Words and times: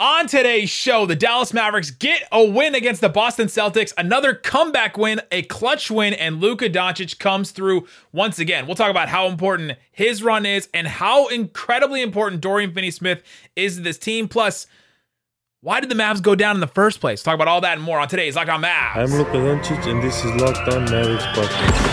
On 0.00 0.26
today's 0.26 0.70
show, 0.70 1.04
the 1.04 1.14
Dallas 1.14 1.52
Mavericks 1.52 1.90
get 1.90 2.26
a 2.32 2.42
win 2.42 2.74
against 2.74 3.02
the 3.02 3.10
Boston 3.10 3.48
Celtics, 3.48 3.92
another 3.98 4.32
comeback 4.32 4.96
win, 4.96 5.20
a 5.30 5.42
clutch 5.42 5.90
win, 5.90 6.14
and 6.14 6.40
Luka 6.40 6.70
Doncic 6.70 7.18
comes 7.18 7.50
through 7.50 7.86
once 8.10 8.38
again. 8.38 8.66
We'll 8.66 8.76
talk 8.76 8.90
about 8.90 9.10
how 9.10 9.26
important 9.26 9.72
his 9.92 10.22
run 10.22 10.46
is 10.46 10.70
and 10.72 10.86
how 10.86 11.26
incredibly 11.26 12.00
important 12.00 12.40
Dorian 12.40 12.72
Finney-Smith 12.72 13.22
is 13.56 13.76
to 13.76 13.82
this 13.82 13.98
team. 13.98 14.26
Plus, 14.26 14.66
why 15.60 15.80
did 15.80 15.90
the 15.90 15.96
Mavs 15.96 16.22
go 16.22 16.34
down 16.34 16.56
in 16.56 16.60
the 16.60 16.66
first 16.66 16.98
place? 17.02 17.22
Talk 17.22 17.34
about 17.34 17.48
all 17.48 17.60
that 17.60 17.74
and 17.74 17.82
more 17.82 18.00
on 18.00 18.08
today's 18.08 18.36
Locked 18.36 18.48
On 18.48 18.62
Mavs. 18.62 18.96
I'm 18.96 19.10
Luka 19.10 19.32
Doncic, 19.32 19.86
and 19.86 20.02
this 20.02 20.24
is 20.24 20.34
Locked 20.40 20.66
On 20.72 20.82
Mavericks 20.86 21.24
podcast. 21.24 21.90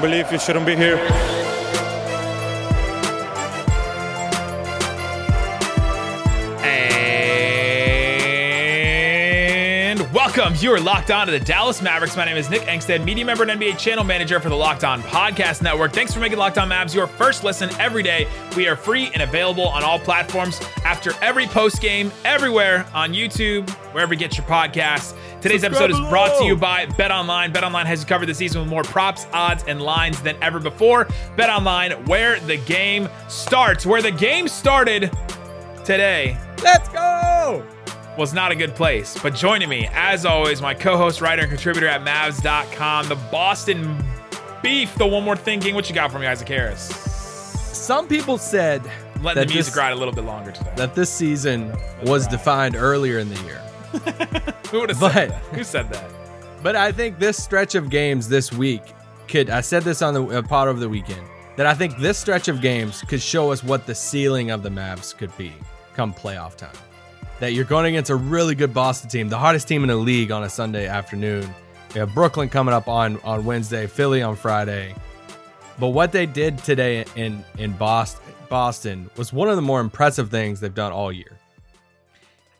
Believe, 0.00 0.32
you 0.32 0.38
shouldn't 0.38 0.66
be 0.66 0.76
here. 0.76 1.39
Welcome. 10.50 10.64
You 10.64 10.74
are 10.74 10.80
locked 10.80 11.12
on 11.12 11.26
to 11.26 11.32
the 11.32 11.38
Dallas 11.38 11.80
Mavericks. 11.80 12.16
My 12.16 12.24
name 12.24 12.36
is 12.36 12.50
Nick 12.50 12.62
Angstadt, 12.62 13.04
media 13.04 13.24
member 13.24 13.44
and 13.44 13.60
NBA 13.60 13.78
channel 13.78 14.02
manager 14.02 14.40
for 14.40 14.48
the 14.48 14.56
Locked 14.56 14.82
On 14.82 15.00
Podcast 15.02 15.62
Network. 15.62 15.92
Thanks 15.92 16.12
for 16.12 16.18
making 16.18 16.38
Locked 16.38 16.58
On 16.58 16.68
Mavs 16.68 16.92
your 16.92 17.06
first 17.06 17.44
listen 17.44 17.70
every 17.78 18.02
day. 18.02 18.26
We 18.56 18.66
are 18.66 18.74
free 18.74 19.10
and 19.14 19.22
available 19.22 19.68
on 19.68 19.84
all 19.84 20.00
platforms 20.00 20.60
after 20.84 21.12
every 21.22 21.46
post 21.46 21.80
game, 21.80 22.10
everywhere 22.24 22.84
on 22.92 23.12
YouTube, 23.12 23.70
wherever 23.92 24.12
you 24.12 24.18
get 24.18 24.36
your 24.36 24.46
podcasts. 24.46 25.14
Today's 25.40 25.62
episode 25.62 25.90
is 25.90 26.00
brought 26.08 26.36
to 26.40 26.44
you 26.44 26.56
by 26.56 26.86
Bet 26.86 27.12
Online. 27.12 27.52
Bet 27.52 27.62
Online 27.62 27.86
has 27.86 28.00
you 28.00 28.06
covered 28.06 28.26
the 28.26 28.34
season 28.34 28.60
with 28.60 28.68
more 28.68 28.82
props, 28.82 29.26
odds, 29.32 29.62
and 29.68 29.80
lines 29.80 30.20
than 30.20 30.36
ever 30.42 30.58
before. 30.58 31.06
Bet 31.36 31.48
Online, 31.48 31.92
where 32.06 32.40
the 32.40 32.56
game 32.56 33.08
starts, 33.28 33.86
where 33.86 34.02
the 34.02 34.10
game 34.10 34.48
started 34.48 35.12
today 35.84 36.36
Let's 36.62 36.90
go! 36.90 37.66
Was 38.20 38.34
not 38.34 38.52
a 38.52 38.54
good 38.54 38.74
place. 38.74 39.16
But 39.20 39.34
joining 39.34 39.70
me, 39.70 39.88
as 39.92 40.26
always, 40.26 40.60
my 40.60 40.74
co-host, 40.74 41.22
writer, 41.22 41.40
and 41.40 41.50
contributor 41.50 41.88
at 41.88 42.02
Mavs.com, 42.02 43.08
the 43.08 43.16
Boston 43.16 43.96
Beef, 44.62 44.94
the 44.96 45.06
one 45.06 45.24
more 45.24 45.36
thinking. 45.36 45.74
What 45.74 45.88
you 45.88 45.94
got 45.94 46.12
for 46.12 46.18
me, 46.18 46.26
Isaac 46.26 46.46
Harris? 46.46 46.94
Some 47.72 48.06
people 48.06 48.36
said 48.36 48.86
I'm 49.14 49.22
letting 49.22 49.48
the 49.48 49.54
music 49.54 49.72
this, 49.72 49.78
ride 49.78 49.92
a 49.92 49.96
little 49.96 50.12
bit 50.12 50.24
longer 50.24 50.52
today. 50.52 50.70
that 50.76 50.94
this 50.94 51.10
season 51.10 51.74
was 52.04 52.26
defined 52.26 52.76
earlier 52.76 53.18
in 53.18 53.30
the 53.30 53.40
year. 53.40 53.56
Who 54.70 54.80
would 54.80 54.90
have 54.90 54.98
said 54.98 55.30
that? 55.30 55.42
Who 55.54 55.64
said 55.64 55.88
that? 55.90 56.10
But 56.62 56.76
I 56.76 56.92
think 56.92 57.18
this 57.18 57.42
stretch 57.42 57.74
of 57.74 57.88
games 57.88 58.28
this 58.28 58.52
week 58.52 58.82
could, 59.28 59.48
I 59.48 59.62
said 59.62 59.82
this 59.82 60.02
on 60.02 60.12
the 60.12 60.24
uh, 60.26 60.42
pod 60.42 60.68
over 60.68 60.78
the 60.78 60.90
weekend, 60.90 61.22
that 61.56 61.66
I 61.66 61.72
think 61.72 61.96
this 61.96 62.18
stretch 62.18 62.48
of 62.48 62.60
games 62.60 63.00
could 63.00 63.22
show 63.22 63.50
us 63.50 63.64
what 63.64 63.86
the 63.86 63.94
ceiling 63.94 64.50
of 64.50 64.62
the 64.62 64.68
Mavs 64.68 65.16
could 65.16 65.34
be 65.38 65.54
come 65.94 66.12
playoff 66.12 66.54
time. 66.54 66.76
That 67.40 67.54
you're 67.54 67.64
going 67.64 67.86
against 67.86 68.10
a 68.10 68.16
really 68.16 68.54
good 68.54 68.72
Boston 68.72 69.10
team, 69.10 69.28
the 69.28 69.38
hottest 69.38 69.66
team 69.66 69.82
in 69.82 69.88
the 69.88 69.96
league 69.96 70.30
on 70.30 70.44
a 70.44 70.48
Sunday 70.50 70.86
afternoon. 70.86 71.48
We 71.94 71.98
have 71.98 72.14
Brooklyn 72.14 72.48
coming 72.48 72.74
up 72.74 72.86
on, 72.86 73.18
on 73.24 73.44
Wednesday, 73.44 73.86
Philly 73.86 74.22
on 74.22 74.36
Friday. 74.36 74.94
But 75.78 75.88
what 75.88 76.12
they 76.12 76.26
did 76.26 76.58
today 76.58 77.04
in, 77.16 77.42
in 77.56 77.72
Boston, 77.72 79.10
was 79.16 79.32
one 79.32 79.48
of 79.48 79.56
the 79.56 79.62
more 79.62 79.80
impressive 79.80 80.30
things 80.30 80.60
they've 80.60 80.74
done 80.74 80.92
all 80.92 81.10
year. 81.10 81.38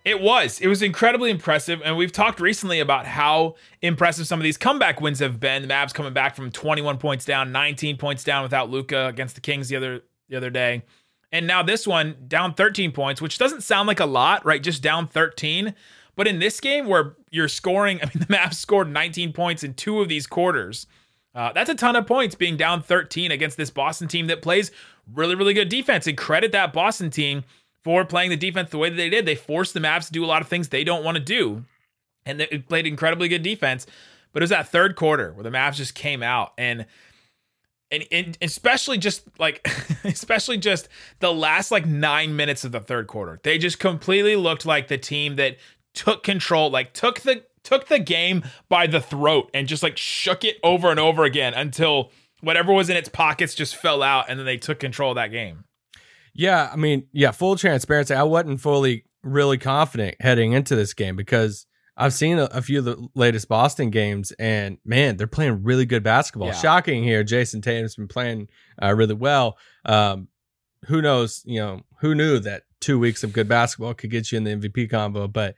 It 0.04 0.20
was. 0.20 0.60
It 0.60 0.68
was 0.68 0.80
incredibly 0.82 1.30
impressive. 1.30 1.82
And 1.84 1.96
we've 1.96 2.12
talked 2.12 2.40
recently 2.40 2.80
about 2.80 3.06
how 3.06 3.56
impressive 3.82 4.26
some 4.26 4.40
of 4.40 4.44
these 4.44 4.56
comeback 4.56 5.00
wins 5.00 5.18
have 5.18 5.38
been. 5.38 5.60
The 5.62 5.68
Mavs 5.68 5.92
coming 5.92 6.14
back 6.14 6.34
from 6.34 6.50
21 6.50 6.96
points 6.96 7.26
down, 7.26 7.52
19 7.52 7.98
points 7.98 8.24
down 8.24 8.42
without 8.42 8.70
Luka 8.70 9.08
against 9.08 9.34
the 9.34 9.42
Kings 9.42 9.68
the 9.68 9.76
other 9.76 10.02
the 10.30 10.36
other 10.36 10.48
day. 10.48 10.84
And 11.32 11.46
now 11.46 11.62
this 11.62 11.86
one 11.86 12.16
down 12.26 12.54
13 12.54 12.92
points, 12.92 13.22
which 13.22 13.38
doesn't 13.38 13.62
sound 13.62 13.86
like 13.86 14.00
a 14.00 14.06
lot, 14.06 14.44
right? 14.44 14.62
Just 14.62 14.82
down 14.82 15.06
13. 15.06 15.74
But 16.16 16.26
in 16.26 16.38
this 16.38 16.60
game 16.60 16.86
where 16.86 17.16
you're 17.30 17.48
scoring, 17.48 18.00
I 18.02 18.06
mean, 18.06 18.26
the 18.26 18.26
Mavs 18.26 18.54
scored 18.54 18.88
19 18.90 19.32
points 19.32 19.62
in 19.62 19.74
two 19.74 20.00
of 20.00 20.08
these 20.08 20.26
quarters. 20.26 20.86
Uh, 21.34 21.52
that's 21.52 21.70
a 21.70 21.74
ton 21.74 21.94
of 21.94 22.06
points 22.06 22.34
being 22.34 22.56
down 22.56 22.82
13 22.82 23.30
against 23.30 23.56
this 23.56 23.70
Boston 23.70 24.08
team 24.08 24.26
that 24.26 24.42
plays 24.42 24.72
really, 25.12 25.36
really 25.36 25.54
good 25.54 25.68
defense. 25.68 26.06
And 26.06 26.18
credit 26.18 26.52
that 26.52 26.72
Boston 26.72 27.10
team 27.10 27.44
for 27.84 28.04
playing 28.04 28.30
the 28.30 28.36
defense 28.36 28.70
the 28.70 28.78
way 28.78 28.90
that 28.90 28.96
they 28.96 29.08
did. 29.08 29.26
They 29.26 29.36
forced 29.36 29.72
the 29.74 29.80
Mavs 29.80 30.06
to 30.06 30.12
do 30.12 30.24
a 30.24 30.26
lot 30.26 30.42
of 30.42 30.48
things 30.48 30.68
they 30.68 30.84
don't 30.84 31.04
want 31.04 31.16
to 31.16 31.22
do. 31.22 31.64
And 32.26 32.40
they 32.40 32.46
played 32.58 32.86
incredibly 32.86 33.28
good 33.28 33.42
defense. 33.42 33.86
But 34.32 34.42
it 34.42 34.44
was 34.44 34.50
that 34.50 34.68
third 34.68 34.96
quarter 34.96 35.32
where 35.32 35.44
the 35.44 35.50
Mavs 35.50 35.74
just 35.74 35.94
came 35.94 36.22
out 36.22 36.52
and 36.58 36.86
and, 37.90 38.04
and 38.10 38.38
especially 38.42 38.98
just 38.98 39.22
like 39.38 39.66
especially 40.04 40.58
just 40.58 40.88
the 41.20 41.32
last 41.32 41.70
like 41.70 41.86
nine 41.86 42.36
minutes 42.36 42.64
of 42.64 42.72
the 42.72 42.80
third 42.80 43.06
quarter. 43.06 43.40
They 43.42 43.58
just 43.58 43.78
completely 43.78 44.36
looked 44.36 44.66
like 44.66 44.88
the 44.88 44.98
team 44.98 45.36
that 45.36 45.56
took 45.94 46.22
control, 46.22 46.70
like 46.70 46.92
took 46.92 47.20
the 47.20 47.44
took 47.62 47.88
the 47.88 47.98
game 47.98 48.42
by 48.68 48.86
the 48.86 49.00
throat 49.00 49.50
and 49.52 49.68
just 49.68 49.82
like 49.82 49.96
shook 49.96 50.44
it 50.44 50.56
over 50.62 50.90
and 50.90 50.98
over 50.98 51.24
again 51.24 51.54
until 51.54 52.10
whatever 52.40 52.72
was 52.72 52.88
in 52.88 52.96
its 52.96 53.08
pockets 53.08 53.54
just 53.54 53.76
fell 53.76 54.02
out 54.02 54.26
and 54.28 54.38
then 54.38 54.46
they 54.46 54.56
took 54.56 54.80
control 54.80 55.10
of 55.10 55.16
that 55.16 55.28
game. 55.28 55.64
Yeah, 56.32 56.70
I 56.72 56.76
mean, 56.76 57.06
yeah, 57.12 57.32
full 57.32 57.56
transparency. 57.56 58.14
I 58.14 58.22
wasn't 58.22 58.60
fully 58.60 59.04
really 59.22 59.58
confident 59.58 60.16
heading 60.20 60.52
into 60.52 60.76
this 60.76 60.94
game 60.94 61.16
because 61.16 61.66
I've 62.00 62.14
seen 62.14 62.38
a, 62.38 62.44
a 62.44 62.62
few 62.62 62.78
of 62.78 62.86
the 62.86 63.08
latest 63.14 63.46
Boston 63.46 63.90
games, 63.90 64.32
and 64.32 64.78
man, 64.86 65.18
they're 65.18 65.26
playing 65.26 65.62
really 65.62 65.84
good 65.84 66.02
basketball. 66.02 66.48
Yeah. 66.48 66.54
Shocking 66.54 67.04
here, 67.04 67.22
Jayson 67.22 67.60
Tatum's 67.60 67.94
been 67.94 68.08
playing 68.08 68.48
uh, 68.82 68.94
really 68.94 69.14
well. 69.14 69.58
Um, 69.84 70.28
who 70.86 71.02
knows? 71.02 71.42
You 71.44 71.60
know, 71.60 71.80
who 72.00 72.14
knew 72.14 72.38
that 72.40 72.62
two 72.80 72.98
weeks 72.98 73.22
of 73.22 73.34
good 73.34 73.48
basketball 73.48 73.92
could 73.92 74.10
get 74.10 74.32
you 74.32 74.38
in 74.38 74.44
the 74.44 74.56
MVP 74.56 74.90
combo? 74.90 75.28
But 75.28 75.56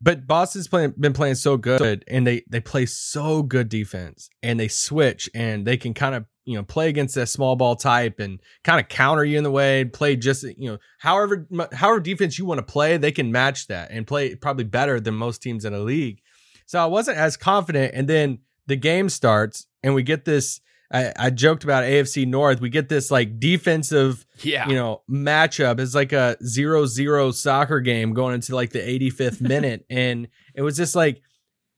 but 0.00 0.26
Boston's 0.26 0.68
playing 0.68 0.94
been 0.98 1.12
playing 1.12 1.34
so 1.34 1.56
good, 1.56 2.04
and 2.06 2.26
they 2.26 2.44
they 2.48 2.60
play 2.60 2.86
so 2.86 3.42
good 3.42 3.68
defense, 3.68 4.30
and 4.42 4.58
they 4.58 4.68
switch, 4.68 5.28
and 5.34 5.66
they 5.66 5.76
can 5.76 5.94
kind 5.94 6.14
of 6.14 6.24
you 6.44 6.56
know 6.56 6.62
play 6.62 6.88
against 6.88 7.14
that 7.16 7.26
small 7.26 7.56
ball 7.56 7.74
type 7.74 8.20
and 8.20 8.40
kind 8.62 8.80
of 8.80 8.88
counter 8.88 9.24
you 9.24 9.38
in 9.38 9.44
the 9.44 9.50
way, 9.50 9.80
and 9.80 9.92
play 9.92 10.14
just 10.14 10.44
you 10.44 10.70
know 10.70 10.78
however 10.98 11.46
however 11.72 12.00
defense 12.00 12.38
you 12.38 12.46
want 12.46 12.58
to 12.58 12.72
play, 12.72 12.96
they 12.96 13.12
can 13.12 13.32
match 13.32 13.66
that 13.66 13.90
and 13.90 14.06
play 14.06 14.34
probably 14.34 14.64
better 14.64 15.00
than 15.00 15.14
most 15.14 15.42
teams 15.42 15.64
in 15.64 15.72
the 15.72 15.80
league. 15.80 16.20
So 16.66 16.78
I 16.78 16.86
wasn't 16.86 17.18
as 17.18 17.36
confident, 17.36 17.92
and 17.94 18.08
then 18.08 18.38
the 18.66 18.76
game 18.76 19.08
starts, 19.08 19.66
and 19.82 19.94
we 19.94 20.02
get 20.02 20.24
this. 20.24 20.60
I, 20.90 21.12
I 21.16 21.30
joked 21.30 21.64
about 21.64 21.84
AFC 21.84 22.26
North. 22.26 22.60
We 22.60 22.70
get 22.70 22.88
this 22.88 23.10
like 23.10 23.38
defensive 23.38 24.24
Yeah. 24.42 24.68
you 24.68 24.74
know, 24.74 25.02
matchup 25.10 25.80
It's 25.80 25.94
like 25.94 26.12
a 26.12 26.36
zero 26.42 26.86
zero 26.86 27.30
soccer 27.30 27.80
game 27.80 28.14
going 28.14 28.34
into 28.34 28.54
like 28.54 28.70
the 28.70 28.78
85th 28.80 29.40
minute. 29.42 29.84
And 29.90 30.28
it 30.54 30.62
was 30.62 30.76
just 30.76 30.94
like, 30.96 31.20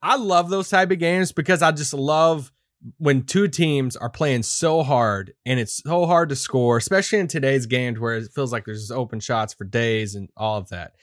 I 0.01 0.15
love 0.15 0.49
those 0.49 0.69
type 0.69 0.91
of 0.91 0.99
games 0.99 1.31
because 1.31 1.61
I 1.61 1.71
just 1.71 1.93
love 1.93 2.51
when 2.97 3.21
two 3.23 3.47
teams 3.47 3.95
are 3.95 4.09
playing 4.09 4.41
so 4.43 4.81
hard 4.81 5.33
and 5.45 5.59
it's 5.59 5.83
so 5.83 6.05
hard 6.07 6.29
to 6.29 6.35
score, 6.35 6.77
especially 6.77 7.19
in 7.19 7.27
today's 7.27 7.67
games 7.67 7.99
where 7.99 8.15
it 8.15 8.31
feels 8.33 8.51
like 8.51 8.65
there's 8.65 8.87
just 8.87 8.91
open 8.91 9.19
shots 9.19 9.53
for 9.53 9.65
days 9.65 10.15
and 10.15 10.29
all 10.35 10.57
of 10.57 10.69
that. 10.69 10.93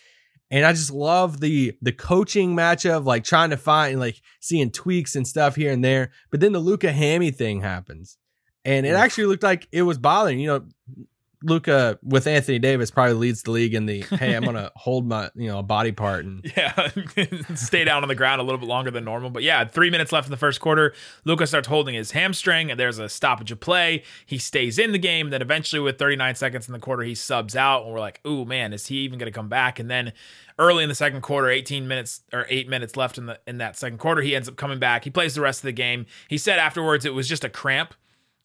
And 0.51 0.65
I 0.65 0.73
just 0.73 0.91
love 0.91 1.41
the 1.41 1.77
the 1.83 1.93
coaching 1.93 2.57
matchup, 2.57 3.05
like 3.05 3.25
trying 3.25 3.51
to 3.51 3.57
find 3.57 4.01
like 4.01 4.21
seeing 4.41 4.71
tweaks 4.71 5.15
and 5.15 5.27
stuff 5.27 5.57
here 5.57 5.73
and 5.73 5.85
there. 5.85 6.11
But 6.31 6.41
then 6.41 6.53
the 6.53 6.59
Luka 6.59 6.93
Hammy 6.93 7.31
thing 7.31 7.61
happens. 7.61 8.17
And 8.65 8.87
it 8.87 8.95
actually 8.95 9.27
looked 9.27 9.43
like 9.43 9.69
it 9.73 9.83
was 9.83 9.99
bothering. 9.99 10.41
You 10.41 10.47
know, 10.47 11.07
Luka 11.43 11.99
with 12.03 12.27
Anthony 12.27 12.59
Davis 12.59 12.91
probably 12.91 13.15
leads 13.15 13.43
the 13.43 13.51
league 13.53 13.75
in 13.75 13.87
the 13.87 14.01
hey, 14.11 14.35
I'm 14.35 14.45
gonna 14.45 14.71
hold 14.75 15.07
my 15.07 15.31
you 15.35 15.49
know 15.49 15.63
body 15.63 15.93
part 15.93 16.25
and 16.25 16.45
Yeah, 16.57 16.91
stay 17.55 17.85
down 17.85 18.03
on 18.03 18.09
the 18.09 18.15
ground 18.15 18.41
a 18.41 18.45
little 18.45 18.59
bit 18.59 18.69
longer 18.69 18.91
than 18.91 19.05
normal. 19.05 19.31
But 19.31 19.43
yeah, 19.43 19.65
three 19.65 19.91
minutes 19.91 20.13
left 20.13 20.27
in 20.27 20.31
the 20.31 20.37
first 20.37 20.61
quarter. 20.61 20.95
Luka 21.25 21.47
starts 21.47 21.69
holding 21.69 21.95
his 21.95 22.11
hamstring, 22.11 22.71
and 22.71 22.79
there's 22.79 22.99
a 22.99 23.09
stoppage 23.09 23.53
of 23.53 23.61
play. 23.61 24.03
He 24.27 24.39
stays 24.39 24.79
in 24.79 24.93
the 24.93 24.99
game. 24.99 25.31
Then 25.31 25.43
eventually, 25.43 25.81
with 25.81 25.99
39 25.99 26.35
seconds 26.35 26.67
in 26.67 26.73
the 26.73 26.79
quarter, 26.79 27.03
he 27.03 27.15
subs 27.15 27.55
out, 27.55 27.85
and 27.85 27.93
we're 27.93 28.01
like, 28.01 28.21
oh 28.25 28.45
man, 28.45 28.73
is 28.73 28.87
he 28.87 28.97
even 28.99 29.19
going 29.19 29.31
to 29.31 29.37
come 29.37 29.49
back?" 29.49 29.79
And 29.79 29.91
then 29.91 30.13
early 30.59 30.83
in 30.83 30.89
the 30.89 30.95
second 30.95 31.21
quarter, 31.21 31.49
18 31.49 31.87
minutes 31.87 32.23
or 32.33 32.47
eight 32.49 32.69
minutes 32.69 32.97
left 32.97 33.19
in 33.19 33.27
the 33.27 33.39
in 33.47 33.59
that 33.59 33.77
second 33.77 33.99
quarter, 33.99 34.23
he 34.23 34.35
ends 34.35 34.49
up 34.49 34.57
coming 34.57 34.79
back. 34.79 35.05
He 35.05 35.11
plays 35.11 35.35
the 35.35 35.41
rest 35.41 35.61
of 35.61 35.67
the 35.67 35.73
game. 35.73 36.07
He 36.29 36.39
said 36.39 36.59
afterwards 36.59 37.05
it 37.05 37.15
was 37.15 37.29
just 37.29 37.45
a 37.45 37.49
cramp. 37.49 37.95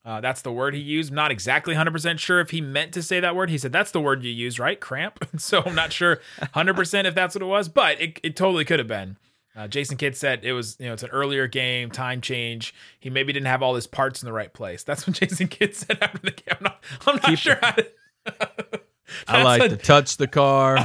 Uh, 0.06 0.20
that's 0.20 0.42
the 0.42 0.52
word 0.52 0.74
he 0.74 0.82
used. 0.82 1.12
I'm 1.12 1.16
not 1.16 1.32
exactly 1.32 1.76
100% 1.76 2.20
sure 2.20 2.42
if 2.42 2.50
he 2.50 2.60
meant 2.60 2.92
to 2.94 3.02
say 3.02 3.22
that 3.22 3.36
word. 3.36 3.50
He 3.50 3.58
said, 3.58 3.72
that's 3.72 3.92
the 3.92 4.02
word 4.02 4.22
you 4.24 4.32
use, 4.32 4.60
right? 4.60 4.80
Cramp. 4.80 5.26
so 5.38 5.64
I'm 5.66 5.76
not 5.76 5.94
sure 5.94 6.20
100% 6.42 7.06
if 7.06 7.16
that's 7.16 7.36
what 7.36 7.42
it 7.42 7.46
was, 7.46 7.70
but 7.70 8.02
it, 8.02 8.20
it 8.22 8.36
totally 8.36 8.66
could 8.66 8.80
have 8.80 8.88
been. 8.88 9.18
Uh, 9.56 9.68
Jason 9.68 9.98
Kidd 9.98 10.18
said 10.18 10.44
it 10.44 10.54
was, 10.54 10.76
you 10.80 10.88
know, 10.88 10.94
it's 10.94 11.04
an 11.04 11.12
earlier 11.12 11.48
game, 11.48 11.92
time 11.92 12.22
change. 12.22 12.74
He 13.00 13.10
maybe 13.10 13.32
didn't 13.32 13.46
have 13.46 13.62
all 13.62 13.76
his 13.76 13.86
parts 13.86 14.22
in 14.22 14.26
the 14.26 14.34
right 14.34 14.52
place. 14.52 14.84
That's 14.84 15.06
what 15.08 15.16
Jason 15.20 15.48
Kidd 15.48 15.76
said 15.76 16.00
after 16.02 16.20
the 16.20 16.32
game. 16.32 16.56
I'm 16.58 16.64
not, 16.64 16.84
I'm 17.06 17.16
not 17.16 17.24
Keep 17.24 17.40
sure 17.40 17.60
how 17.62 17.72
to. 17.72 17.88
I 19.28 19.44
like 19.44 19.62
a- 19.62 19.70
to 19.70 19.78
touch 19.78 20.18
the 20.18 20.28
car 20.28 20.78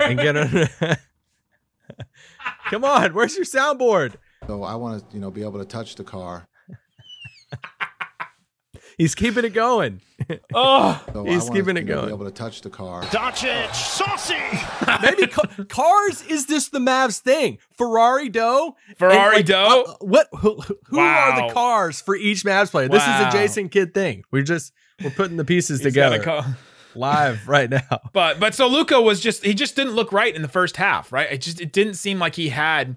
and 0.00 0.18
get 0.18 0.36
a. 0.36 0.98
Come 2.70 2.84
on, 2.84 3.12
where's 3.12 3.34
your 3.34 3.44
soundboard? 3.44 4.14
So 4.46 4.62
I 4.62 4.76
want 4.76 5.08
to, 5.10 5.14
you 5.14 5.20
know, 5.20 5.30
be 5.30 5.42
able 5.42 5.58
to 5.58 5.64
touch 5.64 5.96
the 5.96 6.04
car. 6.04 6.46
He's 8.96 9.14
keeping 9.14 9.44
it 9.44 9.52
going. 9.52 10.00
Oh, 10.54 11.04
So 11.12 11.24
He's 11.24 11.50
keeping 11.50 11.76
it 11.76 11.82
going. 11.82 12.06
Be 12.06 12.14
able 12.14 12.24
to 12.24 12.30
touch 12.30 12.62
the 12.62 12.70
car. 12.70 13.02
Doncic, 13.02 13.74
saucy. 13.74 14.34
Maybe 15.02 15.26
ca- 15.26 15.64
cars 15.68 16.22
is 16.26 16.46
this 16.46 16.68
the 16.70 16.78
Mavs 16.78 17.18
thing. 17.18 17.58
Ferrari 17.76 18.30
dough. 18.30 18.76
Ferrari 18.96 19.38
and, 19.38 19.46
dough? 19.46 19.84
uh, 19.86 19.94
what? 20.00 20.28
Who, 20.40 20.62
who 20.86 20.98
are 20.98 21.46
the 21.46 21.52
cars 21.52 22.00
for 22.00 22.16
each 22.16 22.44
Mavs 22.44 22.70
player? 22.70 22.88
This 22.88 23.02
is 23.02 23.08
a 23.08 23.30
Jason 23.30 23.68
Kidd 23.68 23.92
thing. 23.92 24.24
We're 24.30 24.42
just 24.42 24.72
we're 25.04 25.10
putting 25.10 25.36
the 25.36 25.44
pieces 25.44 25.82
he's 25.82 25.94
gotta 25.94 26.18
together 26.18 26.56
live 26.94 27.46
right 27.46 27.68
now. 27.68 28.00
But 28.14 28.40
but 28.40 28.54
so 28.54 28.66
Luka 28.68 29.00
was 29.00 29.20
just 29.20 29.44
he 29.44 29.52
just 29.52 29.76
didn't 29.76 29.92
look 29.92 30.12
right 30.12 30.34
in 30.34 30.40
the 30.40 30.48
first 30.48 30.78
half, 30.78 31.12
right? 31.12 31.30
It 31.30 31.42
just 31.42 31.60
it 31.60 31.72
didn't 31.72 31.94
seem 31.94 32.18
like 32.18 32.34
he 32.34 32.48
had 32.48 32.96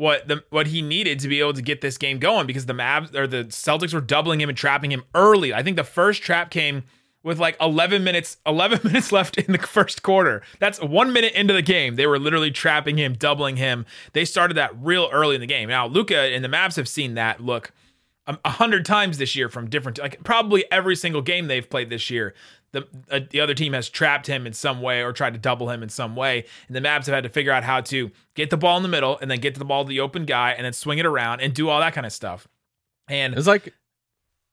what 0.00 0.26
the 0.28 0.42
what 0.48 0.66
he 0.66 0.80
needed 0.80 1.18
to 1.18 1.28
be 1.28 1.40
able 1.40 1.52
to 1.52 1.60
get 1.60 1.82
this 1.82 1.98
game 1.98 2.18
going 2.18 2.46
because 2.46 2.64
the 2.64 2.72
Mavs 2.72 3.14
or 3.14 3.26
the 3.26 3.44
Celtics 3.44 3.92
were 3.92 4.00
doubling 4.00 4.40
him 4.40 4.48
and 4.48 4.56
trapping 4.56 4.90
him 4.90 5.04
early. 5.14 5.52
I 5.52 5.62
think 5.62 5.76
the 5.76 5.84
first 5.84 6.22
trap 6.22 6.50
came 6.50 6.84
with 7.22 7.38
like 7.38 7.54
11 7.60 8.02
minutes 8.02 8.38
11 8.46 8.80
minutes 8.84 9.12
left 9.12 9.36
in 9.36 9.52
the 9.52 9.58
first 9.58 10.02
quarter. 10.02 10.40
That's 10.58 10.80
1 10.80 11.12
minute 11.12 11.34
into 11.34 11.52
the 11.52 11.60
game. 11.60 11.96
They 11.96 12.06
were 12.06 12.18
literally 12.18 12.50
trapping 12.50 12.96
him, 12.96 13.12
doubling 13.12 13.56
him. 13.56 13.84
They 14.14 14.24
started 14.24 14.54
that 14.54 14.70
real 14.80 15.10
early 15.12 15.34
in 15.34 15.42
the 15.42 15.46
game. 15.46 15.68
Now, 15.68 15.86
Luka 15.86 16.16
and 16.16 16.42
the 16.42 16.48
Mavs 16.48 16.76
have 16.76 16.88
seen 16.88 17.12
that 17.16 17.40
look 17.40 17.70
a 18.26 18.50
hundred 18.50 18.86
times 18.86 19.18
this 19.18 19.36
year 19.36 19.50
from 19.50 19.68
different 19.68 19.98
like 19.98 20.24
probably 20.24 20.64
every 20.72 20.96
single 20.96 21.20
game 21.20 21.46
they've 21.46 21.68
played 21.68 21.90
this 21.90 22.08
year 22.08 22.34
the 22.72 22.86
uh, 23.10 23.20
the 23.30 23.40
other 23.40 23.54
team 23.54 23.72
has 23.72 23.88
trapped 23.88 24.26
him 24.26 24.46
in 24.46 24.52
some 24.52 24.80
way 24.80 25.02
or 25.02 25.12
tried 25.12 25.34
to 25.34 25.38
double 25.40 25.70
him 25.70 25.82
in 25.82 25.88
some 25.88 26.14
way 26.16 26.44
and 26.68 26.76
the 26.76 26.80
Mavs 26.80 27.06
have 27.06 27.14
had 27.14 27.24
to 27.24 27.30
figure 27.30 27.52
out 27.52 27.64
how 27.64 27.80
to 27.80 28.10
get 28.34 28.50
the 28.50 28.56
ball 28.56 28.76
in 28.76 28.82
the 28.82 28.88
middle 28.88 29.18
and 29.18 29.30
then 29.30 29.38
get 29.38 29.54
to 29.54 29.58
the 29.58 29.64
ball 29.64 29.84
to 29.84 29.88
the 29.88 30.00
open 30.00 30.24
guy 30.24 30.52
and 30.52 30.64
then 30.64 30.72
swing 30.72 30.98
it 30.98 31.06
around 31.06 31.40
and 31.40 31.54
do 31.54 31.68
all 31.68 31.80
that 31.80 31.92
kind 31.94 32.06
of 32.06 32.12
stuff 32.12 32.46
and 33.08 33.32
It 33.32 33.36
was 33.36 33.46
like 33.46 33.74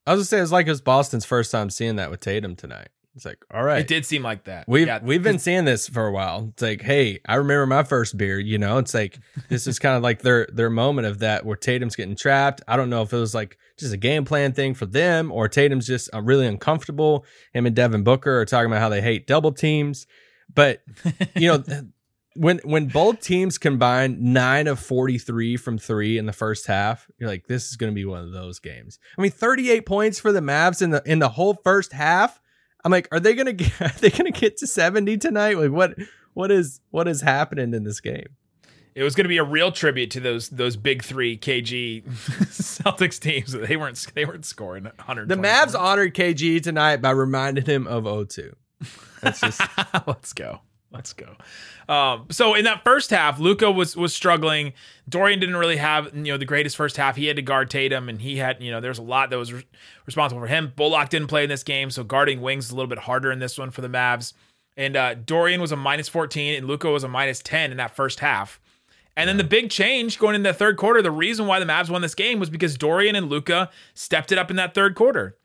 I 0.06 0.14
was 0.14 0.20
gonna 0.20 0.26
say 0.26 0.38
it 0.38 0.42
was 0.42 0.52
like 0.52 0.68
it 0.68 0.72
was 0.72 0.82
Boston's 0.82 1.26
first 1.26 1.52
time 1.52 1.70
seeing 1.70 1.98
that 1.98 2.10
with 2.10 2.22
Tatum 2.22 2.56
tonight. 2.56 2.90
It's 3.18 3.26
like, 3.26 3.44
all 3.52 3.64
right. 3.64 3.80
it 3.80 3.88
did 3.88 4.06
seem 4.06 4.22
like 4.22 4.44
that 4.44 4.68
We've 4.68 4.86
Yeah, 4.86 5.00
we've 5.02 5.24
been 5.24 5.40
seeing 5.40 5.66
this 5.66 5.90
for 5.90 6.06
a 6.06 6.12
while. 6.12 6.50
It's 6.54 6.62
like, 6.62 6.84
hey, 6.84 7.20
I 7.26 7.36
remember 7.36 7.66
my 7.66 7.84
first 7.84 8.16
beer. 8.16 8.38
You 8.40 8.60
know, 8.60 8.78
it's 8.78 8.94
like 8.94 9.18
this 9.50 9.66
is 9.66 9.80
kind 9.80 9.98
of 9.98 10.04
like 10.04 10.22
their 10.22 10.48
their 10.54 10.70
moment 10.70 11.08
of 11.08 11.18
that 11.20 11.44
where 11.44 11.58
Tatum's 11.58 11.96
getting 11.96 12.16
trapped. 12.16 12.62
I 12.68 12.78
don't 12.78 12.92
know 12.92 13.02
if 13.02 13.12
it 13.12 13.18
was 13.18 13.34
like 13.34 13.58
just 13.80 13.92
a 13.92 13.98
game 13.98 14.24
plan 14.24 14.54
thing 14.54 14.76
for 14.76 14.86
them 14.86 15.32
or 15.32 15.50
Tatum's 15.50 15.88
just 15.88 16.14
uh, 16.14 16.22
really 16.22 16.46
uncomfortable. 16.46 17.26
Him 17.54 17.66
and 17.66 17.76
Devin 17.76 18.04
Booker 18.04 18.40
are 18.40 18.46
talking 18.46 18.68
about 18.68 18.82
how 18.82 18.90
they 18.90 19.02
hate 19.02 19.26
double 19.26 19.52
teams, 19.52 20.06
but 20.54 20.84
you 21.36 21.48
know. 21.52 21.64
When 22.40 22.60
when 22.60 22.86
both 22.86 23.22
teams 23.22 23.58
combine 23.58 24.32
nine 24.32 24.68
of 24.68 24.80
forty 24.80 25.18
three 25.18 25.58
from 25.58 25.80
three 25.80 26.20
in 26.20 26.28
the 26.28 26.34
first 26.34 26.68
half, 26.68 27.10
you're 27.18 27.28
like, 27.28 27.48
this 27.48 27.66
is 27.66 27.78
going 27.78 27.92
to 27.92 27.96
be 27.96 28.06
one 28.06 28.24
of 28.24 28.32
those 28.32 28.60
games. 28.60 29.00
I 29.18 29.24
mean, 29.24 29.32
thirty 29.32 29.72
eight 29.72 29.88
points 29.88 30.20
for 30.20 30.32
the 30.32 30.40
Mavs 30.40 30.84
in 30.84 30.92
the 30.92 31.02
in 31.04 31.18
the 31.18 31.30
whole 31.30 31.56
first 31.56 31.94
half. 31.94 32.40
I'm 32.84 32.92
like, 32.92 33.08
are 33.12 33.20
they 33.20 33.34
gonna 33.34 33.54
get 33.54 33.82
are 33.82 33.90
they 34.00 34.10
gonna 34.10 34.32
get 34.32 34.58
to 34.58 34.68
70 34.68 35.18
tonight? 35.18 35.58
Like 35.58 35.72
what 35.72 35.96
what 36.34 36.52
is 36.52 36.80
what 36.92 37.08
is 37.08 37.22
happening 37.22 37.74
in 37.74 37.84
this 37.84 38.00
game? 38.00 38.28
it 38.98 39.04
was 39.04 39.14
going 39.14 39.26
to 39.26 39.30
be 39.30 39.38
a 39.38 39.44
real 39.44 39.72
tribute 39.72 40.10
to 40.10 40.20
those 40.20 40.50
those 40.50 40.76
big 40.76 41.04
3 41.04 41.38
KG 41.38 42.04
Celtics 42.50 43.20
teams 43.20 43.52
they 43.52 43.78
weren't 43.78 44.04
they 44.16 44.26
weren't 44.26 44.44
scoring 44.44 44.86
100 44.86 45.30
The 45.30 45.36
Mavs 45.36 45.80
honored 45.80 46.16
KG 46.16 46.62
tonight 46.62 46.98
by 46.98 47.12
reminding 47.12 47.66
him 47.66 47.86
of 47.86 48.06
O2. 48.06 48.54
That's 49.22 49.40
just 49.40 49.62
Let's 50.08 50.34
go. 50.34 50.62
Let's 50.98 51.14
go. 51.14 51.36
Um, 51.88 52.26
so 52.32 52.56
in 52.56 52.66
that 52.66 52.84
first 52.84 53.12
half, 53.12 53.40
Luka 53.40 53.72
was 53.72 53.96
was 53.96 54.16
struggling. 54.16 54.74
Dorian 55.08 55.40
didn't 55.40 55.58
really 55.58 55.78
have 55.78 56.08
you 56.16 56.34
know 56.34 56.38
the 56.38 56.46
greatest 56.46 56.76
first 56.76 56.98
half. 56.98 57.16
He 57.16 57.28
had 57.28 57.36
to 57.36 57.44
guard 57.44 57.70
Tatum, 57.70 58.10
and 58.10 58.20
he 58.20 58.38
had 58.38 58.64
you 58.64 58.72
know 58.72 58.82
there's 58.82 58.98
a 58.98 59.04
lot 59.04 59.30
that 59.30 59.38
was 59.38 59.54
re- 59.54 59.64
responsible 60.08 60.42
for 60.42 60.48
him. 60.48 60.74
Bullock 60.76 61.10
didn't 61.10 61.28
play 61.28 61.44
in 61.44 61.50
this 61.50 61.62
game, 61.62 61.92
so 61.92 62.04
guarding 62.04 62.42
wings 62.42 62.66
is 62.66 62.72
a 62.72 62.76
little 62.76 62.90
bit 62.90 62.98
harder 62.98 63.32
in 63.32 63.38
this 63.38 63.60
one 63.60 63.70
for 63.70 63.82
the 63.82 63.88
Mavs. 63.88 64.34
And 64.76 64.98
uh, 64.98 65.14
Dorian 65.14 65.62
was 65.62 65.72
a 65.72 65.76
minus 65.76 66.10
14, 66.10 66.56
and 66.56 66.68
Luka 66.68 66.90
was 66.90 67.04
a 67.04 67.08
minus 67.08 67.40
10 67.40 67.70
in 67.70 67.78
that 67.78 67.96
first 67.96 68.20
half. 68.20 68.60
And 69.16 69.28
then 69.28 69.38
the 69.38 69.44
big 69.44 69.70
change 69.70 70.18
going 70.20 70.36
into 70.36 70.50
the 70.50 70.54
third 70.54 70.78
quarter, 70.78 71.02
the 71.02 71.12
reason 71.12 71.46
why 71.46 71.60
the 71.60 71.66
Mavs 71.66 71.90
won 71.90 72.02
this 72.02 72.16
game 72.16 72.40
was 72.40 72.50
because 72.50 72.78
Dorian 72.78 73.16
and 73.16 73.30
Luka 73.30 73.70
stepped 73.94 74.32
it 74.32 74.38
up 74.38 74.50
in 74.50 74.58
that 74.58 74.74
third 74.74 74.96
quarter. 74.96 75.36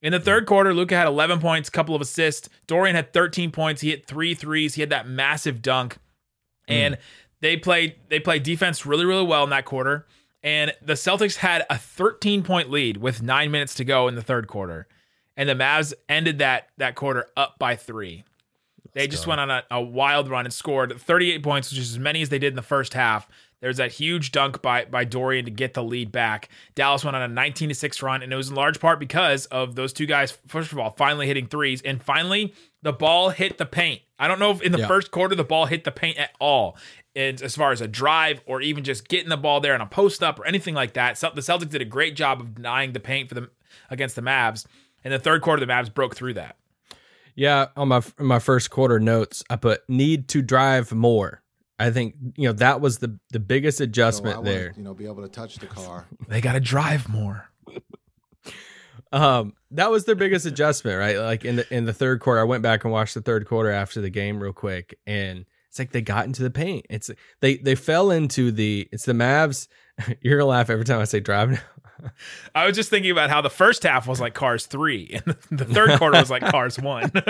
In 0.00 0.12
the 0.12 0.20
third 0.20 0.46
quarter, 0.46 0.72
Luka 0.72 0.96
had 0.96 1.06
11 1.06 1.40
points, 1.40 1.68
couple 1.68 1.94
of 1.94 2.00
assists. 2.00 2.48
Dorian 2.66 2.94
had 2.94 3.12
13 3.12 3.50
points. 3.50 3.80
He 3.80 3.90
hit 3.90 4.06
three 4.06 4.34
threes. 4.34 4.74
He 4.74 4.80
had 4.80 4.90
that 4.90 5.08
massive 5.08 5.60
dunk, 5.60 5.98
hmm. 6.66 6.72
and 6.72 6.98
they 7.40 7.56
played 7.56 7.96
they 8.08 8.20
played 8.20 8.42
defense 8.42 8.86
really 8.86 9.04
really 9.04 9.26
well 9.26 9.44
in 9.44 9.50
that 9.50 9.64
quarter. 9.64 10.06
And 10.42 10.72
the 10.80 10.92
Celtics 10.92 11.36
had 11.36 11.66
a 11.68 11.76
13 11.76 12.44
point 12.44 12.70
lead 12.70 12.98
with 12.98 13.22
nine 13.22 13.50
minutes 13.50 13.74
to 13.74 13.84
go 13.84 14.06
in 14.06 14.14
the 14.14 14.22
third 14.22 14.46
quarter, 14.46 14.86
and 15.36 15.48
the 15.48 15.54
Mavs 15.54 15.92
ended 16.08 16.38
that 16.38 16.68
that 16.76 16.94
quarter 16.94 17.26
up 17.36 17.58
by 17.58 17.74
three. 17.74 18.24
They 18.98 19.06
just 19.06 19.26
went 19.26 19.40
on 19.40 19.50
a, 19.50 19.62
a 19.70 19.80
wild 19.80 20.28
run 20.28 20.44
and 20.44 20.52
scored 20.52 21.00
38 21.00 21.42
points, 21.42 21.70
which 21.70 21.78
is 21.80 21.92
as 21.92 21.98
many 21.98 22.20
as 22.20 22.28
they 22.28 22.38
did 22.38 22.48
in 22.48 22.56
the 22.56 22.62
first 22.62 22.94
half. 22.94 23.28
There's 23.60 23.78
that 23.78 23.92
huge 23.92 24.30
dunk 24.30 24.62
by 24.62 24.84
by 24.84 25.04
Dorian 25.04 25.44
to 25.46 25.50
get 25.50 25.74
the 25.74 25.82
lead 25.82 26.12
back. 26.12 26.48
Dallas 26.74 27.04
went 27.04 27.16
on 27.16 27.22
a 27.22 27.28
19 27.28 27.70
to 27.70 27.74
6 27.74 28.02
run, 28.02 28.22
and 28.22 28.32
it 28.32 28.36
was 28.36 28.50
in 28.50 28.54
large 28.54 28.78
part 28.78 29.00
because 29.00 29.46
of 29.46 29.74
those 29.74 29.92
two 29.92 30.06
guys, 30.06 30.36
first 30.46 30.70
of 30.72 30.78
all, 30.78 30.90
finally 30.90 31.26
hitting 31.26 31.46
threes, 31.48 31.82
and 31.82 32.02
finally 32.02 32.54
the 32.82 32.92
ball 32.92 33.30
hit 33.30 33.58
the 33.58 33.66
paint. 33.66 34.00
I 34.18 34.28
don't 34.28 34.38
know 34.38 34.50
if 34.52 34.62
in 34.62 34.72
the 34.72 34.78
Yeah. 34.78 34.86
first 34.86 35.10
quarter 35.10 35.34
the 35.34 35.44
ball 35.44 35.66
hit 35.66 35.84
the 35.84 35.90
paint 35.92 36.18
at 36.18 36.30
all. 36.40 36.76
And 37.16 37.40
as 37.42 37.56
far 37.56 37.72
as 37.72 37.80
a 37.80 37.88
drive 37.88 38.40
or 38.46 38.60
even 38.60 38.84
just 38.84 39.08
getting 39.08 39.28
the 39.28 39.36
ball 39.36 39.60
there 39.60 39.74
on 39.74 39.80
a 39.80 39.86
post 39.86 40.22
up 40.22 40.38
or 40.38 40.46
anything 40.46 40.74
like 40.74 40.92
that, 40.92 41.16
the 41.18 41.40
Celtics 41.40 41.70
did 41.70 41.82
a 41.82 41.84
great 41.84 42.14
job 42.14 42.40
of 42.40 42.54
denying 42.54 42.92
the 42.92 43.00
paint 43.00 43.28
for 43.28 43.34
them 43.34 43.50
against 43.90 44.14
the 44.14 44.22
Mavs. 44.22 44.66
In 45.04 45.10
the 45.10 45.18
third 45.18 45.42
quarter, 45.42 45.64
the 45.64 45.72
Mavs 45.72 45.92
broke 45.92 46.14
through 46.14 46.34
that. 46.34 46.56
Yeah, 47.38 47.66
on 47.76 47.86
my 47.86 48.02
my 48.18 48.40
first 48.40 48.68
quarter 48.68 48.98
notes, 48.98 49.44
I 49.48 49.54
put 49.54 49.88
need 49.88 50.26
to 50.30 50.42
drive 50.42 50.90
more. 50.92 51.40
I 51.78 51.92
think 51.92 52.16
you 52.36 52.48
know 52.48 52.52
that 52.54 52.80
was 52.80 52.98
the 52.98 53.16
the 53.30 53.38
biggest 53.38 53.78
So 53.78 53.84
I 53.84 53.86
adjustment 53.86 54.38
wanna, 54.38 54.50
there. 54.50 54.74
you 54.76 54.82
know, 54.82 54.92
be 54.92 55.06
able 55.06 55.22
to 55.22 55.28
touch 55.28 55.54
the 55.58 55.68
car. 55.68 56.08
They 56.28 56.40
got 56.40 56.54
to 56.54 56.60
drive 56.60 57.08
more. 57.08 57.48
Um, 59.12 59.54
that 59.70 59.88
was 59.90 60.04
their 60.04 60.16
biggest 60.16 60.46
adjustment, 60.46 60.98
right? 60.98 61.16
Like 61.16 61.44
in 61.44 61.56
the 61.56 61.74
in 61.74 61.84
the 61.84 61.92
third 61.92 62.18
quarter, 62.18 62.40
I 62.40 62.44
went 62.44 62.64
back 62.64 62.82
and 62.82 62.92
watched 62.92 63.14
the 63.14 63.22
third 63.22 63.46
quarter 63.46 63.70
after 63.70 64.00
the 64.00 64.10
game 64.10 64.42
real 64.42 64.52
quick, 64.52 64.98
and 65.06 65.46
it's 65.68 65.78
like 65.78 65.92
they 65.92 66.02
got 66.02 66.26
into 66.26 66.42
the 66.42 66.50
paint. 66.50 66.86
It's 66.90 67.08
they 67.40 67.56
they 67.58 67.76
fell 67.76 68.10
into 68.10 68.50
the 68.50 68.88
it's 68.90 69.04
the 69.04 69.12
Mavs. 69.12 69.68
You're 70.22 70.38
gonna 70.38 70.50
laugh 70.50 70.70
every 70.70 70.84
time 70.84 71.00
I 71.00 71.04
say 71.04 71.20
drive. 71.20 71.62
I 72.54 72.66
was 72.66 72.76
just 72.76 72.90
thinking 72.90 73.10
about 73.10 73.30
how 73.30 73.40
the 73.40 73.50
first 73.50 73.82
half 73.82 74.06
was 74.06 74.20
like 74.20 74.34
Cars 74.34 74.66
3 74.66 75.20
and 75.24 75.36
the 75.50 75.64
third 75.64 75.98
quarter 75.98 76.18
was 76.18 76.30
like 76.30 76.44
Cars 76.44 76.78
1. 76.78 77.12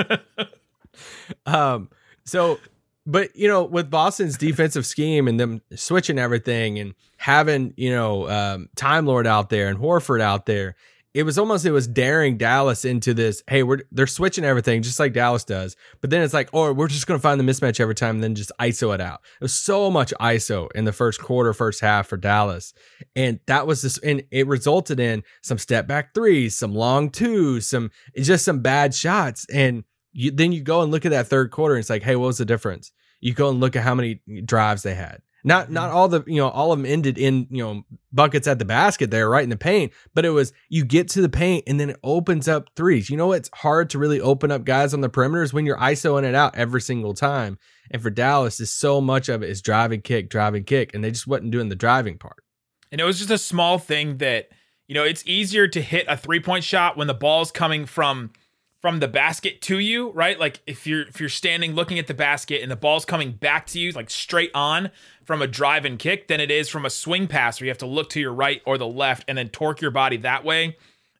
Um, 1.47 1.91
so, 2.25 2.59
but 3.07 3.35
you 3.37 3.49
know, 3.49 3.65
with 3.65 3.91
Boston's 3.91 4.37
defensive 4.37 4.85
scheme 4.85 5.29
and 5.29 5.39
them 5.39 5.63
switching 5.75 6.19
everything 6.19 6.79
and 6.79 6.95
having 7.17 7.73
you 7.77 7.91
know 7.91 8.29
um, 8.29 8.69
Time 8.75 9.07
Lord 9.07 9.27
out 9.27 9.51
there 9.51 9.69
and 9.69 9.79
Horford 9.79 10.21
out 10.21 10.47
there, 10.47 10.77
it 11.15 11.23
was 11.23 11.39
almost 11.39 11.65
it 11.65 11.71
was 11.71 11.87
daring 11.87 12.37
Dallas 12.37 12.85
into 12.85 13.15
this. 13.15 13.43
Hey, 13.49 13.63
we're 13.63 13.81
they're 13.91 14.07
switching 14.07 14.45
everything 14.45 14.83
just 14.83 15.01
like 15.01 15.13
Dallas 15.13 15.45
does, 15.45 15.77
but 16.01 16.11
then 16.11 16.23
it's 16.23 16.35
like, 16.35 16.51
oh, 16.53 16.73
we're 16.73 16.89
just 16.89 17.07
gonna 17.07 17.19
find 17.19 17.41
the 17.41 17.45
mismatch 17.45 17.81
every 17.81 17.95
time 17.95 18.17
and 18.17 18.25
then 18.25 18.35
just 18.35 18.53
ISO 18.61 18.95
it 18.95 19.01
out. 19.01 19.21
It 19.41 19.45
was 19.45 19.55
so 19.55 19.91
much 19.91 20.13
ISO 20.21 20.69
in 20.75 20.85
the 20.85 20.93
first 20.93 21.21
quarter, 21.21 21.53
first 21.53 21.81
half 21.81 22.07
for 22.07 22.17
Dallas, 22.17 22.75
and 23.17 23.41
that 23.47 23.67
was 23.67 23.83
this, 23.83 23.99
and 23.99 24.23
it 24.31 24.47
resulted 24.47 25.01
in 25.01 25.23
some 25.43 25.59
step 25.59 25.87
back 25.87 26.15
threes, 26.15 26.59
some 26.59 26.75
long 26.75 27.11
twos, 27.11 27.69
some 27.69 27.91
just 28.17 28.45
some 28.45 28.61
bad 28.61 28.95
shots, 28.95 29.47
and 29.53 29.85
you, 30.13 30.31
then 30.31 30.53
you 30.53 30.63
go 30.63 30.83
and 30.83 30.91
look 30.91 31.07
at 31.07 31.13
that 31.13 31.29
third 31.29 31.51
quarter 31.51 31.75
and 31.75 31.81
it's 31.81 31.91
like, 31.91 32.03
hey, 32.03 32.17
what 32.17 32.27
was 32.27 32.39
the 32.39 32.45
difference? 32.45 32.93
You 33.21 33.35
go 33.35 33.51
and 33.51 33.61
look 33.61 33.77
at 33.77 33.83
how 33.83 33.95
many 33.95 34.21
drives 34.45 34.83
they 34.83 34.95
had. 34.95 35.21
Not 35.49 35.65
mm-hmm. 35.65 35.75
not 35.75 35.91
all 35.91 36.09
the 36.09 36.23
you 36.27 36.37
know 36.37 36.51
all 36.51 36.73
of 36.73 36.79
them 36.79 36.85
ended 36.85 37.17
in 37.17 37.47
you 37.49 37.65
know 37.65 37.83
buckets 38.13 38.47
at 38.47 38.59
the 38.59 38.67
basket 38.67 39.11
there 39.11 39.31
right 39.31 39.43
in 39.43 39.49
the 39.49 39.57
paint, 39.57 39.95
but 40.15 40.27
it 40.27 40.31
was 40.31 40.53
you 40.69 40.85
get 40.85 41.09
to 41.09 41.23
the 41.23 41.29
paint 41.31 41.65
and 41.67 41.81
then 41.81 41.89
it 41.89 41.97
opens 42.05 42.49
up 42.49 42.69
threes. 42.77 43.09
You 43.09 43.17
know 43.17 43.33
it's 43.33 43.49
hard 43.55 43.89
to 43.91 43.99
really 43.99 44.21
open 44.21 44.53
up 44.53 44.65
guys 44.65 44.93
on 44.93 45.01
the 45.01 45.09
perimeters 45.09 45.55
when 45.55 45.65
you're 45.65 45.79
isoing 45.79 46.25
it 46.25 46.35
out 46.35 46.55
every 46.55 46.83
single 46.83 47.15
time. 47.15 47.59
And 47.91 48.03
for 48.03 48.11
Dallas, 48.11 48.61
is 48.61 48.71
so 48.71 49.01
much 49.01 49.31
of 49.31 49.43
it 49.43 49.49
is 49.49 49.63
driving 49.63 50.03
kick, 50.03 50.29
driving 50.29 50.65
kick, 50.65 50.93
and 50.93 51.03
they 51.03 51.11
just 51.11 51.27
wasn't 51.27 51.53
doing 51.53 51.71
the 51.71 51.75
driving 51.75 52.19
part. 52.19 52.45
and 52.93 53.01
it 53.01 53.05
was 53.05 53.17
just 53.19 53.31
a 53.31 53.39
small 53.39 53.79
thing 53.79 54.19
that, 54.19 54.51
you 54.87 54.95
know, 54.95 55.05
it's 55.05 55.27
easier 55.27 55.67
to 55.69 55.81
hit 55.81 56.05
a 56.09 56.17
three-point 56.19 56.65
shot 56.65 56.99
when 56.99 57.07
the 57.07 57.15
ball's 57.15 57.51
coming 57.51 57.87
from 57.87 58.33
from 58.81 59.01
the 59.01 59.09
basket 59.09 59.61
to 59.63 59.79
you, 59.79 60.11
right? 60.11 60.39
Like 60.39 60.61
if 60.67 60.87
you're 60.87 61.03
if 61.03 61.19
you're 61.21 61.29
standing 61.29 61.75
looking 61.75 61.99
at 61.99 62.07
the 62.07 62.15
basket 62.15 62.63
and 62.63 62.71
the 62.71 62.77
ball's 62.77 63.05
coming 63.05 63.33
back 63.33 63.67
to 63.69 63.81
you 63.81 63.91
like 63.93 64.09
straight 64.11 64.51
on 64.55 64.91
from 65.25 65.43
a 65.43 65.47
drive 65.49 65.85
and 65.85 65.99
kick 65.99 66.29
than 66.29 66.41
it 66.41 66.51
is 66.51 66.69
from 66.69 66.85
a 66.87 66.91
swing 66.91 67.27
pass 67.27 67.61
where 67.61 67.67
you 67.67 67.71
have 67.71 67.79
to 67.79 67.87
look 67.87 68.09
to 68.11 68.21
your 68.21 68.33
right 68.33 68.63
or 68.65 68.79
the 68.79 68.87
left 68.87 69.25
and 69.29 69.37
then 69.37 69.49
torque 69.49 69.81
your 69.81 69.91
body 69.91 70.17
that 70.19 70.45
way. 70.45 70.77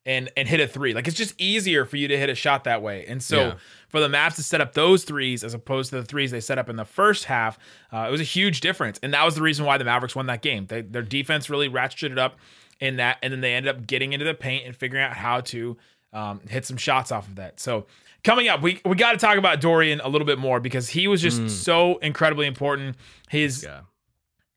and 0.07 0.31
and 0.37 0.49
hit 0.49 0.61
a 0.61 0.67
three. 0.67 0.95
Like 0.95 1.07
it's 1.09 1.17
just 1.17 1.35
easier 1.39 1.85
for 1.85 1.97
you 1.97 2.09
to 2.09 2.17
hit 2.17 2.31
a 2.31 2.35
shot 2.35 2.65
that 2.65 2.81
way. 2.81 3.05
And 3.07 3.23
so 3.23 3.39
Yeah. 3.39 3.55
for 3.89 4.01
the 4.01 4.09
Mavs 4.09 4.37
to 4.37 4.43
set 4.43 4.61
up 4.63 4.73
those 4.73 5.05
threes 5.05 5.45
as 5.45 5.53
opposed 5.53 5.91
to 5.91 5.97
the 5.97 6.05
threes 6.05 6.31
they 6.31 6.41
set 6.41 6.57
up 6.59 6.69
in 6.71 6.77
the 6.77 6.85
first 6.87 7.25
half, 7.25 7.59
uh, 7.93 8.07
it 8.09 8.11
was 8.11 8.21
a 8.21 8.25
huge 8.25 8.61
difference. 8.63 8.99
And 9.03 9.13
that 9.13 9.25
was 9.25 9.35
the 9.35 9.43
reason 9.43 9.67
why 9.67 9.77
the 9.77 9.85
Mavericks 9.85 10.15
won 10.17 10.27
that 10.27 10.41
game. 10.41 10.65
They, 10.67 10.81
their 10.81 11.03
defense 11.03 11.51
really 11.51 11.69
ratcheted 11.69 12.17
up 12.19 12.39
in 12.81 12.97
that, 12.97 13.19
and 13.23 13.33
then 13.33 13.41
they 13.43 13.55
ended 13.55 13.75
up 13.75 13.87
getting 13.87 14.13
into 14.15 14.25
the 14.25 14.33
paint 14.35 14.65
and 14.65 14.75
figuring 14.75 15.05
out 15.05 15.15
how 15.17 15.41
to 15.41 15.77
um, 16.13 16.41
hit 16.49 16.65
some 16.67 16.77
shots 16.77 17.13
off 17.13 17.27
of 17.29 17.37
that. 17.37 17.61
So 17.61 17.87
coming 18.25 18.49
up, 18.49 18.63
we 18.63 18.81
we 18.85 18.95
got 18.97 19.13
to 19.13 19.19
talk 19.19 19.37
about 19.39 19.61
Dorian 19.61 20.01
a 20.01 20.09
little 20.09 20.27
bit 20.27 20.39
more 20.39 20.61
because 20.61 20.89
he 20.89 21.07
was 21.09 21.21
just 21.23 21.65
so 21.65 21.99
incredibly 21.99 22.47
important. 22.47 22.97
His 23.29 23.65
Yeah. 23.65 23.81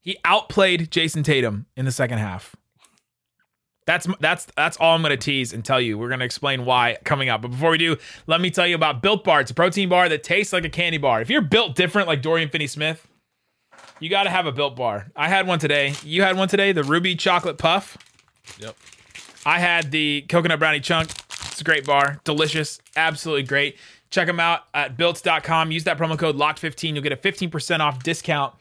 he 0.02 0.18
outplayed 0.26 0.90
Jayson 0.92 1.24
Tatum 1.24 1.66
in 1.76 1.86
the 1.86 1.92
second 1.92 2.20
half. 2.20 2.56
That's 3.88 4.08
that's 4.20 4.46
that's 4.56 4.78
all 4.78 4.96
I'm 4.96 5.02
going 5.02 5.10
to 5.10 5.18
tease 5.18 5.54
and 5.54 5.66
tell 5.66 5.82
you. 5.82 5.98
We're 5.98 6.08
going 6.08 6.20
to 6.20 6.26
explain 6.26 6.66
why 6.66 6.98
coming 7.04 7.30
up. 7.30 7.42
But 7.42 7.50
before 7.50 7.72
we 7.72 7.78
do, 7.80 7.98
let 8.28 8.40
me 8.40 8.52
tell 8.52 8.68
you 8.68 8.76
about 8.76 9.02
Built 9.02 9.24
Bar. 9.24 9.42
It's 9.42 9.52
a 9.52 9.56
protein 9.56 9.90
bar 9.90 10.08
that 10.08 10.24
tastes 10.24 10.54
like 10.54 10.64
a 10.66 10.70
candy 10.70 11.00
bar. 11.00 11.20
If 11.20 11.30
you're 11.32 11.42
built 11.42 11.76
different 11.76 12.08
like 12.08 12.22
Dorian 12.22 12.50
Finney-Smith, 12.50 13.08
you 14.00 14.08
got 14.10 14.24
to 14.24 14.30
have 14.30 14.46
a 14.46 14.52
Built 14.52 14.76
Bar. 14.76 15.08
I 15.16 15.28
had 15.30 15.48
one 15.48 15.58
today. 15.58 15.96
You 16.04 16.22
had 16.22 16.38
one 16.38 16.48
today, 16.48 16.72
the 16.74 16.84
Ruby 16.84 17.16
Chocolate 17.16 17.58
Puff. 17.58 17.98
Yep. 18.60 18.76
I 19.48 19.60
had 19.60 19.90
the 19.92 20.26
coconut 20.30 20.60
brownie 20.60 20.80
chunk. 20.80 21.10
A 21.62 21.64
great 21.64 21.86
bar. 21.86 22.20
Delicious. 22.24 22.80
Absolutely 22.96 23.44
great. 23.44 23.78
Check 24.10 24.28
them 24.28 24.40
out 24.40 24.62
at 24.74 24.98
built.com. 24.98 25.72
Use 25.72 25.84
that 25.86 25.98
promo 25.98 26.18
code 26.18 26.36
LOCKED15. 26.36 26.94
You'll 26.94 27.04
get 27.04 27.14
a 27.14 27.16
15% 27.16 27.80
off 27.80 28.04
discount 28.04 28.54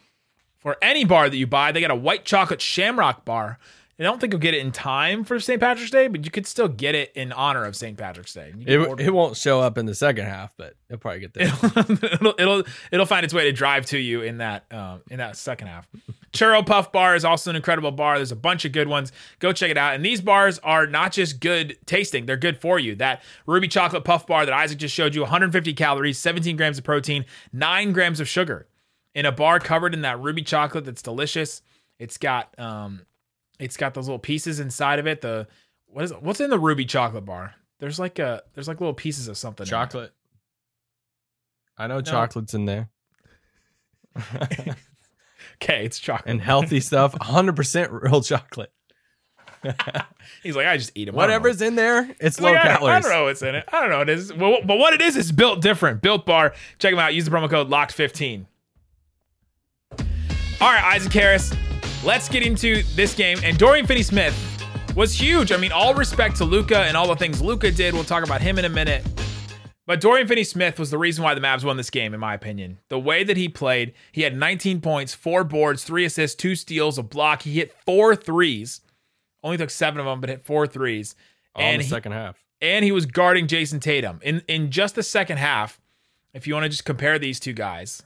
for 0.58 0.76
any 0.80 1.04
bar 1.04 1.28
that 1.28 1.36
you 1.36 1.46
buy. 1.46 1.72
They 1.72 1.80
got 1.80 1.90
a 1.90 1.96
white 1.96 2.24
chocolate 2.24 2.60
shamrock 2.60 3.24
bar. 3.24 3.58
I 4.00 4.04
don't 4.04 4.18
think 4.18 4.32
you'll 4.32 4.40
get 4.40 4.54
it 4.54 4.60
in 4.60 4.72
time 4.72 5.24
for 5.24 5.38
St. 5.38 5.60
Patrick's 5.60 5.90
Day, 5.90 6.08
but 6.08 6.24
you 6.24 6.30
could 6.30 6.46
still 6.46 6.68
get 6.68 6.94
it 6.94 7.12
in 7.14 7.32
honor 7.32 7.66
of 7.66 7.76
St. 7.76 7.98
Patrick's 7.98 8.32
Day. 8.32 8.50
You 8.56 8.84
It, 8.84 9.00
it 9.00 9.10
won't 9.10 9.36
show 9.36 9.60
up 9.60 9.76
in 9.76 9.84
the 9.84 9.94
second 9.94 10.24
half, 10.24 10.54
but 10.56 10.74
it'll 10.88 10.98
probably 10.98 11.20
get 11.20 11.34
there. 11.34 11.48
it'll, 12.14 12.34
it'll 12.38 12.62
it'll 12.90 13.04
find 13.04 13.24
its 13.24 13.34
way 13.34 13.44
to 13.44 13.52
drive 13.52 13.84
to 13.86 13.98
you 13.98 14.22
in 14.22 14.38
that 14.38 14.64
um, 14.72 15.02
in 15.10 15.18
that 15.18 15.36
second 15.36 15.68
half. 15.68 15.86
Churro 16.32 16.64
Puff 16.64 16.92
Bar 16.92 17.14
is 17.14 17.26
also 17.26 17.50
an 17.50 17.56
incredible 17.56 17.90
bar. 17.90 18.16
There's 18.16 18.32
a 18.32 18.36
bunch 18.36 18.64
of 18.64 18.72
good 18.72 18.88
ones. 18.88 19.12
Go 19.38 19.52
check 19.52 19.70
it 19.70 19.76
out. 19.76 19.94
And 19.94 20.02
these 20.02 20.22
bars 20.22 20.58
are 20.60 20.86
not 20.86 21.12
just 21.12 21.38
good 21.38 21.76
tasting; 21.84 22.24
they're 22.24 22.38
good 22.38 22.58
for 22.58 22.78
you. 22.78 22.94
That 22.94 23.22
Ruby 23.44 23.68
Chocolate 23.68 24.04
Puff 24.04 24.26
Bar 24.26 24.46
that 24.46 24.54
Isaac 24.54 24.78
just 24.78 24.94
showed 24.94 25.14
you, 25.14 25.20
150 25.20 25.74
calories, 25.74 26.16
17 26.16 26.56
grams 26.56 26.78
of 26.78 26.84
protein, 26.84 27.26
nine 27.52 27.92
grams 27.92 28.18
of 28.18 28.26
sugar, 28.26 28.66
in 29.14 29.26
a 29.26 29.32
bar 29.32 29.60
covered 29.60 29.92
in 29.92 30.00
that 30.02 30.18
ruby 30.20 30.42
chocolate 30.42 30.86
that's 30.86 31.02
delicious. 31.02 31.60
It's 31.98 32.16
got 32.16 32.58
um, 32.58 33.02
it's 33.60 33.76
got 33.76 33.94
those 33.94 34.06
little 34.06 34.18
pieces 34.18 34.58
inside 34.60 34.98
of 34.98 35.06
it. 35.06 35.20
The 35.20 35.46
what 35.86 36.04
is 36.04 36.12
what's 36.12 36.40
in 36.40 36.50
the 36.50 36.58
ruby 36.58 36.84
chocolate 36.84 37.24
bar? 37.24 37.54
There's 37.78 37.98
like 37.98 38.18
a 38.18 38.42
there's 38.54 38.68
like 38.68 38.80
little 38.80 38.94
pieces 38.94 39.28
of 39.28 39.38
something. 39.38 39.66
Chocolate. 39.66 40.12
I 41.78 41.86
know 41.86 42.00
chocolate's 42.00 42.54
in 42.54 42.64
there. 42.66 42.90
Okay, 45.62 45.84
it's 45.84 45.98
chocolate. 45.98 46.30
and 46.30 46.40
healthy 46.40 46.80
stuff. 46.80 47.14
100% 47.20 48.02
real 48.02 48.22
chocolate. 48.22 48.72
He's 50.42 50.56
like, 50.56 50.66
I 50.66 50.78
just 50.78 50.92
eat 50.94 51.04
them. 51.04 51.14
Whatever's 51.14 51.60
in 51.60 51.74
there, 51.74 52.14
it's 52.18 52.40
low 52.40 52.52
like, 52.52 52.64
I, 52.64 52.76
I 52.76 53.00
don't 53.00 53.10
know 53.10 53.24
what's 53.24 53.42
in 53.42 53.54
it. 53.54 53.66
I 53.70 53.80
don't 53.80 53.90
know 53.90 53.98
what 53.98 54.08
it 54.08 54.18
is. 54.18 54.32
Well, 54.32 54.58
but 54.64 54.78
what 54.78 54.94
it 54.94 55.02
is 55.02 55.16
is 55.16 55.32
built 55.32 55.60
different. 55.60 56.00
Built 56.00 56.24
bar. 56.24 56.54
Check 56.78 56.92
them 56.92 56.98
out. 56.98 57.12
Use 57.12 57.26
the 57.26 57.30
promo 57.30 57.50
code 57.50 57.68
LOCKED15. 57.68 58.46
All 60.62 60.72
right, 60.72 60.94
Isaac 60.94 61.12
Harris. 61.12 61.52
Let's 62.02 62.28
get 62.28 62.42
into 62.44 62.82
this 62.94 63.14
game. 63.14 63.38
And 63.44 63.58
Dorian 63.58 63.86
Finney-Smith 63.86 64.34
was 64.96 65.18
huge. 65.18 65.52
I 65.52 65.56
mean, 65.58 65.70
all 65.72 65.94
respect 65.94 66.36
to 66.36 66.44
Luka 66.44 66.78
and 66.84 66.96
all 66.96 67.06
the 67.06 67.16
things 67.16 67.42
Luka 67.42 67.70
did. 67.70 67.92
We'll 67.94 68.04
talk 68.04 68.24
about 68.24 68.40
him 68.40 68.58
in 68.58 68.64
a 68.64 68.68
minute. 68.70 69.04
But 69.86 70.00
Dorian 70.00 70.26
Finney-Smith 70.26 70.78
was 70.78 70.90
the 70.90 70.98
reason 70.98 71.24
why 71.24 71.34
the 71.34 71.40
Mavs 71.40 71.64
won 71.64 71.76
this 71.76 71.90
game, 71.90 72.14
in 72.14 72.20
my 72.20 72.32
opinion. 72.34 72.78
The 72.88 72.98
way 72.98 73.22
that 73.24 73.36
he 73.36 73.48
played, 73.48 73.92
he 74.12 74.22
had 74.22 74.34
19 74.36 74.80
points, 74.80 75.14
four 75.14 75.44
boards, 75.44 75.84
three 75.84 76.04
assists, 76.04 76.36
two 76.36 76.54
steals, 76.54 76.96
a 76.96 77.02
block. 77.02 77.42
He 77.42 77.54
hit 77.54 77.74
four 77.84 78.14
threes. 78.16 78.80
Only 79.42 79.56
took 79.58 79.70
seven 79.70 80.00
of 80.00 80.06
them, 80.06 80.20
but 80.20 80.30
hit 80.30 80.44
four 80.44 80.66
threes. 80.66 81.16
All 81.54 81.64
in 81.68 81.78
the 81.78 81.82
he- 81.84 81.88
second 81.90 82.12
half. 82.12 82.42
and 82.62 82.84
he 82.84 82.92
was 82.92 83.04
guarding 83.06 83.46
Jayson 83.46 83.80
Tatum. 83.80 84.20
In 84.22 84.42
in 84.48 84.70
just 84.70 84.94
the 84.94 85.02
second 85.02 85.38
half, 85.38 85.80
if 86.32 86.46
you 86.46 86.54
want 86.54 86.64
to 86.64 86.68
just 86.68 86.84
compare 86.84 87.18
these 87.18 87.40
two 87.40 87.52
guys, 87.54 88.02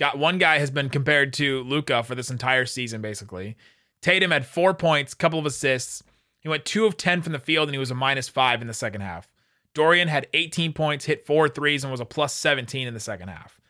got 0.00 0.18
one 0.18 0.38
guy 0.38 0.58
has 0.58 0.70
been 0.72 0.88
compared 0.88 1.32
to 1.34 1.62
Luka 1.62 2.02
for 2.02 2.16
this 2.16 2.30
entire 2.30 2.66
season, 2.66 3.00
basically. 3.00 3.56
Tatum 4.02 4.30
had 4.32 4.46
four 4.46 4.74
points, 4.74 5.14
couple 5.14 5.38
of 5.38 5.46
assists. 5.46 6.02
He 6.40 6.48
went 6.48 6.64
two 6.64 6.86
of 6.86 6.96
ten 6.96 7.20
from 7.22 7.32
the 7.34 7.38
field, 7.38 7.68
and 7.68 7.74
he 7.74 7.78
was 7.78 7.90
a 7.90 7.94
minus 7.94 8.28
five 8.28 8.62
in 8.62 8.66
the 8.66 8.74
second 8.74 9.02
half. 9.02 9.28
Dorian 9.74 10.08
had 10.08 10.26
18 10.32 10.72
points, 10.72 11.04
hit 11.04 11.24
four 11.26 11.48
threes, 11.48 11.84
and 11.84 11.90
was 11.92 12.00
a 12.00 12.04
plus 12.06 12.34
17 12.34 12.88
in 12.88 12.94
the 12.94 12.98
second 12.98 13.28
half. 13.28 13.60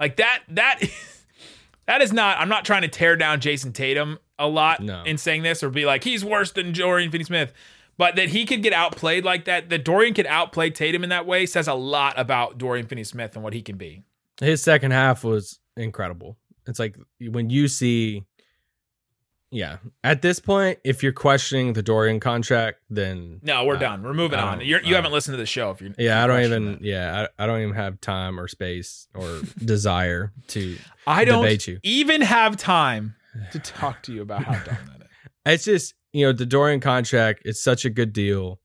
Like 0.00 0.16
that, 0.16 0.44
that 0.48 0.80
that 1.86 2.00
is 2.00 2.12
not. 2.12 2.38
I'm 2.38 2.48
not 2.48 2.64
trying 2.64 2.82
to 2.82 2.88
tear 2.88 3.16
down 3.16 3.40
Jayson 3.40 3.72
Tatum 3.72 4.18
a 4.38 4.46
lot 4.46 4.80
No. 4.80 5.02
in 5.04 5.18
saying 5.18 5.42
this 5.42 5.62
or 5.62 5.68
be 5.70 5.84
like 5.84 6.04
he's 6.04 6.24
worse 6.24 6.52
than 6.52 6.72
Dorian 6.72 7.10
Finney-Smith, 7.10 7.52
but 7.98 8.16
that 8.16 8.28
he 8.30 8.46
could 8.46 8.62
get 8.62 8.72
outplayed 8.72 9.24
like 9.24 9.44
that, 9.44 9.68
that 9.68 9.84
Dorian 9.84 10.14
could 10.14 10.26
outplay 10.26 10.70
Tatum 10.70 11.02
in 11.04 11.10
that 11.10 11.26
way 11.26 11.44
says 11.44 11.68
a 11.68 11.74
lot 11.74 12.14
about 12.16 12.56
Dorian 12.56 12.86
Finney-Smith 12.86 13.34
and 13.34 13.42
what 13.44 13.52
he 13.52 13.62
can 13.62 13.76
be. 13.76 14.02
His 14.40 14.62
second 14.62 14.92
half 14.92 15.22
was 15.22 15.58
incredible. 15.76 16.36
It's 16.66 16.78
like 16.78 16.96
when 17.20 17.50
you 17.50 17.66
see, 17.68 18.24
yeah, 19.50 19.78
at 20.02 20.22
this 20.22 20.40
point, 20.40 20.78
if 20.84 21.02
you're 21.02 21.12
questioning 21.12 21.74
the 21.74 21.82
Dorian 21.82 22.20
contract, 22.20 22.78
then 22.88 23.40
No, 23.42 23.64
we're 23.64 23.76
Uh, 23.76 23.80
done. 23.80 24.02
We're 24.02 24.14
moving 24.14 24.38
on. 24.38 24.60
You're, 24.62 24.80
you 24.82 24.94
I- 24.94 24.96
haven't 24.96 25.12
listened 25.12 25.34
to 25.34 25.38
the 25.38 25.46
show 25.46 25.70
if 25.72 25.80
you're. 25.80 25.90
if 25.90 25.96
yeah, 25.98 26.24
you're 26.24 26.34
I 26.34 26.40
don't 26.42 26.44
even, 26.46 26.72
that. 26.74 26.82
yeah, 26.82 27.26
I, 27.38 27.44
I 27.44 27.46
don't 27.46 27.60
even 27.60 27.74
have 27.74 28.00
time 28.00 28.40
or 28.40 28.48
space 28.48 29.08
or 29.14 29.42
desire 29.64 30.32
to. 30.48 30.76
I 31.06 31.24
don't 31.24 31.42
debate 31.42 31.66
you. 31.66 31.80
even 31.82 32.22
have 32.22 32.56
time 32.56 33.14
to 33.52 33.58
talk 33.60 34.02
to 34.04 34.12
you 34.12 34.22
about 34.22 34.44
how 34.44 34.52
dumb 34.64 34.78
that 34.86 35.02
is. 35.02 35.08
It's 35.44 35.64
just 35.64 35.94
you 36.12 36.24
know 36.26 36.32
the 36.32 36.46
Dorian 36.46 36.80
contract. 36.80 37.42
It's 37.44 37.62
such 37.62 37.84
a 37.84 37.90
good 37.90 38.12
deal, 38.12 38.60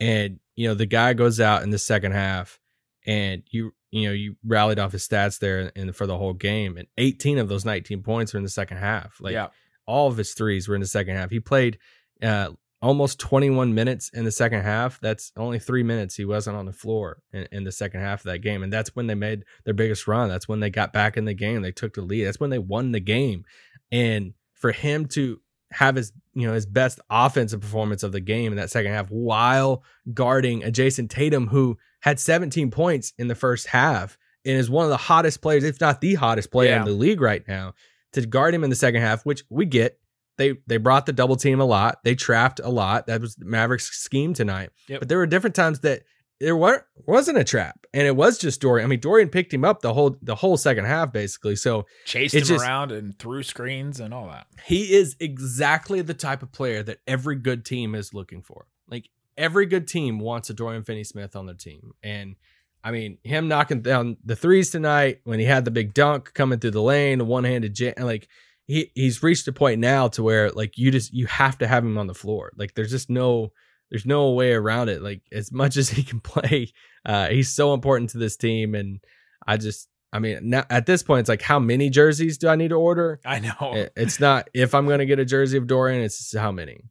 and 0.00 0.40
you 0.56 0.66
know 0.66 0.74
the 0.74 0.86
guy 0.86 1.12
goes 1.12 1.38
out 1.40 1.62
in 1.62 1.70
the 1.70 1.78
second 1.78 2.12
half, 2.12 2.58
and 3.06 3.42
you 3.50 3.74
you 3.92 4.08
know 4.08 4.12
you 4.12 4.36
rallied 4.44 4.80
off 4.80 4.92
his 4.92 5.06
stats 5.06 5.38
there 5.38 5.70
and 5.76 5.94
for 5.94 6.06
the 6.06 6.18
whole 6.18 6.32
game, 6.32 6.76
and 6.76 6.88
18 6.98 7.38
of 7.38 7.48
those 7.48 7.64
19 7.64 8.02
points 8.02 8.32
were 8.32 8.38
in 8.38 8.44
the 8.44 8.50
second 8.50 8.78
half. 8.78 9.18
Like 9.20 9.34
yeah, 9.34 9.48
all 9.86 10.08
of 10.08 10.16
his 10.16 10.32
threes 10.34 10.66
were 10.66 10.74
in 10.74 10.80
the 10.80 10.86
second 10.86 11.16
half. 11.16 11.30
He 11.30 11.38
played 11.38 11.78
uh, 12.22 12.50
almost 12.80 13.20
21 13.20 13.74
minutes 13.74 14.10
in 14.12 14.24
the 14.24 14.32
second 14.32 14.62
half. 14.62 14.98
That's 15.00 15.30
only 15.36 15.58
three 15.58 15.82
minutes 15.82 16.16
he 16.16 16.24
wasn't 16.24 16.56
on 16.56 16.66
the 16.66 16.72
floor 16.72 17.22
in, 17.32 17.46
in 17.52 17.64
the 17.64 17.72
second 17.72 18.00
half 18.00 18.20
of 18.20 18.32
that 18.32 18.38
game. 18.38 18.62
And 18.62 18.72
that's 18.72 18.96
when 18.96 19.06
they 19.06 19.14
made 19.14 19.44
their 19.64 19.74
biggest 19.74 20.08
run. 20.08 20.28
That's 20.28 20.48
when 20.48 20.60
they 20.60 20.70
got 20.70 20.92
back 20.92 21.16
in 21.16 21.24
the 21.24 21.34
game. 21.34 21.62
They 21.62 21.72
took 21.72 21.94
the 21.94 22.02
lead. 22.02 22.24
That's 22.24 22.40
when 22.40 22.50
they 22.50 22.58
won 22.58 22.92
the 22.92 23.00
game. 23.00 23.44
And 23.92 24.34
for 24.54 24.72
him 24.72 25.06
to 25.08 25.40
have 25.72 25.96
his, 25.96 26.12
you 26.34 26.46
know, 26.46 26.54
his 26.54 26.66
best 26.66 27.00
offensive 27.10 27.60
performance 27.60 28.02
of 28.02 28.12
the 28.12 28.20
game 28.20 28.52
in 28.52 28.56
that 28.56 28.70
second 28.70 28.92
half 28.92 29.10
while 29.10 29.82
guarding 30.12 30.62
a 30.64 30.70
Jayson 30.70 31.08
Tatum 31.08 31.48
who 31.48 31.78
had 32.00 32.18
17 32.20 32.70
points 32.70 33.12
in 33.18 33.28
the 33.28 33.34
first 33.34 33.66
half 33.68 34.16
and 34.44 34.56
is 34.56 34.68
one 34.70 34.84
of 34.84 34.90
the 34.90 34.96
hottest 34.96 35.40
players, 35.40 35.64
if 35.64 35.80
not 35.80 36.00
the 36.00 36.14
hottest 36.14 36.50
player 36.50 36.70
Yeah. 36.70 36.80
in 36.80 36.84
the 36.84 36.92
league 36.92 37.20
right 37.20 37.46
now 37.46 37.74
to 38.12 38.26
guard 38.26 38.54
him 38.54 38.64
in 38.64 38.70
the 38.70 38.76
second 38.76 39.00
half, 39.02 39.24
which 39.24 39.44
we 39.50 39.66
get. 39.66 39.98
They 40.38 40.54
they 40.66 40.78
brought 40.78 41.04
the 41.06 41.12
double 41.12 41.36
team 41.36 41.60
a 41.60 41.64
lot. 41.64 41.98
They 42.04 42.14
trapped 42.14 42.58
a 42.58 42.70
lot. 42.70 43.06
That 43.06 43.20
was 43.20 43.36
Mavericks' 43.38 43.90
scheme 43.90 44.32
tonight. 44.32 44.70
Yep. 44.88 45.00
But 45.00 45.08
there 45.10 45.18
were 45.18 45.26
different 45.26 45.54
times 45.54 45.80
that 45.80 46.02
there 46.42 46.56
were, 46.56 46.84
wasn't 47.06 47.38
a 47.38 47.44
trap, 47.44 47.86
and 47.94 48.04
it 48.04 48.16
was 48.16 48.36
just 48.36 48.60
Dorian. 48.60 48.84
I 48.84 48.88
mean, 48.88 48.98
Dorian 48.98 49.28
picked 49.28 49.54
him 49.54 49.64
up 49.64 49.80
the 49.80 49.94
whole 49.94 50.16
the 50.20 50.34
whole 50.34 50.56
second 50.56 50.86
half 50.86 51.12
basically. 51.12 51.54
So 51.54 51.86
chased 52.04 52.34
him 52.34 52.42
just- 52.42 52.64
around 52.64 52.90
and 52.90 53.16
threw 53.16 53.42
screens 53.44 54.00
and 54.00 54.12
all 54.12 54.26
that. 54.26 54.48
he 54.66 54.92
is 54.92 55.14
exactly 55.20 56.02
the 56.02 56.14
type 56.14 56.42
of 56.42 56.50
player 56.50 56.82
that 56.82 56.98
every 57.06 57.36
good 57.36 57.64
team 57.64 57.94
is 57.94 58.12
looking 58.12 58.42
for. 58.42 58.66
Like 58.88 59.08
every 59.38 59.66
good 59.66 59.86
team 59.86 60.18
wants 60.18 60.50
a 60.50 60.54
Dorian 60.54 60.82
Finney 60.82 61.04
Smith 61.04 61.36
on 61.36 61.46
their 61.46 61.54
team. 61.54 61.92
And 62.02 62.34
I 62.82 62.90
mean, 62.90 63.18
him 63.22 63.46
knocking 63.46 63.80
down 63.80 64.16
the 64.24 64.34
threes 64.34 64.70
tonight 64.70 65.20
when 65.22 65.38
he 65.38 65.44
had 65.44 65.64
the 65.64 65.70
big 65.70 65.94
dunk 65.94 66.34
coming 66.34 66.58
through 66.58 66.72
the 66.72 66.82
lane, 66.82 67.18
the 67.18 67.24
one 67.24 67.44
handed 67.44 67.74
jam, 67.74 67.94
like 68.00 68.26
he 68.66 68.90
he's 68.96 69.22
reached 69.22 69.46
a 69.46 69.52
point 69.52 69.80
now 69.80 70.08
to 70.08 70.22
where 70.24 70.50
like 70.50 70.76
you 70.76 70.90
just 70.90 71.12
you 71.14 71.26
have 71.26 71.58
to 71.58 71.68
have 71.68 71.84
him 71.84 71.98
on 71.98 72.08
the 72.08 72.14
floor. 72.14 72.50
Like 72.56 72.74
there's 72.74 72.90
just 72.90 73.08
no 73.08 73.52
there's 73.92 74.06
no 74.06 74.30
way 74.30 74.52
around 74.52 74.88
it. 74.88 75.02
Like 75.02 75.20
as 75.30 75.52
much 75.52 75.76
as 75.76 75.90
he 75.90 76.02
can 76.02 76.18
play, 76.20 76.72
uh, 77.04 77.28
he's 77.28 77.54
so 77.54 77.74
important 77.74 78.10
to 78.10 78.18
this 78.18 78.38
team. 78.38 78.74
And 78.74 79.00
I 79.46 79.58
just 79.58 79.86
I 80.14 80.18
mean, 80.18 80.38
now 80.48 80.64
at 80.70 80.86
this 80.86 81.02
point, 81.02 81.20
it's 81.20 81.28
like 81.28 81.42
how 81.42 81.58
many 81.58 81.90
jerseys 81.90 82.38
do 82.38 82.48
I 82.48 82.56
need 82.56 82.68
to 82.68 82.76
order? 82.76 83.20
I 83.24 83.38
know. 83.38 83.86
It's 83.94 84.18
not 84.18 84.48
if 84.54 84.74
I'm 84.74 84.86
going 84.86 85.00
to 85.00 85.06
get 85.06 85.18
a 85.18 85.26
jersey 85.26 85.58
of 85.58 85.66
Dorian, 85.66 86.02
it's 86.02 86.34
how 86.34 86.50
many. 86.50 86.84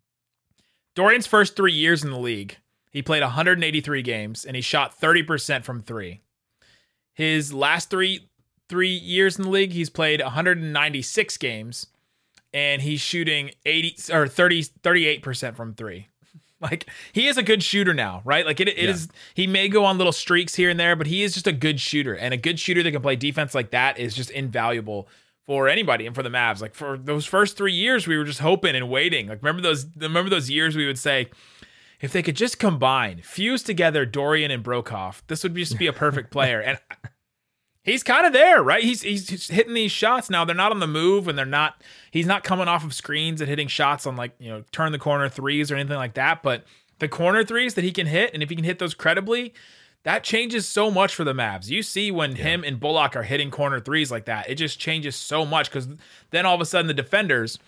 Dorian's 0.95 1.25
first 1.25 1.55
three 1.55 1.73
years 1.73 2.03
in 2.03 2.11
the 2.11 2.19
league, 2.19 2.57
he 2.91 3.01
played 3.01 3.23
183 3.23 4.03
games 4.03 4.45
and 4.45 4.55
he 4.55 4.61
shot 4.61 4.99
30% 4.99 5.63
from 5.63 5.81
three. 5.81 6.21
His 7.13 7.51
last 7.51 7.89
three 7.89 8.29
three 8.69 8.89
years 8.89 9.37
in 9.37 9.45
the 9.45 9.49
league, 9.49 9.71
he's 9.71 9.89
played 9.89 10.21
196 10.21 11.37
games 11.37 11.87
and 12.53 12.83
he's 12.83 13.01
shooting 13.01 13.51
80 13.65 14.13
or 14.13 14.27
30 14.27 14.65
38% 14.83 15.55
from 15.55 15.73
three. 15.73 16.07
Like 16.61 16.87
he 17.11 17.27
is 17.27 17.37
a 17.37 17.43
good 17.43 17.63
shooter 17.63 17.93
now, 17.93 18.21
right? 18.23 18.45
Like 18.45 18.59
it, 18.59 18.67
it 18.67 18.77
is. 18.77 19.07
He 19.33 19.47
may 19.47 19.67
go 19.67 19.83
on 19.83 19.97
little 19.97 20.13
streaks 20.13 20.55
here 20.55 20.69
and 20.69 20.79
there, 20.79 20.95
but 20.95 21.07
he 21.07 21.23
is 21.23 21.33
just 21.33 21.47
a 21.47 21.51
good 21.51 21.79
shooter, 21.79 22.13
and 22.13 22.33
a 22.33 22.37
good 22.37 22.59
shooter 22.59 22.83
that 22.83 22.91
can 22.91 23.01
play 23.01 23.15
defense 23.15 23.55
like 23.55 23.71
that 23.71 23.97
is 23.97 24.15
just 24.15 24.29
invaluable 24.29 25.07
for 25.47 25.67
anybody 25.67 26.05
and 26.05 26.15
for 26.15 26.23
the 26.23 26.29
Mavs. 26.29 26.61
Like 26.61 26.75
for 26.75 26.97
those 26.97 27.25
first 27.25 27.57
three 27.57 27.73
years, 27.73 28.07
we 28.07 28.17
were 28.17 28.23
just 28.23 28.39
hoping 28.39 28.75
and 28.75 28.89
waiting. 28.89 29.27
Like 29.27 29.41
remember 29.41 29.61
those? 29.61 29.87
Remember 29.97 30.29
those 30.29 30.49
years 30.49 30.75
we 30.75 30.85
would 30.85 30.99
say, 30.99 31.29
if 31.99 32.11
they 32.11 32.23
could 32.23 32.35
just 32.35 32.59
combine, 32.59 33.21
fuse 33.21 33.63
together 33.63 34.05
Dorian 34.05 34.51
and 34.51 34.63
Broekhoff, 34.63 35.21
this 35.27 35.43
would 35.43 35.55
just 35.55 35.77
be 35.77 35.87
a 35.87 35.93
perfect 35.93 36.31
player. 36.31 36.59
And 36.59 36.79
he's 37.83 38.03
kind 38.03 38.25
of 38.25 38.33
there, 38.33 38.61
right? 38.61 38.83
He's, 38.83 39.01
he's 39.01 39.47
hitting 39.47 39.73
these 39.73 39.91
shots 39.91 40.29
now. 40.29 40.45
They're 40.45 40.55
not 40.55 40.71
on 40.71 40.79
the 40.79 40.87
move, 40.87 41.27
and 41.27 41.37
they're 41.37 41.45
not. 41.45 41.81
He's 42.11 42.25
not 42.25 42.43
coming 42.43 42.67
off 42.67 42.83
of 42.83 42.93
screens 42.93 43.41
and 43.41 43.49
hitting 43.49 43.67
shots 43.67 44.05
on 44.05 44.15
like 44.15 44.33
you 44.39 44.49
know 44.49 44.63
turn 44.71 44.91
the 44.91 44.99
corner 44.99 45.29
threes 45.29 45.71
or 45.71 45.75
anything 45.75 45.97
like 45.97 46.13
that. 46.15 46.43
But 46.43 46.65
the 46.99 47.07
corner 47.07 47.43
threes 47.43 47.73
that 47.75 47.83
he 47.83 47.91
can 47.91 48.07
hit, 48.07 48.33
and 48.33 48.43
if 48.43 48.49
he 48.49 48.55
can 48.55 48.65
hit 48.65 48.79
those 48.79 48.93
credibly, 48.93 49.53
that 50.03 50.23
changes 50.23 50.67
so 50.67 50.89
much 50.89 51.13
for 51.13 51.23
the 51.23 51.33
Mavs. 51.33 51.69
You 51.69 51.83
see 51.83 52.11
when 52.11 52.35
him 52.35 52.63
and 52.63 52.79
Bullock 52.79 53.15
are 53.15 53.23
hitting 53.23 53.51
corner 53.51 53.79
threes 53.79 54.11
like 54.11 54.25
that, 54.25 54.49
it 54.49 54.55
just 54.55 54.79
changes 54.79 55.15
so 55.15 55.45
much 55.45 55.69
because 55.69 55.87
then 56.31 56.45
all 56.45 56.55
of 56.55 56.61
a 56.61 56.65
sudden 56.65 56.87
the 56.87 56.93
defenders, 56.93 57.59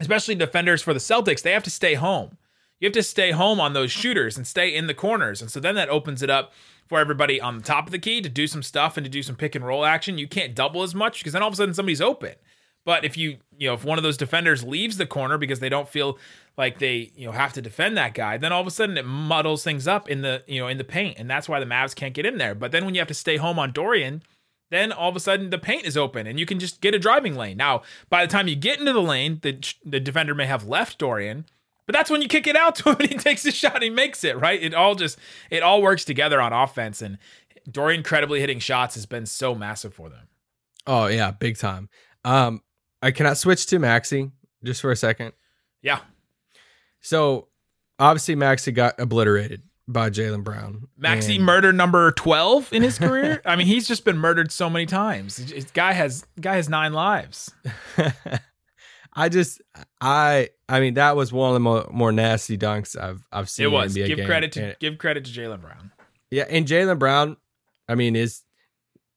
especially 0.00 0.34
defenders 0.34 0.82
for 0.82 0.94
the 0.94 1.00
Celtics, 1.00 1.42
they 1.42 1.52
have 1.52 1.62
to 1.64 1.70
stay 1.70 1.94
home. 1.94 2.38
You 2.80 2.86
have 2.86 2.94
to 2.94 3.02
stay 3.02 3.30
home 3.30 3.60
on 3.60 3.72
those 3.72 3.90
shooters 3.90 4.36
and 4.36 4.46
stay 4.46 4.74
in 4.74 4.86
the 4.86 4.94
corners. 4.94 5.40
And 5.40 5.50
so 5.50 5.60
then 5.60 5.74
that 5.76 5.88
opens 5.88 6.22
it 6.22 6.28
up 6.28 6.52
for 6.86 6.98
everybody 6.98 7.40
on 7.40 7.58
the 7.58 7.64
top 7.64 7.86
of 7.86 7.92
the 7.92 7.98
key 7.98 8.20
to 8.20 8.28
do 8.28 8.46
some 8.46 8.62
stuff 8.62 8.96
and 8.96 9.04
to 9.04 9.10
do 9.10 9.22
some 9.22 9.36
pick 9.36 9.54
and 9.54 9.66
roll 9.66 9.84
action. 9.84 10.18
You 10.18 10.28
can't 10.28 10.54
double 10.54 10.82
as 10.82 10.94
much 10.94 11.18
because 11.18 11.32
then 11.32 11.42
all 11.42 11.48
of 11.48 11.54
a 11.54 11.56
sudden 11.56 11.74
somebody's 11.74 12.00
open. 12.00 12.34
But 12.84 13.04
if 13.04 13.16
you, 13.16 13.38
you 13.58 13.66
know, 13.66 13.74
if 13.74 13.84
one 13.84 13.98
of 13.98 14.04
those 14.04 14.16
defenders 14.16 14.62
leaves 14.62 14.96
the 14.96 15.06
corner 15.06 15.38
because 15.38 15.58
they 15.58 15.68
don't 15.68 15.88
feel 15.88 16.18
like 16.56 16.78
they, 16.78 17.10
you 17.16 17.26
know, 17.26 17.32
have 17.32 17.52
to 17.54 17.60
defend 17.60 17.96
that 17.96 18.14
guy, 18.14 18.38
then 18.38 18.52
all 18.52 18.60
of 18.60 18.66
a 18.66 18.70
sudden 18.70 18.96
it 18.96 19.04
muddles 19.04 19.64
things 19.64 19.88
up 19.88 20.08
in 20.08 20.22
the, 20.22 20.44
you 20.46 20.60
know, 20.60 20.68
in 20.68 20.78
the 20.78 20.84
paint. 20.84 21.18
And 21.18 21.28
that's 21.28 21.48
why 21.48 21.58
the 21.58 21.66
Mavs 21.66 21.96
can't 21.96 22.14
get 22.14 22.24
in 22.24 22.38
there. 22.38 22.54
But 22.54 22.70
then 22.70 22.84
when 22.84 22.94
you 22.94 23.00
have 23.00 23.08
to 23.08 23.14
stay 23.14 23.38
home 23.38 23.58
on 23.58 23.72
Dorian, 23.72 24.22
then 24.70 24.92
all 24.92 25.08
of 25.08 25.16
a 25.16 25.20
sudden 25.20 25.50
the 25.50 25.58
paint 25.58 25.84
is 25.84 25.96
open 25.96 26.28
and 26.28 26.38
you 26.38 26.46
can 26.46 26.60
just 26.60 26.80
get 26.80 26.94
a 26.94 26.98
driving 26.98 27.34
lane. 27.34 27.56
Now, 27.56 27.82
by 28.08 28.24
the 28.24 28.30
time 28.30 28.46
you 28.46 28.54
get 28.56 28.78
into 28.78 28.92
the 28.92 29.02
lane, 29.02 29.40
the 29.42 29.58
the 29.84 30.00
defender 30.00 30.34
may 30.34 30.46
have 30.46 30.68
left 30.68 30.98
Dorian, 30.98 31.46
but 31.86 31.94
that's 31.94 32.10
when 32.10 32.20
you 32.22 32.28
kick 32.28 32.46
it 32.46 32.56
out 32.56 32.74
to 32.76 32.82
him 32.90 32.96
and 33.00 33.08
he 33.08 33.16
takes 33.16 33.42
the 33.42 33.50
shot 33.52 33.74
and 33.76 33.84
he 33.84 33.90
makes 33.90 34.24
it, 34.24 34.38
right? 34.38 34.62
It 34.62 34.74
all 34.74 34.94
just 34.94 35.18
it 35.50 35.62
all 35.62 35.80
works 35.82 36.04
together 36.04 36.40
on 36.40 36.52
offense 36.52 37.00
and 37.02 37.18
Dorian 37.70 38.02
credibly 38.02 38.40
hitting 38.40 38.58
shots 38.58 38.94
has 38.94 39.06
been 39.06 39.26
so 39.26 39.54
massive 39.54 39.94
for 39.94 40.08
them. 40.08 40.28
Oh 40.86 41.06
yeah, 41.06 41.30
big 41.32 41.58
time. 41.58 41.88
Um, 42.24 42.62
I 43.02 43.10
cannot 43.10 43.38
switch 43.38 43.66
to 43.66 43.78
Maxi 43.78 44.30
just 44.64 44.80
for 44.80 44.90
a 44.90 44.96
second. 44.96 45.32
Yeah. 45.82 46.00
So 47.00 47.48
obviously 47.98 48.36
Maxi 48.36 48.72
got 48.74 48.98
obliterated 49.00 49.62
by 49.88 50.10
Jaylen 50.10 50.42
Brown. 50.42 50.88
Maxi 51.00 51.36
And- 51.36 51.44
murder 51.44 51.72
number 51.72 52.10
12 52.12 52.72
in 52.72 52.82
his 52.82 52.98
career. 52.98 53.40
I 53.46 53.54
mean, 53.56 53.66
he's 53.68 53.86
just 53.86 54.04
been 54.04 54.18
murdered 54.18 54.50
so 54.50 54.68
many 54.68 54.86
times. 54.86 55.36
This 55.36 55.70
guy 55.70 55.92
has 55.92 56.26
guy 56.40 56.56
has 56.56 56.68
9 56.68 56.92
lives. 56.92 57.52
I 59.14 59.28
just 59.28 59.60
I 60.00 60.50
I 60.68 60.80
mean 60.80 60.94
that 60.94 61.16
was 61.16 61.32
one 61.32 61.50
of 61.50 61.54
the 61.54 61.60
more, 61.60 61.86
more 61.90 62.12
nasty 62.12 62.58
dunks 62.58 63.00
I've 63.00 63.26
I've 63.32 63.48
seen. 63.48 63.64
It 63.64 63.70
was. 63.70 63.94
Give 63.94 64.16
game. 64.16 64.26
credit 64.26 64.52
to 64.52 64.64
And- 64.64 64.76
give 64.78 64.98
credit 64.98 65.24
to 65.24 65.30
Jaylen 65.30 65.60
Brown. 65.60 65.92
yeah, 66.30 66.44
and 66.50 66.66
Jaylen 66.66 66.98
Brown. 66.98 67.36
I 67.88 67.94
mean, 67.94 68.16
is 68.16 68.42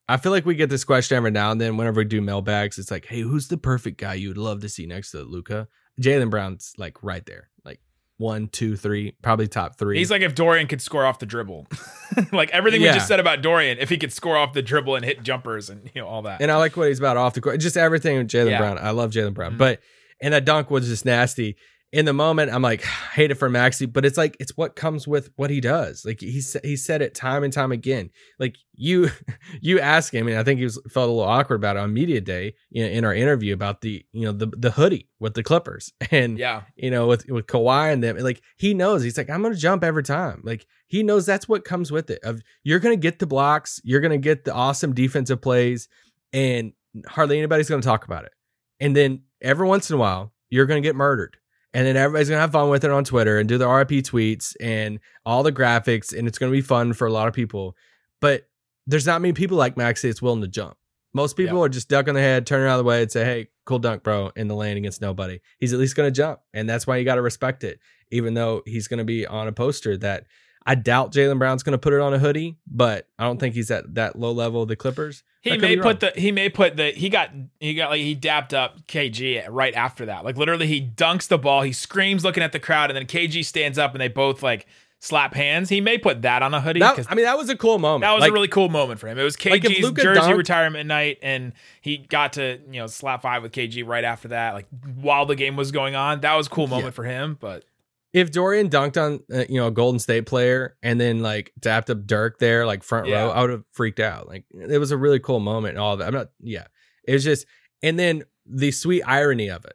I 0.08 0.16
feel 0.16 0.32
like 0.32 0.46
we 0.46 0.54
get 0.54 0.70
this 0.70 0.84
question 0.84 1.16
every 1.16 1.30
now 1.30 1.50
and 1.52 1.60
then 1.60 1.76
whenever 1.76 1.98
we 2.00 2.04
do 2.04 2.20
mailbags. 2.20 2.78
It's 2.78 2.90
like, 2.90 3.06
hey, 3.06 3.20
who's 3.20 3.48
the 3.48 3.56
perfect 3.58 3.98
guy 3.98 4.14
you 4.14 4.28
would 4.28 4.38
love 4.38 4.60
to 4.60 4.68
see 4.68 4.86
next 4.86 5.10
to 5.12 5.22
Luka? 5.22 5.68
Jaylen 6.00 6.30
Brown's 6.30 6.72
like 6.78 7.02
right 7.02 7.24
there, 7.26 7.50
like 7.64 7.80
one, 8.16 8.48
two, 8.48 8.74
three, 8.76 9.14
probably 9.22 9.48
top 9.48 9.76
three. 9.78 9.98
He's 9.98 10.10
like 10.10 10.22
if 10.22 10.34
Dorian 10.34 10.66
could 10.66 10.80
score 10.80 11.04
off 11.04 11.18
the 11.18 11.26
dribble. 11.26 11.66
like 12.32 12.50
everything 12.50 12.80
we 12.80 12.88
just 12.88 13.06
said 13.08 13.20
about 13.20 13.42
Dorian, 13.42 13.78
if 13.78 13.88
he 13.90 13.98
could 13.98 14.12
score 14.12 14.36
off 14.36 14.52
the 14.54 14.62
dribble 14.62 14.96
and 14.96 15.04
hit 15.04 15.22
jumpers 15.22 15.68
and 15.68 15.90
you 15.94 16.00
know 16.00 16.06
all 16.08 16.22
that. 16.22 16.40
And 16.40 16.50
I 16.50 16.56
like 16.56 16.76
what 16.76 16.88
he's 16.88 16.98
about 16.98 17.16
off 17.18 17.34
the 17.34 17.40
court. 17.42 17.60
Just 17.60 17.76
everything 17.76 18.16
with 18.18 18.28
Jaylen 18.28 18.50
Yeah. 18.50 18.58
Brown. 18.58 18.78
I 18.78 18.90
love 18.90 19.10
Jaylen 19.10 19.34
Brown. 19.34 19.54
Mhm. 19.54 19.58
But 19.58 19.80
and 20.20 20.34
that 20.34 20.44
dunk 20.44 20.70
was 20.70 20.86
just 20.86 21.04
nasty. 21.04 21.56
In 21.92 22.04
the 22.04 22.12
moment, 22.12 22.52
I'm 22.52 22.62
like, 22.62 22.82
hate 23.12 23.32
it 23.32 23.34
for 23.34 23.50
Maxi, 23.50 23.92
but 23.92 24.04
it's 24.04 24.16
like 24.16 24.36
it's 24.38 24.56
what 24.56 24.76
comes 24.76 25.08
with 25.08 25.30
what 25.36 25.50
he 25.50 25.60
does. 25.60 26.04
Like 26.04 26.20
he 26.20 26.40
he 26.62 26.76
said 26.76 27.02
it 27.02 27.14
time 27.14 27.42
and 27.42 27.52
time 27.52 27.72
again. 27.72 28.10
Like 28.38 28.56
you 28.74 29.10
you 29.60 29.80
ask 29.80 30.14
him, 30.14 30.28
and 30.28 30.38
I 30.38 30.44
think 30.44 30.58
he 30.58 30.64
was 30.64 30.80
felt 30.88 31.08
a 31.08 31.12
little 31.12 31.28
awkward 31.28 31.56
about 31.56 31.76
it 31.76 31.80
on 31.80 31.92
media 31.92 32.20
day 32.20 32.54
you 32.70 32.84
know, 32.84 32.90
in 32.90 33.04
our 33.04 33.14
interview 33.14 33.54
about 33.54 33.80
the 33.80 34.04
you 34.12 34.24
know 34.24 34.32
the 34.32 34.46
the 34.56 34.70
hoodie 34.70 35.08
with 35.18 35.34
the 35.34 35.42
Clippers 35.42 35.92
and 36.10 36.38
yeah. 36.38 36.62
you 36.76 36.90
know, 36.90 37.08
with 37.08 37.28
with 37.28 37.46
Kawhi 37.46 37.92
and 37.92 38.04
them. 38.04 38.16
Like 38.18 38.40
he 38.56 38.72
knows 38.72 39.02
he's 39.02 39.18
like, 39.18 39.30
I'm 39.30 39.42
gonna 39.42 39.56
jump 39.56 39.82
every 39.82 40.04
time. 40.04 40.42
Like 40.44 40.66
he 40.86 41.02
knows 41.02 41.26
that's 41.26 41.48
what 41.48 41.64
comes 41.64 41.90
with 41.90 42.10
it. 42.10 42.20
Of 42.22 42.40
you're 42.62 42.80
gonna 42.80 42.96
get 42.96 43.18
the 43.18 43.26
blocks, 43.26 43.80
you're 43.82 44.00
gonna 44.00 44.18
get 44.18 44.44
the 44.44 44.54
awesome 44.54 44.94
defensive 44.94 45.40
plays, 45.40 45.88
and 46.32 46.72
hardly 47.08 47.38
anybody's 47.38 47.68
gonna 47.68 47.82
talk 47.82 48.04
about 48.04 48.24
it. 48.24 48.32
And 48.78 48.96
then 48.96 49.22
every 49.42 49.66
once 49.66 49.90
in 49.90 49.96
a 49.96 49.98
while, 49.98 50.32
you're 50.48 50.66
gonna 50.66 50.80
get 50.80 50.96
murdered. 50.96 51.36
And 51.72 51.86
then 51.86 51.96
everybody's 51.96 52.28
gonna 52.28 52.40
have 52.40 52.52
fun 52.52 52.68
with 52.68 52.84
it 52.84 52.90
on 52.90 53.04
Twitter 53.04 53.38
and 53.38 53.48
do 53.48 53.58
the 53.58 53.68
RIP 53.68 53.90
tweets 54.04 54.54
and 54.60 54.98
all 55.24 55.42
the 55.42 55.52
graphics, 55.52 56.16
and 56.16 56.26
it's 56.26 56.38
gonna 56.38 56.52
be 56.52 56.60
fun 56.60 56.92
for 56.92 57.06
a 57.06 57.12
lot 57.12 57.28
of 57.28 57.34
people. 57.34 57.76
But 58.20 58.48
there's 58.86 59.06
not 59.06 59.20
many 59.20 59.32
people 59.32 59.56
like 59.56 59.76
Maxi 59.76 60.02
that's 60.02 60.22
willing 60.22 60.40
to 60.40 60.48
jump. 60.48 60.76
Most 61.12 61.36
people 61.36 61.62
are 61.62 61.68
just 61.68 61.88
ducking 61.88 62.14
their 62.14 62.22
head, 62.22 62.46
turning 62.46 62.68
out 62.68 62.78
of 62.78 62.78
the 62.78 62.88
way, 62.88 63.02
and 63.02 63.10
say, 63.10 63.24
"Hey, 63.24 63.48
cool 63.64 63.80
dunk, 63.80 64.02
bro," 64.02 64.30
in 64.36 64.48
the 64.48 64.54
lane 64.54 64.76
against 64.76 65.00
nobody. 65.00 65.40
He's 65.58 65.72
at 65.72 65.78
least 65.80 65.96
going 65.96 66.06
to 66.06 66.16
jump, 66.16 66.40
and 66.54 66.68
that's 66.68 66.86
why 66.86 66.96
you 66.96 67.04
got 67.04 67.16
to 67.16 67.22
respect 67.22 67.64
it. 67.64 67.80
Even 68.12 68.34
though 68.34 68.62
he's 68.64 68.86
going 68.86 68.98
to 68.98 69.04
be 69.04 69.26
on 69.26 69.48
a 69.48 69.52
poster 69.52 69.96
that 69.96 70.26
I 70.66 70.74
doubt 70.74 71.12
Jaylen 71.12 71.38
Brown's 71.38 71.62
going 71.62 71.72
to 71.72 71.78
put 71.78 71.92
it 71.94 72.00
on 72.00 72.12
a 72.12 72.18
hoodie, 72.18 72.56
but 72.66 73.08
I 73.18 73.24
don't 73.24 73.38
think 73.40 73.54
he's 73.54 73.70
at 73.70 73.94
that 73.94 74.18
low 74.18 74.30
level 74.32 74.62
of 74.62 74.68
the 74.68 74.76
Clippers. 74.76 75.22
He 75.42 75.56
may 75.56 75.76
put 75.78 76.00
the 76.00 76.12
he 76.14 76.32
may 76.32 76.50
put 76.50 76.76
the 76.76 76.90
he 76.90 77.08
got 77.08 77.30
he 77.60 77.72
got 77.74 77.88
like 77.90 78.00
he 78.02 78.14
dapped 78.14 78.52
up 78.52 78.86
KG 78.86 79.46
right 79.48 79.74
after 79.74 80.06
that. 80.06 80.22
Like 80.24 80.36
literally 80.36 80.66
he 80.66 80.82
dunks 80.82 81.28
the 81.28 81.38
ball, 81.38 81.62
he 81.62 81.72
screams 81.72 82.24
looking 82.24 82.42
at 82.42 82.52
the 82.52 82.60
crowd, 82.60 82.90
and 82.90 82.96
then 82.96 83.06
KG 83.06 83.42
stands 83.44 83.78
up 83.78 83.92
and 83.94 84.00
they 84.02 84.08
both 84.08 84.42
like 84.42 84.66
slap 84.98 85.32
hands. 85.32 85.70
He 85.70 85.80
may 85.80 85.96
put 85.96 86.20
that 86.22 86.42
on 86.42 86.52
a 86.52 86.60
hoodie 86.60 86.80
That- 86.80 87.10
I 87.10 87.14
mean, 87.14 87.24
that 87.24 87.38
was 87.38 87.48
a 87.48 87.56
cool 87.56 87.78
moment. 87.78 88.02
that 88.02 88.12
was 88.12 88.20
Like, 88.20 88.30
a 88.32 88.34
really 88.34 88.48
cool 88.48 88.68
moment 88.68 89.00
for 89.00 89.08
him. 89.08 89.18
It 89.18 89.22
was 89.22 89.42
Like, 89.46 89.62
KG's 89.62 89.82
Luka 89.82 90.02
jersey 90.02 90.20
dunked- 90.20 90.36
retirement 90.36 90.86
night, 90.88 91.18
and 91.22 91.54
he 91.80 91.96
got 91.96 92.34
to 92.34 92.58
you 92.70 92.80
know 92.80 92.86
slap 92.86 93.22
five 93.22 93.42
with 93.42 93.52
KG 93.52 93.82
right 93.86 94.04
after 94.04 94.28
that, 94.28 94.52
like 94.52 94.66
while 95.00 95.24
the 95.24 95.36
game 95.36 95.56
was 95.56 95.72
going 95.72 95.94
on. 95.94 96.20
That 96.20 96.34
was 96.34 96.48
a 96.48 96.50
cool 96.50 96.66
moment 96.66 96.88
Yeah. 96.88 96.90
for 96.90 97.04
him. 97.04 97.38
But 97.40 97.64
if 98.12 98.30
Dorian 98.32 98.68
dunked 98.68 98.96
on 99.00 99.20
uh, 99.32 99.44
you 99.48 99.60
know 99.60 99.68
a 99.68 99.70
Golden 99.70 99.98
State 99.98 100.26
player 100.26 100.76
and 100.82 101.00
then 101.00 101.20
like 101.20 101.52
dapped 101.58 101.90
up 101.90 102.06
Dirk 102.06 102.38
there 102.38 102.66
like 102.66 102.82
front 102.82 103.06
Yeah. 103.06 103.22
row, 103.24 103.30
I 103.30 103.40
would 103.42 103.50
have 103.50 103.64
freaked 103.72 104.00
out. 104.00 104.26
Like 104.28 104.44
it 104.52 104.78
was 104.78 104.90
a 104.90 104.96
really 104.96 105.20
cool 105.20 105.40
moment 105.40 105.70
and 105.76 105.78
all 105.78 105.96
that. 105.96 106.08
I'm 106.08 106.14
not 106.14 106.28
yeah. 106.40 106.66
It 107.06 107.12
was 107.12 107.24
just 107.24 107.46
and 107.82 107.98
then 107.98 108.24
the 108.46 108.70
sweet 108.72 109.02
irony 109.04 109.48
of 109.48 109.64
it 109.64 109.74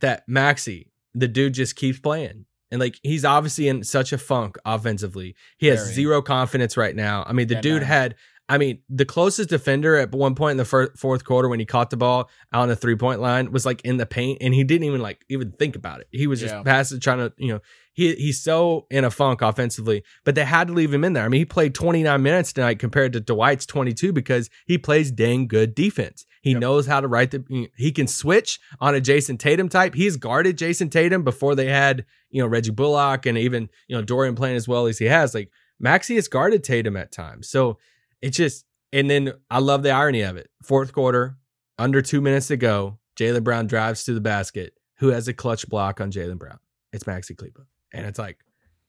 that 0.00 0.28
Maxi, 0.28 0.88
the 1.14 1.28
dude 1.28 1.54
just 1.54 1.76
keeps 1.76 1.98
playing. 2.00 2.44
And 2.72 2.80
like 2.80 2.98
he's 3.04 3.24
obviously 3.24 3.68
in 3.68 3.84
such 3.84 4.12
a 4.12 4.18
funk 4.18 4.56
offensively. 4.64 5.36
He 5.56 5.68
has 5.68 5.82
Very. 5.84 5.94
zero 5.94 6.22
confidence 6.22 6.76
right 6.76 6.96
now. 6.96 7.24
I 7.26 7.32
mean, 7.32 7.46
the 7.46 7.54
Yeah, 7.54 7.60
dude 7.60 7.82
no. 7.82 7.86
had 7.88 8.16
I 8.48 8.58
mean, 8.58 8.80
the 8.88 9.04
closest 9.04 9.48
defender 9.48 9.96
at 9.96 10.12
one 10.12 10.36
point 10.36 10.52
in 10.52 10.56
the 10.56 10.64
fir- 10.64 10.92
fourth 10.96 11.24
quarter 11.24 11.48
when 11.48 11.58
he 11.58 11.66
caught 11.66 11.90
the 11.90 11.96
ball 11.96 12.30
out 12.52 12.62
on 12.62 12.68
the 12.68 12.76
three 12.76 12.94
point 12.94 13.20
line 13.20 13.50
was 13.50 13.66
like 13.66 13.80
in 13.82 13.96
the 13.96 14.06
paint, 14.06 14.38
and 14.40 14.54
he 14.54 14.62
didn't 14.62 14.84
even 14.84 15.00
like 15.00 15.24
even 15.28 15.50
think 15.52 15.74
about 15.74 16.00
it. 16.00 16.06
He 16.12 16.26
was 16.28 16.40
just 16.40 16.54
Yeah. 16.54 16.62
passing, 16.62 17.00
trying 17.00 17.18
to, 17.18 17.32
you 17.38 17.48
know, 17.54 17.60
he 17.92 18.14
he's 18.14 18.40
so 18.40 18.86
in 18.90 19.02
a 19.04 19.10
funk 19.10 19.42
offensively, 19.42 20.04
but 20.24 20.36
they 20.36 20.44
had 20.44 20.68
to 20.68 20.74
leave 20.74 20.94
him 20.94 21.02
in 21.02 21.12
there. 21.12 21.24
I 21.24 21.28
mean, 21.28 21.40
he 21.40 21.44
played 21.44 21.74
29 21.74 22.22
minutes 22.22 22.52
tonight 22.52 22.78
compared 22.78 23.12
to 23.14 23.20
Dwight's 23.20 23.66
22 23.66 24.12
because 24.12 24.48
he 24.66 24.78
plays 24.78 25.10
dang 25.10 25.48
good 25.48 25.74
defense. 25.74 26.24
He 26.40 26.52
Yep. 26.52 26.60
knows 26.60 26.86
how 26.86 27.00
to 27.00 27.08
write 27.08 27.32
the. 27.32 27.68
He 27.76 27.90
can 27.90 28.06
switch 28.06 28.60
on 28.80 28.94
a 28.94 29.00
Jayson 29.00 29.38
Tatum 29.38 29.68
type. 29.68 29.94
He's 29.96 30.16
guarded 30.16 30.56
Jayson 30.56 30.88
Tatum 30.90 31.24
before 31.24 31.56
they 31.56 31.66
had 31.66 32.04
you 32.30 32.40
know 32.40 32.46
Reggie 32.46 32.70
Bullock 32.70 33.26
and 33.26 33.36
even 33.36 33.70
you 33.88 33.96
know 33.96 34.02
Dorian 34.02 34.36
playing 34.36 34.54
as 34.56 34.68
well 34.68 34.86
as 34.86 34.98
he 34.98 35.06
has. 35.06 35.34
Like 35.34 35.50
Maxi 35.84 36.14
has 36.14 36.28
guarded 36.28 36.62
Tatum 36.62 36.96
at 36.96 37.10
times, 37.10 37.48
so 37.50 37.78
it's 38.22 38.36
just. 38.36 38.64
And 38.92 39.10
then 39.10 39.32
I 39.50 39.58
love 39.58 39.82
the 39.82 39.90
irony 39.90 40.22
of 40.22 40.36
it. 40.36 40.48
Fourth 40.62 40.92
quarter, 40.92 41.36
under 41.76 42.00
two 42.00 42.20
minutes 42.20 42.46
to 42.48 42.56
go, 42.56 42.98
Jaylen 43.18 43.42
Brown 43.42 43.66
drives 43.66 44.04
to 44.04 44.14
the 44.14 44.20
basket. 44.20 44.74
Who 44.98 45.08
has 45.08 45.28
a 45.28 45.34
clutch 45.34 45.68
block 45.68 46.00
on 46.00 46.12
Jaylen 46.12 46.38
Brown? 46.38 46.58
It's 46.92 47.04
Maxi 47.04 47.36
Kleber. 47.36 47.66
And 47.92 48.06
it's 48.06 48.18
like, 48.18 48.38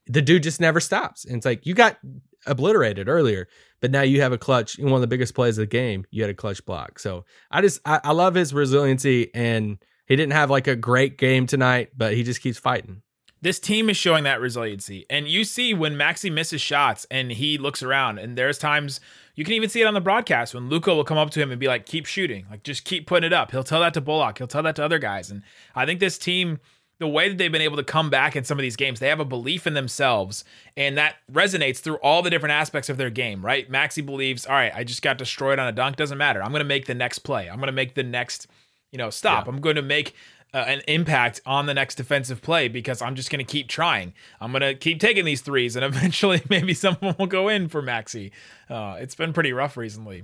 the 0.06 0.22
dude 0.22 0.44
just 0.44 0.62
never 0.62 0.80
stops. 0.80 1.26
And 1.26 1.36
it's 1.36 1.46
like, 1.46 1.66
you 1.66 1.74
got 1.74 1.98
obliterated 2.46 3.10
earlier, 3.10 3.50
but 3.82 3.92
now 3.92 4.04
you 4.04 4.22
have 4.22 4.32
a 4.32 4.38
clutch. 4.38 4.78
in 4.80 4.86
One 4.86 4.94
of 4.94 5.02
the 5.02 5.08
biggest 5.08 5.34
plays 5.34 5.58
of 5.58 5.64
the 5.64 5.68
game, 5.68 6.06
you 6.12 6.22
had 6.22 6.30
a 6.30 6.36
clutch 6.36 6.64
block. 6.64 7.00
So 7.00 7.26
I 7.52 7.62
just, 7.62 7.82
I, 7.84 8.00
I 8.04 8.12
love 8.14 8.36
his 8.36 8.54
resiliency. 8.54 9.34
And 9.34 9.80
he 10.06 10.16
didn't 10.16 10.34
have 10.34 10.50
like 10.50 10.68
a 10.68 10.76
great 10.76 11.18
game 11.18 11.48
tonight, 11.48 11.90
but 11.98 12.14
he 12.14 12.24
just 12.24 12.42
keeps 12.42 12.60
fighting. 12.60 13.02
This 13.42 13.60
team 13.60 13.90
is 13.90 13.98
showing 13.98 14.24
that 14.24 14.42
resiliency. 14.42 15.06
And 15.10 15.28
you 15.28 15.44
see 15.44 15.74
when 15.74 15.96
Maxi 15.96 16.32
misses 16.32 16.62
shots 16.62 17.06
and 17.12 17.32
he 17.32 17.58
looks 17.58 17.84
around, 17.84 18.18
and 18.18 18.38
there's 18.38 18.58
times 18.58 19.00
you 19.36 19.44
can 19.44 19.54
even 19.54 19.70
see 19.70 19.82
it 19.82 19.86
on 19.86 19.94
the 19.94 20.02
broadcast 20.02 20.56
when 20.56 20.70
Luka 20.70 20.94
will 20.96 21.04
come 21.04 21.18
up 21.18 21.30
to 21.32 21.42
him 21.42 21.52
and 21.52 21.60
be 21.60 21.68
like, 21.68 21.86
keep 21.86 22.08
shooting, 22.08 22.48
like 22.50 22.64
just 22.64 22.84
keep 22.84 23.06
putting 23.06 23.28
it 23.28 23.34
up. 23.34 23.52
He'll 23.52 23.64
tell 23.64 23.82
that 23.82 23.94
to 23.94 24.02
Bullock, 24.02 24.40
he'll 24.40 24.48
tell 24.48 24.64
that 24.64 24.76
to 24.78 24.84
other 24.84 25.00
guys. 25.00 25.30
And 25.30 25.44
I 25.76 25.86
think 25.86 26.00
this 26.00 26.18
team, 26.18 26.60
the 27.00 27.08
way 27.08 27.30
that 27.30 27.38
they've 27.38 27.52
been 27.52 27.62
able 27.62 27.78
to 27.78 27.84
come 27.84 28.10
back 28.10 28.36
in 28.36 28.44
some 28.44 28.58
of 28.58 28.64
these 28.64 28.76
games, 28.76 29.00
they 29.00 29.10
have 29.10 29.20
a 29.20 29.26
belief 29.26 29.68
in 29.68 29.76
themselves, 29.76 30.44
and 30.76 30.98
that 30.98 31.18
resonates 31.32 31.78
through 31.78 31.98
all 31.98 32.24
the 32.24 32.32
different 32.32 32.54
aspects 32.54 32.90
of 32.90 32.98
their 32.98 33.12
game, 33.12 33.46
right? 33.46 33.72
Maxi 33.72 34.04
believes, 34.04 34.48
all 34.48 34.56
right, 34.56 34.72
I 34.74 34.84
just 34.84 35.04
got 35.04 35.20
destroyed 35.20 35.60
on 35.60 35.68
a 35.68 35.72
dunk, 35.72 35.96
doesn't 35.96 36.18
matter. 36.18 36.42
I'm 36.42 36.50
going 36.50 36.62
to 36.62 36.66
make 36.66 36.88
the 36.88 36.96
next 36.96 37.20
play. 37.20 37.48
I'm 37.48 37.58
going 37.58 37.68
to 37.68 37.72
make 37.72 37.94
the 37.94 38.02
next, 38.02 38.48
you 38.92 38.98
know, 38.98 39.12
stop. 39.12 39.48
I'm 39.48 39.62
going 39.62 39.76
to 39.76 39.84
make 39.84 40.16
uh, 40.54 40.58
an 40.58 40.82
impact 40.88 41.42
on 41.46 41.66
the 41.66 41.74
next 41.74 41.96
defensive 41.96 42.42
play 42.42 42.68
because 42.68 43.02
I'm 43.02 43.16
just 43.16 43.30
going 43.30 43.46
to 43.46 43.52
keep 43.52 43.68
trying. 43.68 44.14
I'm 44.40 44.52
going 44.52 44.62
to 44.62 44.74
keep 44.76 45.00
taking 45.00 45.26
these 45.26 45.42
threes, 45.42 45.76
and 45.76 45.84
eventually 45.94 46.42
maybe 46.50 46.74
someone 46.74 47.16
will 47.20 47.28
go 47.28 47.48
in 47.50 47.68
for 47.70 47.82
Maxi. 47.82 48.32
Uh, 48.70 48.98
it's 49.00 49.16
been 49.16 49.34
pretty 49.34 49.54
rough 49.54 49.78
recently. 49.78 50.24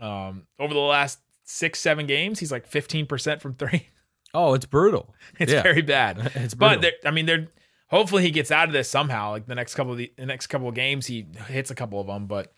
Um, 0.00 0.46
over 0.58 0.72
the 0.74 0.80
last 0.80 1.20
six, 1.44 1.78
seven 1.80 2.06
games, 2.06 2.38
he's 2.40 2.52
like 2.52 2.68
15% 2.70 3.40
from 3.40 3.54
three. 3.54 3.88
Oh, 4.32 4.54
it's 4.54 4.64
brutal. 4.64 5.12
It's 5.40 5.50
Yeah. 5.52 5.62
very 5.62 5.82
bad. 5.82 6.18
It's 6.36 6.54
but 6.54 6.80
brutal. 6.80 6.82
they're- 6.82 7.10
I 7.10 7.12
mean, 7.12 7.26
they're 7.26 7.48
hopefully 7.88 8.22
he 8.22 8.30
gets 8.30 8.52
out 8.52 8.68
of 8.68 8.72
this 8.72 8.88
somehow. 8.88 9.32
Like 9.32 9.46
the 9.46 9.56
next 9.56 9.74
couple 9.74 9.90
of 9.90 9.98
the, 9.98 10.12
the 10.16 10.24
next 10.24 10.46
couple 10.46 10.68
of 10.68 10.74
games, 10.76 11.06
he 11.06 11.26
hits 11.48 11.72
a 11.72 11.74
couple 11.74 12.00
of 12.00 12.06
them. 12.06 12.26
But 12.28 12.52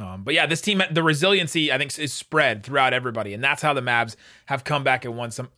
um, 0.00 0.24
but 0.24 0.34
yeah, 0.34 0.46
this 0.46 0.60
team, 0.60 0.82
the 0.90 1.04
resiliency 1.04 1.70
I 1.70 1.78
think 1.78 1.96
is 1.96 2.12
spread 2.12 2.64
throughout 2.64 2.92
everybody, 2.92 3.34
and 3.34 3.44
that's 3.44 3.62
how 3.62 3.72
the 3.72 3.82
Mavs 3.82 4.16
have 4.46 4.64
come 4.64 4.82
back 4.82 5.04
and 5.04 5.16
won 5.16 5.30
some 5.30 5.48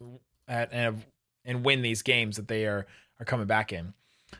at, 0.48 0.70
and 0.72 1.04
and 1.44 1.64
win 1.64 1.82
these 1.82 2.02
games 2.02 2.36
that 2.36 2.48
they 2.48 2.66
are 2.66 2.86
are 3.20 3.24
coming 3.24 3.46
back 3.46 3.72
in. 3.72 3.92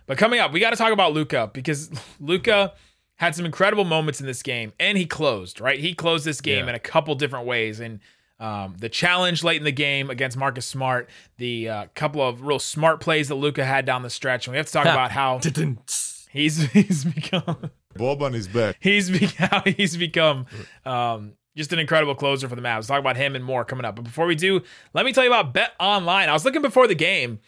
But 0.06 0.18
coming 0.18 0.40
up, 0.40 0.52
we 0.52 0.60
got 0.60 0.70
to 0.70 0.76
talk 0.76 0.92
about 0.92 1.12
Luka 1.12 1.50
because 1.52 1.90
Luka 2.20 2.72
had 3.16 3.34
some 3.34 3.44
incredible 3.44 3.84
moments 3.84 4.20
in 4.20 4.26
this 4.26 4.42
game, 4.42 4.72
and 4.78 4.96
he 4.98 5.06
closed 5.06 5.60
right. 5.60 5.78
He 5.78 5.94
closed 5.94 6.24
this 6.24 6.40
game 6.40 6.64
Yeah. 6.64 6.70
in 6.70 6.74
a 6.74 6.78
couple 6.80 7.14
different 7.14 7.46
ways, 7.46 7.80
and 7.80 8.00
um, 8.40 8.76
the 8.78 8.88
challenge 8.88 9.42
late 9.42 9.56
in 9.56 9.64
the 9.64 9.72
game 9.72 10.10
against 10.10 10.36
Marcus 10.36 10.64
Smart, 10.66 11.10
the 11.38 11.68
uh, 11.68 11.86
couple 11.96 12.22
of 12.22 12.42
real 12.42 12.60
smart 12.60 13.00
plays 13.00 13.26
that 13.28 13.34
Luka 13.34 13.64
had 13.64 13.84
down 13.84 14.02
the 14.02 14.10
stretch, 14.10 14.46
and 14.46 14.52
we 14.52 14.58
have 14.58 14.66
to 14.66 14.72
talk 14.72 14.86
about 14.86 15.10
how 15.10 15.40
he's 16.30 16.58
he's 16.72 17.04
become 17.04 17.70
Boban 17.96 18.34
is 18.34 18.46
back. 18.46 18.76
he's 18.78 19.10
be- 19.10 19.26
how 19.38 19.62
he's 19.64 19.96
become 19.96 20.46
um, 20.84 21.32
just 21.58 21.72
an 21.72 21.78
incredible 21.78 22.14
closer 22.14 22.48
for 22.48 22.56
the 22.56 22.62
Mavs. 22.62 22.86
Talk 22.86 23.00
about 23.00 23.16
him 23.16 23.36
and 23.36 23.44
more 23.44 23.64
coming 23.64 23.84
up. 23.84 23.96
But 23.96 24.04
before 24.04 24.26
we 24.26 24.34
do, 24.34 24.62
let 24.94 25.04
me 25.04 25.12
tell 25.12 25.24
you 25.24 25.30
about 25.30 25.52
Bet 25.52 25.72
Online. 25.78 26.28
I 26.28 26.32
was 26.32 26.44
looking 26.44 26.62
before 26.62 26.86
the 26.86 26.94
game, 26.94 27.40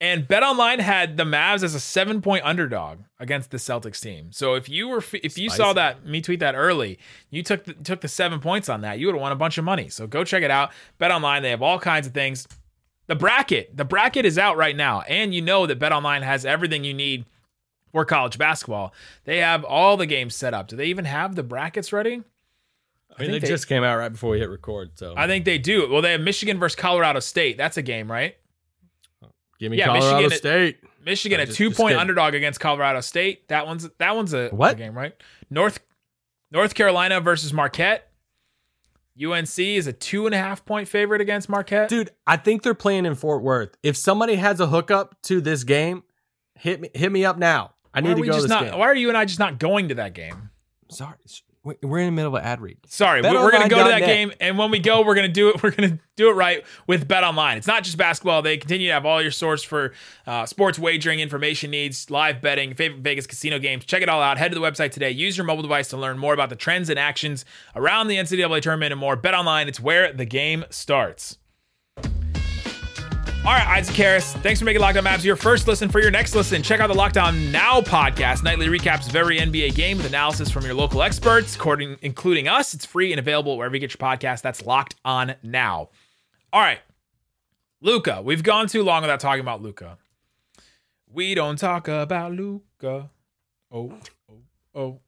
and 0.00 0.28
Bet 0.28 0.42
Online 0.42 0.78
had 0.78 1.16
the 1.16 1.24
Mavs 1.24 1.64
as 1.64 1.74
a 1.74 1.80
seven 1.80 2.20
point 2.20 2.44
underdog 2.44 3.00
against 3.18 3.50
the 3.50 3.56
Celtics 3.56 4.00
team. 4.00 4.30
So 4.30 4.54
if 4.54 4.68
you 4.68 4.88
were 4.88 5.02
if 5.14 5.38
you 5.38 5.48
saw 5.50 5.72
that 5.72 6.06
me 6.06 6.20
tweet 6.20 6.40
that 6.40 6.54
early, 6.54 6.98
you 7.30 7.42
took 7.42 7.64
the, 7.64 7.72
took 7.72 8.02
the 8.02 8.08
seven 8.08 8.38
points 8.38 8.68
on 8.68 8.82
that, 8.82 8.98
you 8.98 9.06
would 9.06 9.14
have 9.14 9.22
won 9.22 9.32
a 9.32 9.36
bunch 9.36 9.58
of 9.58 9.64
money. 9.64 9.88
So 9.88 10.06
go 10.06 10.22
check 10.22 10.42
it 10.42 10.50
out. 10.50 10.70
Bet 10.98 11.10
Online. 11.10 11.42
They 11.42 11.50
have 11.50 11.62
all 11.62 11.80
kinds 11.80 12.06
of 12.06 12.14
things. 12.14 12.46
The 13.06 13.14
bracket, 13.14 13.76
the 13.76 13.84
bracket 13.84 14.24
is 14.24 14.38
out 14.38 14.56
right 14.56 14.76
now, 14.76 15.02
and 15.02 15.34
you 15.34 15.42
know 15.42 15.66
that 15.66 15.78
Bet 15.78 15.92
Online 15.92 16.22
has 16.22 16.46
everything 16.46 16.84
you 16.84 16.94
need 16.94 17.26
for 17.92 18.04
college 18.04 18.38
basketball. 18.38 18.94
They 19.24 19.38
have 19.38 19.62
all 19.62 19.96
the 19.96 20.06
games 20.06 20.34
set 20.34 20.54
up. 20.54 20.68
Do 20.68 20.76
they 20.76 20.86
even 20.86 21.04
have 21.04 21.34
the 21.34 21.42
brackets 21.42 21.92
ready? 21.92 22.22
I 23.16 23.22
mean, 23.22 23.30
think 23.30 23.42
they, 23.42 23.48
they- 23.48 23.52
just 23.54 23.68
came 23.68 23.82
out 23.84 23.96
right 23.96 24.08
before 24.10 24.30
we 24.30 24.38
hit 24.40 24.48
record. 24.50 24.98
So 24.98 25.14
I 25.16 25.26
think 25.26 25.44
they 25.44 25.58
do. 25.58 25.88
Well, 25.90 26.02
they 26.02 26.12
have 26.12 26.20
Michigan 26.20 26.58
versus 26.58 26.76
Colorado 26.76 27.20
State. 27.20 27.56
That's 27.56 27.76
a 27.76 27.82
game, 27.82 28.10
right? 28.10 28.36
give 29.60 29.70
me 29.70 29.78
yeah, 29.78 29.86
Colorado 29.86 30.16
Michigan- 30.28 30.38
State. 30.38 30.76
Michigan, 31.04 31.40
Uh, 31.40 31.42
a 31.44 31.46
two 31.46 31.70
point 31.70 31.96
underdog 31.96 32.34
against 32.34 32.60
Colorado 32.60 33.00
State. 33.00 33.48
That 33.48 33.66
one's 33.66 33.88
that 33.98 34.16
one's 34.16 34.32
a, 34.34 34.48
What? 34.48 34.72
a 34.72 34.76
game, 34.76 34.96
right? 34.96 35.12
North 35.50 35.78
North 36.50 36.74
Carolina 36.74 37.20
versus 37.20 37.52
Marquette. 37.52 38.10
UNC 39.22 39.58
is 39.58 39.86
a 39.86 39.92
two 39.92 40.26
and 40.26 40.34
a 40.34 40.38
half 40.38 40.64
point 40.64 40.88
favorite 40.88 41.20
against 41.20 41.48
Marquette. 41.48 41.88
Dude, 41.88 42.10
I 42.26 42.36
think 42.36 42.62
they're 42.62 42.74
playing 42.74 43.06
in 43.06 43.14
Fort 43.14 43.42
Worth. 43.42 43.76
If 43.82 43.96
somebody 43.96 44.34
has 44.36 44.58
a 44.60 44.66
hookup 44.66 45.20
to 45.22 45.40
this 45.40 45.62
game, 45.62 46.02
hit 46.56 46.80
me 46.80 46.88
hit 46.94 47.12
me 47.12 47.24
up 47.24 47.38
now. 47.38 47.74
I 47.92 48.00
why 48.00 48.08
need 48.08 48.14
to 48.16 48.20
we 48.22 48.26
go 48.26 48.32
to 48.32 48.38
just 48.38 48.44
this 48.44 48.50
not? 48.50 48.64
game. 48.64 48.78
Why 48.78 48.86
are 48.86 48.94
you 48.96 49.08
and 49.08 49.16
I 49.16 49.24
just 49.24 49.38
not 49.38 49.58
going 49.60 49.88
to 49.90 49.94
that 49.96 50.14
game? 50.14 50.50
Sorry, 50.90 51.14
we- 51.24 51.53
we're 51.64 51.98
in 51.98 52.06
the 52.06 52.12
middle 52.12 52.36
of 52.36 52.42
an 52.42 52.46
ad 52.46 52.60
read. 52.60 52.76
Sorry, 52.86 53.22
we- 53.22 53.28
we're 53.30 53.50
going 53.50 53.62
to 53.62 53.68
go 53.68 53.78
to 53.82 53.84
that 53.90 54.02
BetOnline.net. 54.02 54.06
game, 54.06 54.32
and 54.40 54.58
when 54.58 54.70
we 54.70 54.78
go, 54.78 55.02
we're 55.02 55.14
going 55.14 55.26
to 55.26 55.32
do 55.32 55.48
it. 55.48 55.62
We're 55.62 55.70
going 55.70 55.90
to 55.92 55.98
do 56.16 56.28
it 56.30 56.34
right 56.34 56.62
with 56.86 57.08
Bet 57.08 57.24
Online. 57.24 57.56
It's 57.56 57.66
not 57.66 57.84
just 57.84 57.96
basketball; 57.96 58.42
they 58.42 58.56
continue 58.58 58.88
to 58.88 58.92
have 58.92 59.06
all 59.06 59.22
your 59.22 59.30
source 59.30 59.62
for 59.62 59.92
uh, 60.26 60.44
sports 60.46 60.78
wagering 60.78 61.20
information 61.20 61.70
needs, 61.70 62.10
live 62.10 62.40
betting, 62.42 62.74
favorite 62.74 63.00
Vegas 63.00 63.26
casino 63.26 63.58
games. 63.58 63.84
Check 63.84 64.02
it 64.02 64.08
all 64.08 64.20
out. 64.22 64.36
Head 64.38 64.52
to 64.52 64.54
the 64.58 64.60
website 64.64 64.90
today. 64.92 65.10
Use 65.10 65.36
your 65.36 65.46
mobile 65.46 65.62
device 65.62 65.88
to 65.88 65.96
learn 65.96 66.18
more 66.18 66.34
about 66.34 66.50
the 66.50 66.56
trends 66.56 66.90
and 66.90 66.98
actions 66.98 67.44
around 67.74 68.08
the 68.08 68.16
NCAA 68.16 68.60
tournament 68.60 68.92
and 68.92 69.00
more. 69.00 69.16
Bet 69.16 69.34
Online. 69.34 69.66
It's 69.66 69.80
where 69.80 70.12
the 70.12 70.26
game 70.26 70.64
starts. 70.70 71.38
All 73.44 73.50
right, 73.52 73.66
Isaac 73.76 73.94
Harris, 73.94 74.32
thanks 74.36 74.58
for 74.58 74.64
making 74.64 74.80
Locked 74.80 74.96
On 74.96 75.04
Mavs 75.04 75.22
your 75.22 75.36
first 75.36 75.68
listen. 75.68 75.90
For 75.90 76.00
your 76.00 76.10
next 76.10 76.34
listen, 76.34 76.62
check 76.62 76.80
out 76.80 76.86
the 76.86 76.94
Locked 76.94 77.18
On 77.18 77.52
Now 77.52 77.82
podcast. 77.82 78.42
Nightly 78.42 78.68
recaps 78.68 79.06
of 79.06 79.14
every 79.14 79.38
NBA 79.38 79.74
game 79.74 79.98
with 79.98 80.06
analysis 80.06 80.50
from 80.50 80.64
your 80.64 80.72
local 80.72 81.02
experts, 81.02 81.58
including 82.00 82.48
us. 82.48 82.72
It's 82.72 82.86
free 82.86 83.12
and 83.12 83.18
available 83.18 83.58
wherever 83.58 83.76
you 83.76 83.80
get 83.80 83.90
your 83.92 83.98
podcast. 83.98 84.40
That's 84.40 84.64
Locked 84.64 84.94
On 85.04 85.34
Now. 85.42 85.90
All 86.54 86.60
right, 86.62 86.78
Luka. 87.82 88.22
We've 88.22 88.42
gone 88.42 88.66
too 88.66 88.82
long 88.82 89.02
without 89.02 89.20
talking 89.20 89.42
about 89.42 89.60
Luka. 89.60 89.98
We 91.12 91.34
don't 91.34 91.58
talk 91.58 91.86
about 91.86 92.32
Luka. 92.32 93.10
Oh, 93.70 93.92
oh, 94.30 94.38
oh. 94.74 95.00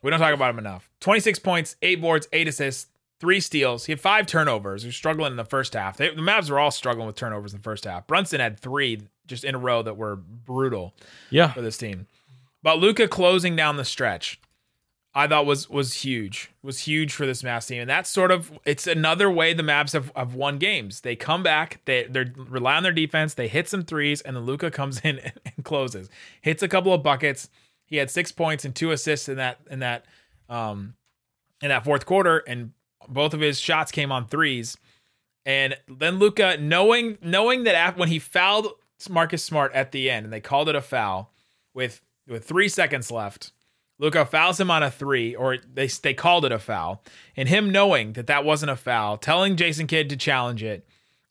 We 0.00 0.12
don't 0.12 0.20
talk 0.20 0.32
about 0.32 0.50
him 0.50 0.60
enough. 0.60 0.92
26 1.00 1.40
points, 1.40 1.74
eight 1.82 2.00
boards, 2.00 2.28
eight 2.32 2.46
assists, 2.46 2.86
three 3.20 3.40
steals. 3.40 3.86
He 3.86 3.92
had 3.92 4.00
five 4.00 4.26
turnovers. 4.26 4.82
He 4.82 4.88
was 4.88 4.96
struggling 4.96 5.32
in 5.32 5.36
the 5.36 5.44
first 5.44 5.74
half. 5.74 5.96
They, 5.96 6.10
the 6.10 6.22
Mavs 6.22 6.50
were 6.50 6.58
all 6.58 6.70
struggling 6.70 7.06
with 7.06 7.16
turnovers 7.16 7.52
in 7.52 7.58
the 7.58 7.62
first 7.64 7.84
half. 7.84 8.06
Brunson 8.06 8.40
had 8.40 8.58
three 8.58 9.02
just 9.26 9.44
in 9.44 9.54
a 9.54 9.58
row 9.58 9.82
that 9.82 9.96
were 9.96 10.16
brutal 10.16 10.94
Yeah, 11.30 11.52
for 11.52 11.60
this 11.60 11.76
team. 11.76 12.06
But 12.62 12.78
Luka 12.78 13.08
closing 13.08 13.54
down 13.56 13.76
the 13.76 13.84
stretch, 13.84 14.40
I 15.14 15.26
thought 15.26 15.46
was 15.46 15.68
was 15.68 15.94
huge. 15.94 16.50
Was 16.62 16.80
huge 16.80 17.12
for 17.12 17.26
this 17.26 17.42
Mavs 17.42 17.66
team, 17.66 17.80
and 17.80 17.90
that's 17.90 18.10
sort 18.10 18.30
of 18.30 18.52
it's 18.64 18.86
another 18.86 19.30
way 19.30 19.52
the 19.52 19.62
Mavs 19.62 19.92
have, 19.92 20.12
have 20.14 20.34
won 20.34 20.58
games. 20.58 21.00
They 21.00 21.16
come 21.16 21.42
back, 21.42 21.80
they 21.84 22.04
they 22.04 22.24
rely 22.36 22.76
on 22.76 22.82
their 22.82 22.92
defense, 22.92 23.34
they 23.34 23.48
hit 23.48 23.68
some 23.68 23.82
threes, 23.82 24.20
and 24.20 24.36
then 24.36 24.44
Luka 24.44 24.70
comes 24.72 25.00
in 25.00 25.18
and 25.18 25.64
closes, 25.64 26.08
hits 26.40 26.62
a 26.62 26.68
couple 26.68 26.92
of 26.92 27.02
buckets. 27.02 27.48
He 27.84 27.96
had 27.96 28.10
six 28.10 28.30
points 28.32 28.64
and 28.64 28.74
two 28.74 28.90
assists 28.90 29.28
in 29.28 29.36
that 29.36 29.58
in 29.70 29.80
that 29.80 30.04
um 30.48 30.94
in 31.62 31.70
that 31.70 31.84
fourth 31.84 32.06
quarter, 32.06 32.38
and 32.38 32.72
both 33.08 33.34
of 33.34 33.40
his 33.40 33.58
shots 33.58 33.90
came 33.90 34.12
on 34.12 34.26
threes. 34.26 34.76
And 35.46 35.76
then 35.88 36.18
Luka, 36.18 36.58
knowing 36.58 37.18
knowing 37.22 37.64
that 37.64 37.96
when 37.96 38.08
he 38.08 38.18
fouled 38.18 38.68
Marcus 39.08 39.44
Smart 39.44 39.72
at 39.72 39.92
the 39.92 40.10
end, 40.10 40.24
and 40.24 40.32
they 40.32 40.40
called 40.40 40.68
it 40.68 40.76
a 40.76 40.82
foul 40.82 41.32
with 41.74 42.02
with 42.26 42.44
three 42.44 42.68
seconds 42.68 43.10
left, 43.10 43.52
Luka 43.98 44.26
fouls 44.26 44.60
him 44.60 44.70
on 44.70 44.82
a 44.82 44.90
three, 44.90 45.34
or 45.34 45.56
they 45.56 45.86
they 45.86 46.14
called 46.14 46.44
it 46.44 46.52
a 46.52 46.58
foul, 46.58 47.02
and 47.36 47.48
him 47.48 47.70
knowing 47.70 48.12
that 48.12 48.26
that 48.26 48.44
wasn't 48.44 48.70
a 48.70 48.76
foul, 48.76 49.16
telling 49.16 49.56
Jason 49.56 49.86
Kidd 49.86 50.10
to 50.10 50.16
challenge 50.16 50.62
it, 50.62 50.86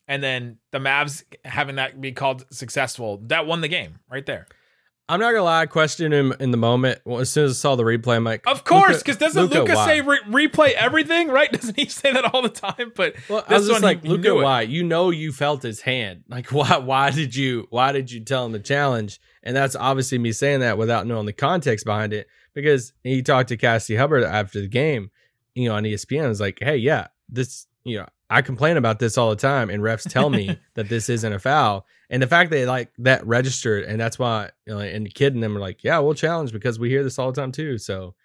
and 0.07 0.23
then 0.23 0.57
the 0.71 0.79
Mavs 0.79 1.23
having 1.45 1.75
that 1.75 2.01
be 2.01 2.11
called 2.11 2.45
successful, 2.51 3.17
that 3.27 3.45
won 3.45 3.61
the 3.61 3.67
game 3.67 3.99
right 4.09 4.25
there. 4.25 4.47
I'm 5.09 5.19
not 5.21 5.31
gonna 5.31 5.43
lie. 5.43 5.61
I 5.61 5.65
questioned 5.67 6.13
him 6.13 6.33
in 6.39 6.51
the 6.51 6.57
moment. 6.57 6.99
Well, 7.05 7.19
as 7.19 7.29
soon 7.29 7.45
as 7.45 7.51
I 7.51 7.55
saw 7.55 7.75
the 7.75 7.83
replay, 7.83 8.17
I'm 8.17 8.25
like, 8.25 8.45
Of 8.45 8.65
course, 8.65 8.97
because 8.97 9.15
doesn't 9.17 9.51
Luka, 9.51 9.73
why? 9.73 9.85
say 9.85 10.01
re- 10.01 10.19
replay 10.27 10.73
everything, 10.73 11.29
right? 11.29 11.49
Doesn't 11.57 11.77
he 11.79 11.87
say 11.87 12.11
that 12.11 12.33
all 12.33 12.41
the 12.41 12.49
time? 12.49 12.91
But 12.93 13.15
Well, 13.29 13.45
I 13.47 13.53
was 13.57 13.67
just 13.69 13.81
like, 13.83 14.01
he, 14.01 14.07
he 14.07 14.13
look 14.13 14.21
knew 14.21 14.37
at 14.37 14.41
it. 14.41 14.43
why. 14.43 14.61
You 14.63 14.83
know, 14.83 15.09
you 15.09 15.31
felt 15.31 15.63
his 15.63 15.81
hand. 15.81 16.23
Like, 16.29 16.51
why? 16.51 16.77
Why 16.77 17.09
did 17.11 17.35
you? 17.35 17.67
Why 17.69 17.93
did 17.93 18.11
you 18.11 18.19
tell 18.19 18.45
him 18.45 18.51
the 18.51 18.59
challenge? 18.59 19.19
And 19.43 19.55
that's 19.55 19.75
obviously 19.77 20.17
me 20.17 20.33
saying 20.33 20.59
that 20.59 20.77
without 20.77 21.07
knowing 21.07 21.25
the 21.25 21.31
context 21.33 21.85
behind 21.85 22.11
it. 22.11 22.27
Because 22.53 22.91
he 23.03 23.21
talked 23.21 23.47
to 23.49 23.55
Cassie 23.57 23.95
Hubbarth 23.95 24.25
after 24.27 24.59
the 24.59 24.67
game, 24.67 25.09
you 25.55 25.69
know, 25.69 25.75
on 25.75 25.83
ESPN. 25.83 26.25
I 26.25 26.27
was 26.27 26.41
like, 26.41 26.57
hey, 26.59 26.75
yeah, 26.77 27.07
this, 27.29 27.65
you 27.85 27.99
know, 27.99 28.07
I 28.29 28.41
complain 28.41 28.75
about 28.77 28.99
this 28.99 29.17
all 29.17 29.29
the 29.29 29.35
time, 29.37 29.69
and 29.69 29.81
refs 29.81 30.09
tell 30.09 30.29
me 30.29 30.57
that 30.73 30.89
this 30.89 31.07
isn't 31.09 31.31
a 31.31 31.39
foul. 31.39 31.85
And 32.09 32.21
the 32.21 32.27
fact 32.27 32.51
that 32.51 32.67
like 32.67 32.91
that 32.99 33.25
registered, 33.25 33.83
and 33.85 33.99
that's 33.99 34.17
why, 34.19 34.49
you 34.65 34.73
know, 34.73 34.79
and 34.79 35.05
the 35.05 35.09
Kidd 35.09 35.33
and 35.33 35.41
them 35.43 35.55
are 35.55 35.59
like, 35.61 35.83
yeah, 35.83 35.99
we'll 35.99 36.13
challenge 36.13 36.51
because 36.51 36.77
we 36.79 36.89
hear 36.89 37.03
this 37.03 37.17
all 37.19 37.31
the 37.31 37.39
time 37.41 37.51
too. 37.51 37.77
So 37.77 38.15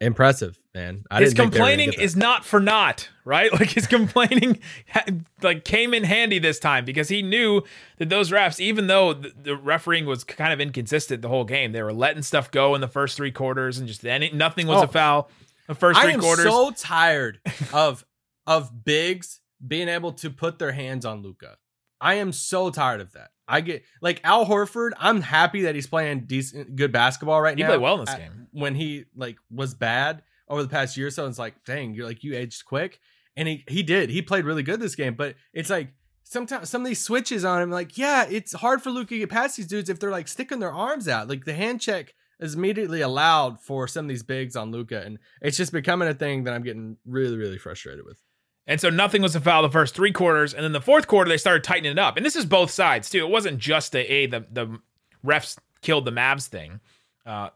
impressive, 0.00 0.58
man. 0.74 1.04
I 1.10 1.20
his 1.20 1.34
didn't 1.34 1.52
think 1.52 1.52
they 1.54 1.60
were 1.60 1.66
gonna 1.66 1.76
complaining 1.84 2.00
is 2.00 2.16
not 2.16 2.44
for 2.44 2.58
naught, 2.60 3.08
right? 3.24 3.52
Like 3.60 3.70
his 3.70 3.86
complaining, 3.86 4.58
like 5.42 5.64
came 5.64 5.92
in 5.92 6.04
handy 6.04 6.38
this 6.38 6.58
time 6.58 6.84
because 6.84 7.08
he 7.08 7.20
knew 7.22 7.62
that 7.98 8.08
those 8.08 8.30
refs, 8.30 8.60
even 8.60 8.86
though 8.86 9.12
the, 9.12 9.32
the 9.42 9.56
refereeing 9.56 10.06
was 10.06 10.24
kind 10.24 10.52
of 10.52 10.60
inconsistent 10.60 11.20
the 11.22 11.28
whole 11.28 11.44
game, 11.44 11.72
they 11.72 11.82
were 11.82 11.92
letting 11.92 12.22
stuff 12.22 12.50
go 12.50 12.74
in 12.74 12.80
the 12.80 12.88
first 12.88 13.16
three 13.16 13.30
quarters, 13.32 13.78
and 13.78 13.86
just 13.86 14.04
any, 14.06 14.30
nothing 14.30 14.66
was 14.66 14.80
Oh. 14.80 14.84
a 14.84 14.88
foul. 14.88 15.30
The 15.66 15.74
first 15.74 16.00
I 16.00 16.04
three 16.04 16.14
am 16.14 16.20
quarters. 16.20 16.44
so 16.46 16.70
tired 16.72 17.38
of 17.72 18.04
of 18.46 18.84
bigs 18.84 19.40
being 19.66 19.88
able 19.88 20.12
to 20.12 20.30
put 20.30 20.58
their 20.58 20.72
hands 20.72 21.04
on 21.04 21.22
Luka. 21.22 21.56
I 22.00 22.14
am 22.14 22.32
so 22.32 22.70
tired 22.70 23.00
of 23.00 23.12
that. 23.12 23.30
I 23.46 23.60
get 23.60 23.82
like 24.00 24.20
Al 24.24 24.46
Horford. 24.46 24.92
I'm 24.98 25.20
happy 25.20 25.62
that 25.62 25.74
he's 25.74 25.86
playing 25.86 26.26
decent, 26.26 26.76
good 26.76 26.92
basketball 26.92 27.42
right 27.42 27.56
He 27.56 27.62
now. 27.62 27.68
He 27.68 27.72
played 27.72 27.82
well 27.82 27.98
in 27.98 28.04
this 28.04 28.14
game. 28.14 28.46
When 28.52 28.74
he 28.74 29.04
like 29.14 29.36
was 29.50 29.74
bad 29.74 30.22
over 30.48 30.62
the 30.62 30.68
past 30.68 30.96
year 30.96 31.08
or 31.08 31.10
so, 31.10 31.26
it's 31.26 31.38
like, 31.38 31.64
dang, 31.64 31.94
you're 31.94 32.06
like 32.06 32.24
you 32.24 32.34
aged 32.34 32.64
quick, 32.64 33.00
and 33.36 33.48
he 33.48 33.64
he 33.68 33.82
did. 33.82 34.08
He 34.08 34.22
played 34.22 34.44
really 34.44 34.62
good 34.62 34.80
this 34.80 34.94
game, 34.94 35.14
but 35.14 35.34
it's 35.52 35.68
like 35.68 35.92
sometimes 36.22 36.70
some 36.70 36.82
of 36.82 36.86
these 36.86 37.02
switches 37.02 37.44
on 37.44 37.60
him, 37.60 37.70
like, 37.70 37.98
yeah, 37.98 38.24
it's 38.30 38.52
hard 38.52 38.82
for 38.82 38.90
Luka 38.90 39.10
to 39.10 39.18
get 39.18 39.30
past 39.30 39.56
these 39.56 39.66
dudes 39.66 39.90
if 39.90 39.98
they're 39.98 40.12
like 40.12 40.28
sticking 40.28 40.60
their 40.60 40.72
arms 40.72 41.08
out. 41.08 41.28
Like 41.28 41.44
the 41.44 41.54
hand 41.54 41.80
check 41.80 42.14
is 42.38 42.54
immediately 42.54 43.00
allowed 43.00 43.60
for 43.60 43.86
some 43.88 44.06
of 44.06 44.08
these 44.08 44.22
bigs 44.22 44.56
on 44.56 44.70
Luka, 44.70 45.02
and 45.02 45.18
it's 45.42 45.56
just 45.56 45.72
becoming 45.72 46.08
a 46.08 46.14
thing 46.14 46.44
that 46.44 46.54
I'm 46.54 46.62
getting 46.62 46.96
really, 47.04 47.36
really 47.36 47.58
frustrated 47.58 48.04
with. 48.06 48.22
And 48.70 48.80
so 48.80 48.88
nothing 48.88 49.20
was 49.20 49.34
a 49.34 49.40
foul 49.40 49.62
the 49.62 49.68
first 49.68 49.96
three 49.96 50.12
quarters, 50.12 50.54
and 50.54 50.62
then 50.62 50.70
the 50.70 50.80
fourth 50.80 51.08
quarter 51.08 51.28
they 51.28 51.36
started 51.38 51.64
tightening 51.64 51.90
it 51.90 51.98
up. 51.98 52.16
And 52.16 52.24
this 52.24 52.36
is 52.36 52.46
both 52.46 52.70
sides 52.70 53.10
too. 53.10 53.18
It 53.18 53.28
wasn't 53.28 53.58
just 53.58 53.96
a, 53.96 54.00
a 54.10 54.26
the 54.26 54.46
the 54.48 54.78
refs 55.26 55.58
killed 55.82 56.04
the 56.04 56.12
Mavs 56.12 56.46
thing. 56.46 56.78
Uh, 57.26 57.48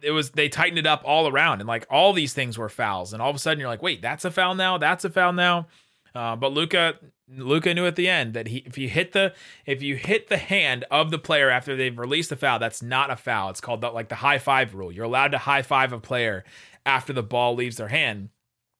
it 0.00 0.12
was 0.12 0.30
they 0.30 0.48
tightened 0.48 0.78
it 0.78 0.86
up 0.86 1.02
all 1.04 1.26
around, 1.26 1.60
and 1.60 1.66
like 1.66 1.88
all 1.90 2.12
these 2.12 2.34
things 2.34 2.56
were 2.56 2.68
fouls. 2.68 3.12
And 3.12 3.20
all 3.20 3.30
of 3.30 3.34
a 3.34 3.38
sudden 3.40 3.58
you're 3.58 3.68
like, 3.68 3.82
wait, 3.82 4.00
that's 4.00 4.24
a 4.24 4.30
foul 4.30 4.54
now. 4.54 4.78
That's 4.78 5.04
a 5.04 5.10
foul 5.10 5.32
now. 5.32 5.66
Uh, 6.14 6.36
but 6.36 6.52
Luka 6.52 7.00
Luka 7.28 7.74
knew 7.74 7.86
at 7.86 7.96
the 7.96 8.08
end 8.08 8.34
that 8.34 8.46
he 8.46 8.58
if 8.58 8.78
you 8.78 8.88
hit 8.88 9.10
the 9.10 9.34
if 9.66 9.82
you 9.82 9.96
hit 9.96 10.28
the 10.28 10.36
hand 10.36 10.84
of 10.88 11.10
the 11.10 11.18
player 11.18 11.50
after 11.50 11.74
they've 11.74 11.98
released 11.98 12.30
the 12.30 12.36
foul, 12.36 12.60
that's 12.60 12.80
not 12.80 13.10
a 13.10 13.16
foul. 13.16 13.50
It's 13.50 13.60
called 13.60 13.80
the, 13.80 13.90
like 13.90 14.08
the 14.08 14.14
high 14.14 14.38
five 14.38 14.76
rule. 14.76 14.92
You're 14.92 15.06
allowed 15.06 15.32
to 15.32 15.38
high 15.38 15.62
five 15.62 15.92
a 15.92 15.98
player 15.98 16.44
after 16.86 17.12
the 17.12 17.24
ball 17.24 17.56
leaves 17.56 17.78
their 17.78 17.88
hand. 17.88 18.28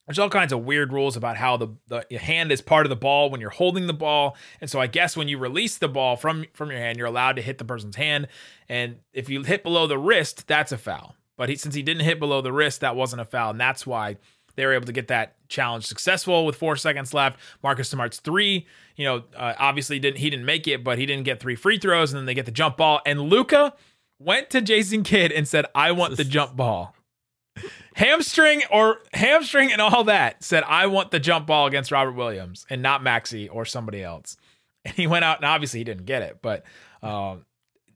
There's 0.07 0.19
all 0.19 0.29
kinds 0.29 0.53
of 0.53 0.65
weird 0.65 0.93
rules 0.93 1.17
about 1.17 1.37
how 1.37 1.57
the, 1.57 1.69
the 1.89 2.19
hand 2.19 2.53
is 2.53 2.61
part 2.61 2.85
of 2.85 2.91
the 2.91 2.97
ball 2.97 3.31
when 3.31 3.41
you're 3.41 3.51
holding 3.51 3.87
the 3.87 3.95
ball. 3.95 4.37
And 4.61 4.69
so 4.69 4.81
I 4.81 4.87
guess 4.87 5.17
when 5.17 5.29
you 5.29 5.39
release 5.39 5.79
the 5.79 5.89
ball 5.89 6.17
from 6.17 6.45
from 6.53 6.71
your 6.71 6.81
hand, 6.81 6.99
you're 6.99 7.07
allowed 7.07 7.37
to 7.37 7.43
hit 7.43 7.59
the 7.59 7.65
person's 7.65 7.97
hand. 7.97 8.29
And 8.69 8.97
if 9.13 9.29
you 9.31 9.43
hit 9.43 9.63
below 9.63 9.87
the 9.87 9.99
wrist, 9.99 10.47
that's 10.47 10.73
a 10.73 10.79
foul. 10.79 11.17
But 11.37 11.49
he, 11.49 11.57
since 11.57 11.75
he 11.75 11.83
didn't 11.83 12.05
hit 12.05 12.21
below 12.21 12.41
the 12.43 12.53
wrist, 12.53 12.81
that 12.83 12.97
wasn't 12.97 13.23
a 13.23 13.25
foul. 13.25 13.51
And 13.51 13.61
that's 13.61 13.87
why 13.87 14.19
they 14.57 14.67
were 14.67 14.75
able 14.75 14.87
to 14.87 14.93
get 14.93 15.09
that 15.09 15.37
challenge 15.49 15.87
successful 15.87 16.47
with 16.47 16.57
four 16.57 16.77
seconds 16.77 17.15
left. 17.15 17.41
Marcus 17.63 17.89
Smart's 17.89 18.21
three, 18.21 18.67
you 18.97 19.05
know, 19.05 19.25
uh, 19.37 19.55
obviously 19.59 19.99
didn't 19.99 20.19
he 20.19 20.31
didn't 20.31 20.45
make 20.45 20.69
it, 20.69 20.85
but 20.85 20.99
he 20.99 21.07
didn't 21.07 21.25
get 21.25 21.41
three 21.41 21.57
free 21.57 21.79
throws, 21.79 22.13
and 22.13 22.19
then 22.19 22.27
they 22.27 22.35
get 22.35 22.47
the 22.47 22.53
jump 22.53 22.77
ball. 22.77 23.01
And 23.07 23.21
Luka 23.21 23.75
went 24.19 24.51
to 24.51 24.61
Jason 24.61 25.03
Kidd 25.03 25.33
and 25.33 25.49
said, 25.49 25.67
"I 25.75 25.93
want 25.93 26.17
the 26.17 26.25
jump 26.25 26.57
ball." 26.57 26.94
Hamstring 27.95 28.63
or 28.71 28.99
hamstring 29.13 29.73
and 29.73 29.81
all 29.81 30.05
that 30.05 30.43
said, 30.43 30.63
"I 30.65 30.87
want 30.87 31.11
the 31.11 31.21
jump 31.21 31.47
ball 31.47 31.67
against 31.67 31.91
Robert 31.91 32.13
Williams 32.13 32.67
and 32.71 32.83
not 32.83 33.03
Maxi 33.03 33.49
or 33.51 33.65
somebody 33.65 34.03
else." 34.03 34.37
And 34.87 34.95
he 34.95 35.07
went 35.07 35.25
out, 35.25 35.39
and 35.39 35.47
obviously 35.47 35.81
he 35.81 35.85
didn't 35.85 36.05
get 36.05 36.21
it, 36.23 36.41
but. 36.43 36.63
Um, 37.03 37.47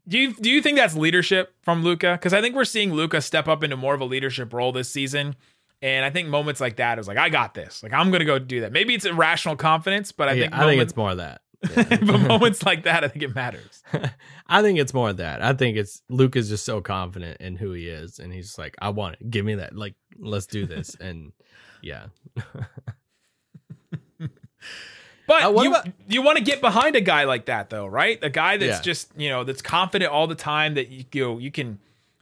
do 0.09 0.19
you 0.19 0.33
do 0.33 0.49
you 0.51 0.63
think 0.63 0.79
that's 0.79 0.95
leadership 0.97 1.53
from 1.61 1.83
Luka? 1.83 2.13
Because 2.13 2.33
I 2.33 2.41
think 2.41 2.55
we're 2.57 2.65
seeing 2.65 2.95
Luka 2.95 3.21
step 3.21 3.47
up 3.47 3.63
into 3.63 3.77
more 3.77 3.93
of 3.95 4.01
a 4.01 4.07
leadership 4.07 4.55
role 4.55 4.73
this 4.73 4.89
season. 4.89 5.37
And 5.83 6.03
I 6.03 6.09
think 6.09 6.29
moments 6.31 6.63
like 6.63 6.77
that 6.77 6.99
is 6.99 7.07
like, 7.07 7.19
I 7.19 7.29
got 7.29 7.53
this. 7.53 7.83
Like, 7.83 7.93
I'm 7.93 8.11
going 8.11 8.21
to 8.21 8.25
go 8.25 8.39
do 8.39 8.63
that. 8.63 8.73
Maybe 8.73 8.95
it's 8.95 9.05
irrational 9.05 9.55
confidence, 9.55 10.13
but 10.13 10.31
I 10.31 10.33
Yeah, 10.33 10.43
think 10.45 10.55
I 10.55 10.67
think 10.67 10.81
it's 10.83 10.97
more 10.97 11.11
of 11.11 11.19
that. 11.19 11.43
but 11.75 12.03
moments 12.03 12.63
like 12.65 12.85
that, 12.85 13.03
I 13.05 13.09
think 13.09 13.25
it 13.25 13.35
matters. 13.35 13.83
I 14.47 14.63
think 14.63 14.79
it's 14.79 14.95
more 14.95 15.11
of 15.11 15.17
that. 15.17 15.43
I 15.43 15.53
think 15.55 15.77
it's 15.77 16.03
Luke 16.09 16.37
is 16.37 16.49
just 16.49 16.65
so 16.65 16.81
confident 16.81 17.41
in 17.41 17.57
who 17.57 17.73
he 17.73 17.89
is, 17.89 18.19
and 18.19 18.33
he's 18.33 18.57
like, 18.59 18.77
I 18.81 18.91
want 18.91 19.17
it. 19.21 19.31
Give 19.31 19.45
me 19.45 19.57
that. 19.57 19.75
Like, 19.75 19.95
let's 20.19 20.47
do 20.47 20.67
this. 20.67 20.95
And 21.01 21.33
yeah, 21.83 22.07
But 25.27 25.43
Uh, 25.45 25.51
what 25.51 25.65
you, 25.65 25.71
about- 25.71 25.87
you 26.09 26.23
want 26.23 26.39
to 26.39 26.45
get 26.45 26.63
behind 26.63 26.97
a 26.97 27.03
guy 27.03 27.25
like 27.25 27.47
that, 27.47 27.69
though, 27.69 27.87
right? 27.87 28.19
A 28.23 28.31
guy 28.31 28.57
that's 28.57 28.79
Yeah. 28.79 28.83
just 28.83 29.11
you 29.17 29.29
know 29.29 29.45
that's 29.45 29.61
confident 29.61 30.11
all 30.11 30.27
the 30.27 30.35
time. 30.35 30.75
That 30.75 30.89
you 30.89 31.05
you, 31.13 31.23
know, 31.25 31.39
you 31.39 31.51
can 31.51 31.79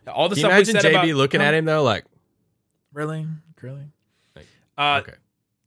all 0.08 0.28
the 0.28 0.34
can 0.34 0.38
you 0.38 0.40
stuff 0.40 0.50
we 0.50 0.54
imagine 0.56 0.74
said 0.80 0.84
JB 0.84 0.90
about 1.04 1.16
looking 1.16 1.40
at 1.40 1.54
him 1.54 1.64
though, 1.66 1.84
like, 1.84 2.04
Really, 2.92 3.26
really. 3.62 3.84
Like, 4.34 4.46
Uh, 4.76 5.02
okay, 5.04 5.14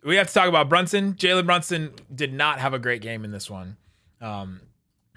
we 0.04 0.16
have 0.16 0.28
to 0.28 0.34
talk 0.34 0.48
about 0.48 0.70
Brunson. 0.70 1.14
Jalen 1.14 1.46
Brunson 1.46 1.94
did 2.14 2.34
not 2.34 2.60
have 2.60 2.74
a 2.74 2.80
great 2.80 3.02
game 3.02 3.26
in 3.26 3.32
this 3.32 3.50
one. 3.50 3.78
Um, 4.22 4.62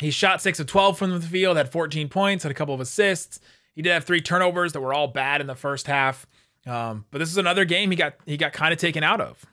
he 0.00 0.10
shot 0.10 0.42
six 0.42 0.58
of 0.58 0.66
12 0.66 0.98
from 0.98 1.10
the 1.10 1.20
field, 1.20 1.56
had 1.56 1.70
14 1.70 2.08
points, 2.08 2.42
had 2.42 2.50
a 2.50 2.54
couple 2.54 2.74
of 2.74 2.80
assists. 2.80 3.40
He 3.74 3.82
did 3.82 3.92
have 3.92 4.04
three 4.04 4.20
turnovers 4.20 4.72
that 4.72 4.80
were 4.80 4.92
all 4.92 5.08
bad 5.08 5.40
in 5.40 5.46
the 5.46 5.54
first 5.54 5.86
half. 5.86 6.26
Um, 6.66 7.06
but 7.10 7.18
this 7.18 7.30
is 7.30 7.36
another 7.38 7.64
game 7.64 7.90
he 7.90 7.96
got 7.96 8.14
he 8.26 8.36
got 8.36 8.52
kind 8.52 8.72
of 8.72 8.78
taken 8.78 9.02
out 9.02 9.20
of. 9.20 9.44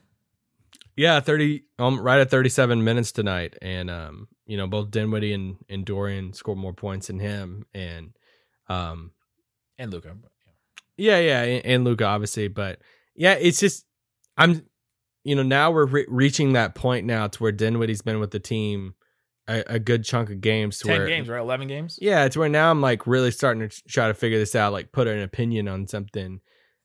yeah, 0.95 1.19
thirty, 1.19 1.63
um, 1.79 1.99
right 1.99 2.19
at 2.19 2.29
thirty-seven 2.29 2.83
minutes 2.83 3.11
tonight, 3.11 3.55
and 3.61 3.89
um, 3.89 4.27
you 4.45 4.57
know, 4.57 4.67
both 4.67 4.91
Dinwiddie 4.91 5.33
and 5.33 5.57
and 5.69 5.85
Dorian 5.85 6.33
scored 6.33 6.59
more 6.59 6.73
points 6.73 7.07
than 7.07 7.19
him, 7.19 7.65
and 7.73 8.11
um, 8.67 9.11
And 9.79 9.91
Luka. 9.91 10.17
Yeah, 10.97 11.19
yeah, 11.19 11.41
and, 11.41 11.65
and 11.65 11.83
Luka 11.83 12.05
obviously, 12.05 12.47
but 12.47 12.79
yeah, 13.15 13.33
it's 13.33 13.59
just 13.59 13.85
I'm, 14.37 14.63
you 15.23 15.36
know, 15.36 15.43
now 15.43 15.71
we're 15.71 15.86
re- 15.86 16.05
reaching 16.08 16.53
that 16.53 16.75
point 16.75 17.05
now 17.05 17.27
to 17.27 17.43
where 17.43 17.51
Dinwiddie's 17.51 18.01
been 18.01 18.19
with 18.19 18.32
the 18.32 18.39
team 18.39 18.93
a, 19.49 19.63
a 19.67 19.79
good 19.79 20.05
chunk 20.05 20.29
of 20.29 20.41
games. 20.41 20.77
To 20.79 20.88
10 20.88 20.97
where, 20.97 21.08
games, 21.08 21.27
right? 21.27 21.41
11 21.41 21.67
games? 21.67 21.97
Yeah, 22.01 22.25
it's 22.25 22.38
where 22.38 22.47
now 22.47 22.71
I'm 22.71 22.82
like 22.82 23.08
really 23.08 23.32
starting 23.32 23.67
to 23.67 23.84
try 23.88 24.08
to 24.08 24.13
figure 24.13 24.38
this 24.38 24.55
out, 24.55 24.71
like 24.71 24.91
put 24.91 25.08
an 25.08 25.21
opinion 25.21 25.67
on 25.67 25.88
something. 25.88 26.39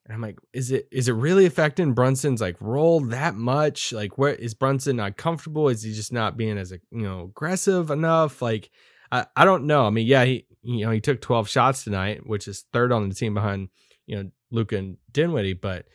And 0.07 0.15
I'm 0.15 0.21
like, 0.21 0.39
is 0.53 0.71
it 0.71 0.89
is 0.91 1.09
it 1.09 1.13
really 1.13 1.47
affecting 1.47 1.95
Brunson's 1.95 2.41
like 2.41 2.61
role 2.61 3.01
that 3.01 3.35
much? 3.35 3.93
Like, 3.93 4.19
where 4.19 4.35
is 4.35 4.55
Brunson 4.55 4.97
not 4.97 5.17
comfortable? 5.17 5.69
Is 5.69 5.83
he 5.83 5.93
just 5.93 6.13
not 6.13 6.37
being 6.37 6.59
as 6.59 6.73
you 6.73 6.79
know 6.91 7.25
aggressive 7.25 7.91
enough? 7.91 8.43
Like, 8.43 8.71
I, 9.13 9.27
I 9.37 9.45
don't 9.45 9.65
know. 9.65 9.87
I 9.87 9.91
mean, 9.91 10.07
yeah, 10.07 10.25
he 10.25 10.47
you 10.63 10.85
know 10.85 10.91
he 10.91 11.01
took 11.01 11.21
12 11.21 11.49
shots 11.49 11.85
tonight, 11.85 12.27
which 12.27 12.49
is 12.49 12.65
third 12.73 12.93
on 12.93 13.09
the 13.09 13.15
team 13.15 13.33
behind 13.33 13.69
you 14.07 14.17
know 14.17 14.31
Luka 14.51 14.77
and 14.77 14.97
Dinwiddie, 15.11 15.55
but 15.55 15.87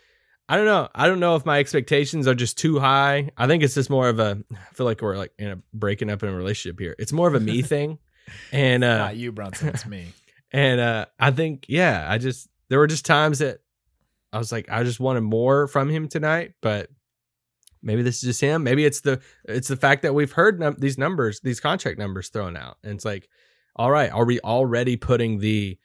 I 0.49 0.57
don't 0.57 0.65
know. 0.65 0.89
I 0.95 1.07
don't 1.07 1.19
know 1.19 1.35
if 1.35 1.45
my 1.45 1.59
expectations 1.59 2.27
are 2.27 2.33
just 2.33 2.57
too 2.57 2.79
high. 2.79 3.29
I 3.37 3.45
think 3.45 3.61
it's 3.61 3.75
just 3.75 3.91
more 3.91 4.09
of 4.09 4.17
a. 4.17 4.43
I 4.51 4.73
feel 4.73 4.87
like 4.87 4.99
we're 4.99 5.15
like 5.15 5.31
in 5.37 5.49
a 5.49 5.59
breaking 5.75 6.09
up 6.09 6.23
in 6.23 6.29
a 6.29 6.35
relationship 6.35 6.79
here. 6.79 6.95
It's 6.97 7.13
more 7.13 7.27
of 7.27 7.35
a 7.35 7.39
me 7.39 7.61
thing, 7.61 7.99
and 8.51 8.83
uh, 8.83 8.97
Not 8.97 9.15
you, 9.15 9.31
Brunson. 9.31 9.67
It's 9.69 9.85
me. 9.85 10.07
and 10.51 10.81
uh, 10.81 11.05
I 11.19 11.29
think, 11.29 11.67
yeah, 11.69 12.03
I 12.09 12.17
just 12.17 12.49
there 12.69 12.79
were 12.79 12.87
just 12.87 13.05
times 13.05 13.39
that 13.39 13.59
I 14.33 14.39
was 14.39 14.51
like, 14.51 14.71
I 14.71 14.83
just 14.83 14.99
wanted 14.99 15.21
more 15.21 15.67
from 15.67 15.87
him 15.87 16.07
tonight, 16.07 16.53
but 16.63 16.89
maybe 17.83 18.01
this 18.01 18.15
is 18.15 18.21
just 18.21 18.41
him. 18.41 18.63
Maybe 18.63 18.85
it's 18.85 19.01
the 19.01 19.21
it's 19.45 19.67
the 19.67 19.77
fact 19.77 20.01
that 20.01 20.15
we've 20.15 20.31
heard 20.31 20.59
num- 20.59 20.77
these 20.79 20.97
numbers, 20.97 21.41
these 21.41 21.59
contract 21.59 21.99
numbers 21.99 22.29
thrown 22.29 22.57
out, 22.57 22.77
and 22.83 22.93
it's 22.93 23.05
like, 23.05 23.29
all 23.75 23.91
right, 23.91 24.11
are 24.11 24.25
we 24.25 24.39
already 24.39 24.97
putting 24.97 25.37
the 25.37 25.77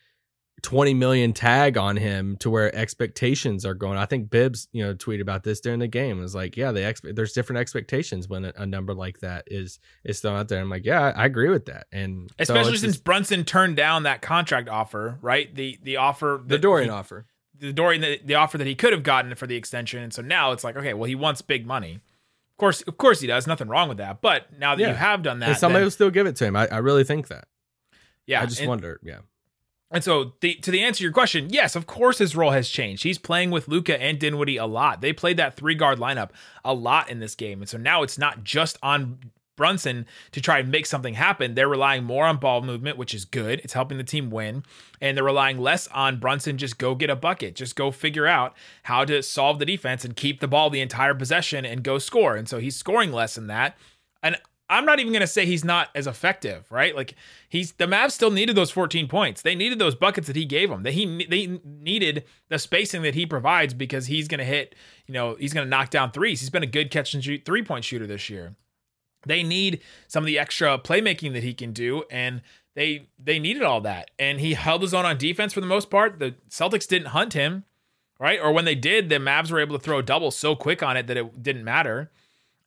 20 0.62 0.94
million 0.94 1.32
tag 1.34 1.76
on 1.76 1.96
him 1.96 2.36
to 2.38 2.48
where 2.48 2.74
expectations 2.74 3.66
are 3.66 3.74
going. 3.74 3.98
I 3.98 4.06
think 4.06 4.30
Bibbs, 4.30 4.66
you 4.72 4.82
know, 4.82 4.94
tweeted 4.94 5.20
about 5.20 5.42
this 5.42 5.60
during 5.60 5.78
the 5.78 5.88
game. 5.88 6.18
It 6.18 6.22
was 6.22 6.34
like, 6.34 6.56
yeah, 6.56 6.72
the 6.72 6.80
expe- 6.80 7.14
there's 7.14 7.32
different 7.32 7.58
expectations 7.60 8.28
when 8.28 8.46
a, 8.46 8.52
a 8.56 8.66
number 8.66 8.94
like 8.94 9.20
that 9.20 9.44
is 9.48 9.78
is 10.04 10.20
thrown 10.20 10.36
out 10.38 10.48
there. 10.48 10.60
I'm 10.60 10.70
like, 10.70 10.86
yeah, 10.86 11.00
I, 11.02 11.10
I 11.10 11.24
agree 11.26 11.50
with 11.50 11.66
that. 11.66 11.86
And 11.92 12.30
Especially 12.38 12.72
it's 12.72 12.80
since 12.80 12.94
just 12.94 13.04
Brunson 13.04 13.44
turned 13.44 13.76
down 13.76 14.04
that 14.04 14.22
contract 14.22 14.68
offer, 14.70 15.18
right? 15.20 15.54
The 15.54 15.78
the 15.82 15.98
offer 15.98 16.42
the 16.46 16.58
Dorian 16.58 16.88
he- 16.88 16.94
offer. 16.94 17.26
the 17.58 17.72
Dorian 17.72 18.00
the, 18.00 18.20
the 18.24 18.34
offer 18.36 18.56
that 18.56 18.66
he 18.66 18.74
could 18.74 18.92
have 18.92 19.02
gotten 19.02 19.34
for 19.34 19.46
the 19.46 19.56
extension, 19.56 20.02
and 20.02 20.14
so 20.14 20.22
now 20.22 20.52
it's 20.52 20.64
like, 20.64 20.76
okay, 20.76 20.94
well, 20.94 21.04
he 21.08 21.14
wants 21.14 21.42
big 21.42 21.66
money. 21.66 21.94
Of 21.96 22.58
course, 22.58 22.82
of 22.82 22.96
course, 22.96 23.20
he 23.20 23.26
does. 23.26 23.46
Nothing 23.46 23.68
wrong 23.68 23.88
with 23.88 23.98
that. 23.98 24.20
But 24.22 24.58
now 24.58 24.76
that 24.76 24.80
Yeah. 24.80 24.88
you 24.90 24.94
have 24.94 25.22
done 25.22 25.40
that, 25.40 25.48
and 25.50 25.58
somebody 25.58 25.80
then- 25.80 25.86
will 25.86 25.90
still 25.90 26.10
give 26.10 26.26
it 26.26 26.36
to 26.36 26.46
him. 26.46 26.56
I, 26.56 26.68
I 26.68 26.78
really 26.78 27.04
think 27.04 27.28
that. 27.28 27.48
yeah, 28.26 28.40
I 28.42 28.46
just 28.46 28.60
and, 28.60 28.68
wonder. 28.68 28.98
Yeah. 29.02 29.18
And 29.94 30.02
so, 30.02 30.32
the, 30.40 30.56
to 30.56 30.72
the 30.72 30.82
answer 30.82 30.98
to 30.98 31.04
your 31.04 31.12
question, 31.12 31.50
yes, 31.50 31.76
of 31.76 31.86
course, 31.86 32.18
his 32.18 32.34
role 32.34 32.50
has 32.50 32.68
changed. 32.68 33.04
He's 33.04 33.16
playing 33.16 33.52
with 33.52 33.68
Luka 33.68 34.02
and 34.02 34.18
Dinwiddie 34.18 34.56
a 34.56 34.66
lot. 34.66 35.00
They 35.00 35.12
played 35.12 35.36
that 35.36 35.56
three 35.56 35.76
guard 35.76 36.00
lineup 36.00 36.30
a 36.64 36.74
lot 36.74 37.08
in 37.08 37.20
this 37.20 37.36
game, 37.36 37.62
and 37.62 37.68
so 37.68 37.78
now 37.78 38.02
it's 38.02 38.18
not 38.18 38.42
just 38.42 38.76
on 38.82 39.20
Brunson 39.56 40.06
to 40.32 40.40
try 40.40 40.58
and 40.58 40.68
make 40.68 40.86
something 40.86 41.14
happen. 41.14 41.54
They're 41.54 41.68
relying 41.68 42.02
more 42.02 42.26
on 42.26 42.38
ball 42.38 42.60
movement, 42.60 42.98
which 42.98 43.14
is 43.14 43.24
good. 43.24 43.60
It's 43.62 43.72
helping 43.72 43.98
the 43.98 44.02
team 44.02 44.30
win, 44.30 44.64
and 45.00 45.16
they're 45.16 45.22
relying 45.22 45.58
less 45.58 45.86
on 45.88 46.18
Brunson. 46.18 46.58
Just 46.58 46.76
go 46.76 46.96
get 46.96 47.08
a 47.08 47.14
bucket. 47.14 47.54
Just 47.54 47.76
go 47.76 47.92
figure 47.92 48.26
out 48.26 48.56
how 48.82 49.04
to 49.04 49.22
solve 49.22 49.60
the 49.60 49.66
defense 49.66 50.04
and 50.04 50.16
keep 50.16 50.40
the 50.40 50.48
ball 50.48 50.70
the 50.70 50.80
entire 50.80 51.14
possession 51.14 51.64
and 51.64 51.84
go 51.84 51.98
score. 51.98 52.34
And 52.34 52.48
so 52.48 52.58
he's 52.58 52.74
scoring 52.74 53.12
less 53.12 53.36
than 53.36 53.46
that. 53.46 53.78
And 54.24 54.38
I'm 54.70 54.86
not 54.86 54.98
even 54.98 55.12
going 55.12 55.20
to 55.20 55.26
say 55.26 55.44
he's 55.44 55.64
not 55.64 55.90
as 55.94 56.06
effective, 56.06 56.70
right? 56.70 56.96
Like 56.96 57.14
he's 57.48 57.72
the 57.72 57.86
Mavs 57.86 58.12
still 58.12 58.30
needed 58.30 58.56
those 58.56 58.70
14 58.70 59.08
points. 59.08 59.42
They 59.42 59.54
needed 59.54 59.78
those 59.78 59.94
buckets 59.94 60.26
that 60.26 60.36
he 60.36 60.44
gave 60.46 60.70
them. 60.70 60.82
That 60.84 60.94
he 60.94 61.26
they 61.26 61.60
needed 61.64 62.24
the 62.48 62.58
spacing 62.58 63.02
that 63.02 63.14
he 63.14 63.26
provides 63.26 63.74
because 63.74 64.06
he's 64.06 64.26
going 64.26 64.38
to 64.38 64.44
hit, 64.44 64.74
you 65.06 65.12
know, 65.12 65.36
he's 65.38 65.52
going 65.52 65.66
to 65.66 65.70
knock 65.70 65.90
down 65.90 66.12
threes. 66.12 66.40
He's 66.40 66.50
been 66.50 66.62
a 66.62 66.66
good 66.66 66.90
catch 66.90 67.12
and 67.14 67.22
shoot 67.22 67.44
three 67.44 67.62
point 67.62 67.84
shooter 67.84 68.06
this 68.06 68.30
year. 68.30 68.56
They 69.26 69.42
need 69.42 69.80
some 70.08 70.22
of 70.22 70.26
the 70.26 70.38
extra 70.38 70.78
playmaking 70.78 71.32
that 71.34 71.42
he 71.42 71.54
can 71.54 71.72
do 71.72 72.04
and 72.10 72.40
they 72.74 73.08
they 73.18 73.38
needed 73.38 73.62
all 73.62 73.80
that. 73.82 74.10
And 74.18 74.40
he 74.40 74.54
held 74.54 74.82
his 74.82 74.94
own 74.94 75.04
on 75.04 75.18
defense 75.18 75.52
for 75.52 75.60
the 75.60 75.66
most 75.66 75.90
part. 75.90 76.18
The 76.18 76.34
Celtics 76.48 76.88
didn't 76.88 77.08
hunt 77.08 77.32
him, 77.32 77.64
right? 78.18 78.40
Or 78.40 78.52
when 78.52 78.64
they 78.64 78.74
did, 78.74 79.08
the 79.08 79.16
Mavs 79.16 79.50
were 79.50 79.60
able 79.60 79.78
to 79.78 79.82
throw 79.82 79.98
a 79.98 80.02
double 80.02 80.30
so 80.30 80.56
quick 80.56 80.82
on 80.82 80.96
it 80.96 81.06
that 81.06 81.16
it 81.16 81.42
didn't 81.42 81.64
matter. 81.64 82.10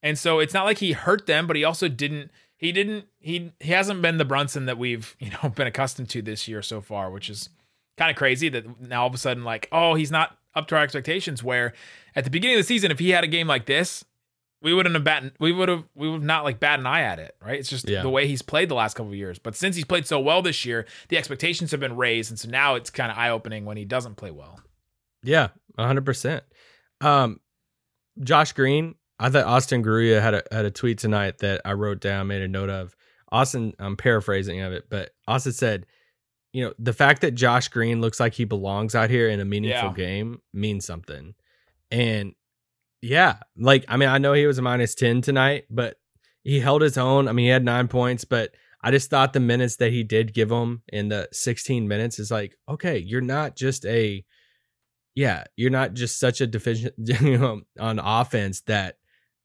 And 0.03 0.17
so 0.17 0.39
it's 0.39 0.53
not 0.53 0.65
like 0.65 0.77
he 0.77 0.91
hurt 0.93 1.25
them, 1.25 1.47
but 1.47 1.55
he 1.55 1.63
also 1.63 1.88
didn't 1.88 2.31
he 2.55 2.71
didn't 2.71 3.05
he 3.19 3.51
he 3.60 3.71
hasn't 3.71 4.01
been 4.01 4.17
the 4.17 4.25
Brunson 4.25 4.65
that 4.65 4.77
we've, 4.77 5.15
you 5.19 5.31
know, 5.31 5.49
been 5.49 5.67
accustomed 5.67 6.10
to 6.10 6.21
this 6.21 6.47
year 6.47 6.62
so 6.62 6.81
far, 6.81 7.10
which 7.12 7.29
is 7.29 7.49
kind 7.97 8.12
of 8.12 8.17
crazy 8.17 8.49
that 8.49 8.79
now 8.81 9.01
all 9.01 9.07
of 9.07 9.13
a 9.13 9.17
sudden 9.17 9.43
like, 9.43 9.67
oh, 9.71 9.95
he's 9.95 10.12
not 10.12 10.38
up 10.55 10.67
to 10.67 10.75
our 10.75 10.83
expectations 10.83 11.43
where 11.43 11.73
at 12.15 12.23
the 12.23 12.29
beginning 12.29 12.55
of 12.57 12.60
the 12.62 12.67
season 12.67 12.91
if 12.91 12.99
he 12.99 13.10
had 13.12 13.23
a 13.23 13.27
game 13.27 13.47
like 13.47 13.65
this, 13.65 14.03
we 14.62 14.73
wouldn't 14.73 14.95
have 14.95 15.03
batted 15.03 15.33
we 15.39 15.51
would 15.51 15.69
have 15.69 15.83
we 15.95 16.07
would 16.10 16.15
have 16.17 16.23
not 16.23 16.43
like 16.43 16.60
bat 16.60 16.79
an 16.79 16.86
eye 16.88 17.01
at 17.01 17.19
it, 17.19 17.36
right? 17.45 17.60
It's 17.60 17.69
just 17.69 17.88
Yeah. 17.89 18.01
the 18.01 18.10
way 18.10 18.27
he's 18.27 18.41
played 18.41 18.69
the 18.69 18.75
last 18.75 18.95
couple 18.95 19.12
of 19.12 19.17
years. 19.17 19.38
But 19.39 19.55
since 19.55 19.75
he's 19.75 19.86
played 19.86 20.07
so 20.07 20.19
well 20.19 20.41
this 20.41 20.65
year, 20.65 20.86
the 21.10 21.17
expectations 21.17 21.71
have 21.71 21.79
been 21.79 21.95
raised, 21.95 22.31
and 22.31 22.39
so 22.39 22.49
now 22.49 22.75
it's 22.75 22.89
kind 22.89 23.12
of 23.12 23.17
eye 23.17 23.29
opening 23.29 23.65
when 23.65 23.77
he 23.77 23.86
doesn't 23.86 24.15
play 24.15 24.31
well. 24.31 24.60
Yeah, 25.23 25.49
hundred 25.77 26.05
percent. 26.05 26.43
Um, 27.01 27.39
Josh 28.23 28.53
Green. 28.53 28.95
I 29.19 29.30
thought 29.30 29.45
Austin 29.45 29.84
Garuya 29.84 30.21
had 30.21 30.34
a 30.36 30.43
had 30.51 30.65
a 30.65 30.71
tweet 30.71 30.99
tonight 30.99 31.39
that 31.39 31.62
I 31.65 31.73
wrote 31.73 31.99
down, 32.01 32.27
made 32.27 32.41
a 32.41 32.47
note 32.47 32.69
of. 32.69 32.95
Austin, 33.30 33.73
I'm 33.77 33.97
paraphrasing 33.97 34.62
of 34.62 34.71
it, 34.71 34.86
but 34.89 35.10
Austin 35.27 35.51
said, 35.51 35.86
you 36.53 36.63
know, 36.63 36.73
the 36.80 36.93
fact 36.93 37.19
that 37.21 37.32
Josh 37.36 37.67
Green 37.67 37.99
looks 37.99 38.21
like 38.21 38.34
he 38.34 38.45
belongs 38.45 38.95
out 38.95 39.10
here 39.10 39.27
in 39.27 39.41
a 39.41 39.45
meaningful 39.45 39.89
Yeah. 39.89 39.93
game 39.95 40.41
means 40.53 40.86
something. 40.86 41.36
And 41.91 42.36
yeah, 43.01 43.38
like 43.58 43.84
I 43.89 43.97
mean, 43.97 44.08
I 44.08 44.17
know 44.17 44.32
he 44.34 44.47
was 44.47 44.58
a 44.60 44.62
minus 44.62 44.95
ten 44.95 45.21
tonight, 45.21 45.65
but 45.69 45.97
he 46.43 46.62
held 46.62 46.82
his 46.82 46.97
own. 46.97 47.27
I 47.27 47.34
mean, 47.34 47.45
he 47.47 47.49
had 47.49 47.65
nine 47.65 47.89
points, 47.89 48.23
but 48.23 48.56
I 48.82 48.91
just 48.91 49.10
thought 49.10 49.34
the 49.34 49.41
minutes 49.41 49.75
that 49.77 49.91
he 49.91 50.03
did 50.03 50.34
give 50.34 50.49
him 50.51 50.84
in 50.88 51.10
the 51.10 51.27
16 51.34 51.88
minutes 51.88 52.19
is 52.19 52.32
like, 52.32 52.56
okay, 52.69 52.97
you're 52.97 53.19
not 53.19 53.58
just 53.58 53.86
a 53.86 54.23
yeah, 55.15 55.43
you're 55.56 55.71
not 55.71 55.95
just 55.95 56.19
such 56.19 56.39
a 56.41 56.47
deficient 56.47 56.93
you 56.97 57.38
know, 57.38 57.62
on 57.80 57.99
offense 57.99 58.62
that 58.62 58.97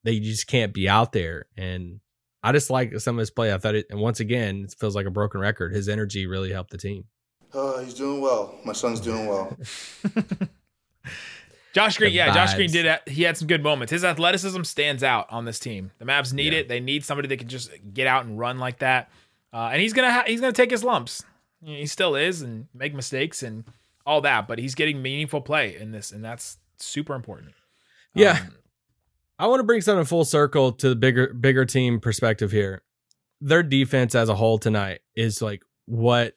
that 0.04 0.14
you 0.14 0.20
just 0.20 0.46
can't 0.46 0.72
be 0.74 0.88
out 0.88 1.12
there. 1.12 1.46
And 1.56 2.00
I 2.42 2.52
just 2.52 2.70
like 2.70 2.98
some 3.00 3.16
of 3.16 3.20
his 3.20 3.30
play. 3.30 3.52
I 3.52 3.58
thought 3.58 3.74
it, 3.74 3.86
and 3.90 4.00
once 4.00 4.20
again, 4.20 4.64
it 4.64 4.74
feels 4.78 4.94
like 4.96 5.06
a 5.06 5.10
broken 5.10 5.40
record. 5.40 5.72
His 5.72 5.88
energy 5.88 6.26
really 6.26 6.52
helped 6.52 6.70
the 6.70 6.78
team. 6.78 7.04
Uh, 7.54 7.78
he's 7.80 7.94
doing 7.94 8.20
well. 8.20 8.58
My 8.64 8.72
son's 8.72 8.98
doing 9.00 9.26
well. 9.26 9.56
Josh 11.72 11.96
Green, 11.96 12.10
The 12.10 12.16
yeah, 12.16 12.34
Josh 12.34 12.54
Green 12.54 12.68
vibes. 12.68 13.00
did. 13.06 13.12
He 13.14 13.22
had 13.22 13.36
some 13.38 13.48
good 13.48 13.62
moments. 13.62 13.90
His 13.90 14.04
athleticism 14.04 14.62
stands 14.64 15.02
out 15.02 15.26
on 15.30 15.46
this 15.46 15.58
team. 15.58 15.90
The 15.98 16.04
Mavs 16.04 16.32
need 16.34 16.52
Yeah. 16.52 16.60
it. 16.60 16.68
They 16.68 16.80
need 16.80 17.02
somebody 17.04 17.28
that 17.28 17.38
can 17.38 17.48
just 17.48 17.70
get 17.94 18.06
out 18.06 18.26
and 18.26 18.38
run 18.38 18.58
like 18.58 18.80
that. 18.80 19.10
Uh, 19.54 19.70
and 19.72 19.80
he's 19.80 19.92
gonna 19.94 20.10
ha- 20.12 20.24
he's 20.26 20.40
gonna 20.40 20.52
take 20.52 20.70
his 20.70 20.84
lumps. 20.84 21.24
He 21.64 21.86
still 21.86 22.14
is 22.14 22.42
and 22.42 22.66
make 22.74 22.94
mistakes 22.94 23.42
and 23.42 23.64
all 24.04 24.20
that, 24.22 24.48
but 24.48 24.58
he's 24.58 24.74
getting 24.74 25.00
meaningful 25.00 25.40
play 25.40 25.76
in 25.76 25.92
this, 25.92 26.10
and 26.12 26.22
that's 26.24 26.58
super 26.76 27.14
important. 27.14 27.52
Yeah. 28.14 28.38
Um, 28.40 28.54
I 29.42 29.46
want 29.46 29.58
to 29.58 29.64
bring 29.64 29.80
something 29.80 30.04
full 30.04 30.24
circle 30.24 30.70
to 30.70 30.90
the 30.90 30.94
bigger 30.94 31.34
bigger 31.34 31.64
team 31.64 31.98
perspective 31.98 32.52
here. 32.52 32.82
Their 33.40 33.64
defense 33.64 34.14
as 34.14 34.28
a 34.28 34.36
whole 34.36 34.56
tonight 34.56 35.00
is 35.16 35.42
like 35.42 35.64
what 35.86 36.36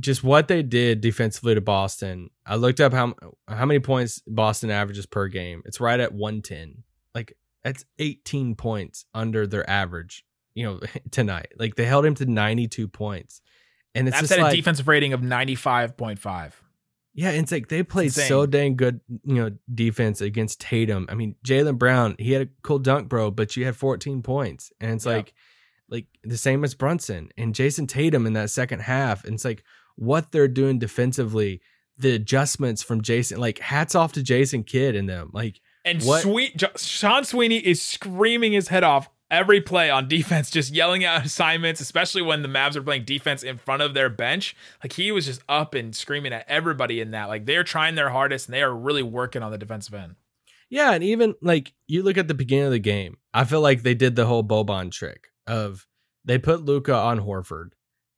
just 0.00 0.24
what 0.24 0.48
they 0.48 0.64
did 0.64 1.00
defensively 1.00 1.54
to 1.54 1.60
Boston. 1.60 2.30
I 2.44 2.56
looked 2.56 2.80
up 2.80 2.92
how 2.92 3.14
how 3.46 3.64
many 3.66 3.78
points 3.78 4.20
Boston 4.26 4.72
averages 4.72 5.06
per 5.06 5.28
game. 5.28 5.62
It's 5.64 5.78
right 5.78 6.00
at 6.00 6.12
110. 6.12 6.82
Like 7.14 7.36
that's 7.62 7.84
18 8.00 8.56
points 8.56 9.04
under 9.14 9.46
their 9.46 9.70
average, 9.70 10.24
you 10.56 10.64
know, 10.64 10.80
tonight. 11.12 11.52
Like 11.56 11.76
they 11.76 11.84
held 11.84 12.04
him 12.04 12.16
to 12.16 12.26
92 12.26 12.88
points. 12.88 13.42
And 13.94 14.08
it's 14.08 14.18
that's 14.18 14.32
at 14.32 14.40
like, 14.40 14.54
a 14.54 14.56
defensive 14.56 14.88
rating 14.88 15.12
of 15.12 15.20
95.5. 15.20 16.52
Yeah, 17.16 17.30
and 17.30 17.38
it's 17.38 17.52
like 17.52 17.68
they 17.68 17.84
played 17.84 18.12
so 18.12 18.44
dang 18.44 18.74
good, 18.74 19.00
you 19.24 19.34
know, 19.34 19.52
defense 19.72 20.20
against 20.20 20.60
Tatum. 20.60 21.06
I 21.08 21.14
mean, 21.14 21.36
Jaylen 21.46 21.78
Brown, 21.78 22.16
he 22.18 22.32
had 22.32 22.42
a 22.42 22.48
cool 22.62 22.80
dunk, 22.80 23.08
bro, 23.08 23.30
but 23.30 23.56
you 23.56 23.64
had 23.64 23.76
14 23.76 24.20
points, 24.22 24.72
and 24.80 24.94
it's 24.94 25.06
yeah. 25.06 25.12
like, 25.12 25.34
like 25.88 26.06
the 26.24 26.36
same 26.36 26.64
as 26.64 26.74
Brunson 26.74 27.28
and 27.38 27.54
Jayson 27.54 27.86
Tatum 27.86 28.26
in 28.26 28.32
that 28.32 28.50
second 28.50 28.80
half. 28.80 29.24
And 29.24 29.34
it's 29.34 29.44
like 29.44 29.62
what 29.94 30.32
they're 30.32 30.48
doing 30.48 30.80
defensively, 30.80 31.60
the 31.96 32.16
adjustments 32.16 32.82
from 32.82 33.00
Jason, 33.00 33.38
like 33.38 33.60
hats 33.60 33.94
off 33.94 34.12
to 34.14 34.22
Jason 34.22 34.64
Kidd 34.64 34.96
and 34.96 35.08
them, 35.08 35.30
like. 35.32 35.60
And 35.84 36.02
what? 36.02 36.22
sweet 36.22 36.56
John, 36.56 36.70
Sean 36.76 37.24
Sweeney 37.24 37.58
is 37.58 37.80
screaming 37.80 38.52
his 38.52 38.68
head 38.68 38.82
off 38.84 39.08
every 39.30 39.60
play 39.60 39.90
on 39.90 40.08
defense, 40.08 40.50
just 40.50 40.72
yelling 40.72 41.04
out 41.04 41.24
assignments, 41.24 41.80
especially 41.80 42.22
when 42.22 42.42
the 42.42 42.48
Mavs 42.48 42.76
are 42.76 42.82
playing 42.82 43.04
defense 43.04 43.42
in 43.42 43.58
front 43.58 43.82
of 43.82 43.94
their 43.94 44.08
bench. 44.08 44.54
Like 44.82 44.92
he 44.92 45.12
was 45.12 45.26
just 45.26 45.42
up 45.48 45.74
and 45.74 45.94
screaming 45.94 46.32
at 46.32 46.44
everybody 46.48 47.00
in 47.00 47.10
that. 47.12 47.28
Like 47.28 47.46
they're 47.46 47.64
trying 47.64 47.94
their 47.94 48.10
hardest 48.10 48.46
and 48.48 48.54
they 48.54 48.62
are 48.62 48.74
really 48.74 49.02
working 49.02 49.42
on 49.42 49.50
the 49.50 49.58
defensive 49.58 49.94
end. 49.94 50.16
Yeah, 50.70 50.92
and 50.92 51.04
even 51.04 51.34
like 51.42 51.72
you 51.86 52.02
look 52.02 52.16
at 52.18 52.26
the 52.28 52.34
beginning 52.34 52.66
of 52.66 52.72
the 52.72 52.78
game, 52.78 53.18
I 53.32 53.44
feel 53.44 53.60
like 53.60 53.82
they 53.82 53.94
did 53.94 54.16
the 54.16 54.26
whole 54.26 54.42
Boban 54.42 54.90
trick 54.90 55.28
of 55.46 55.86
they 56.24 56.38
put 56.38 56.64
Luka 56.64 56.94
on 56.94 57.20
Horford. 57.20 57.70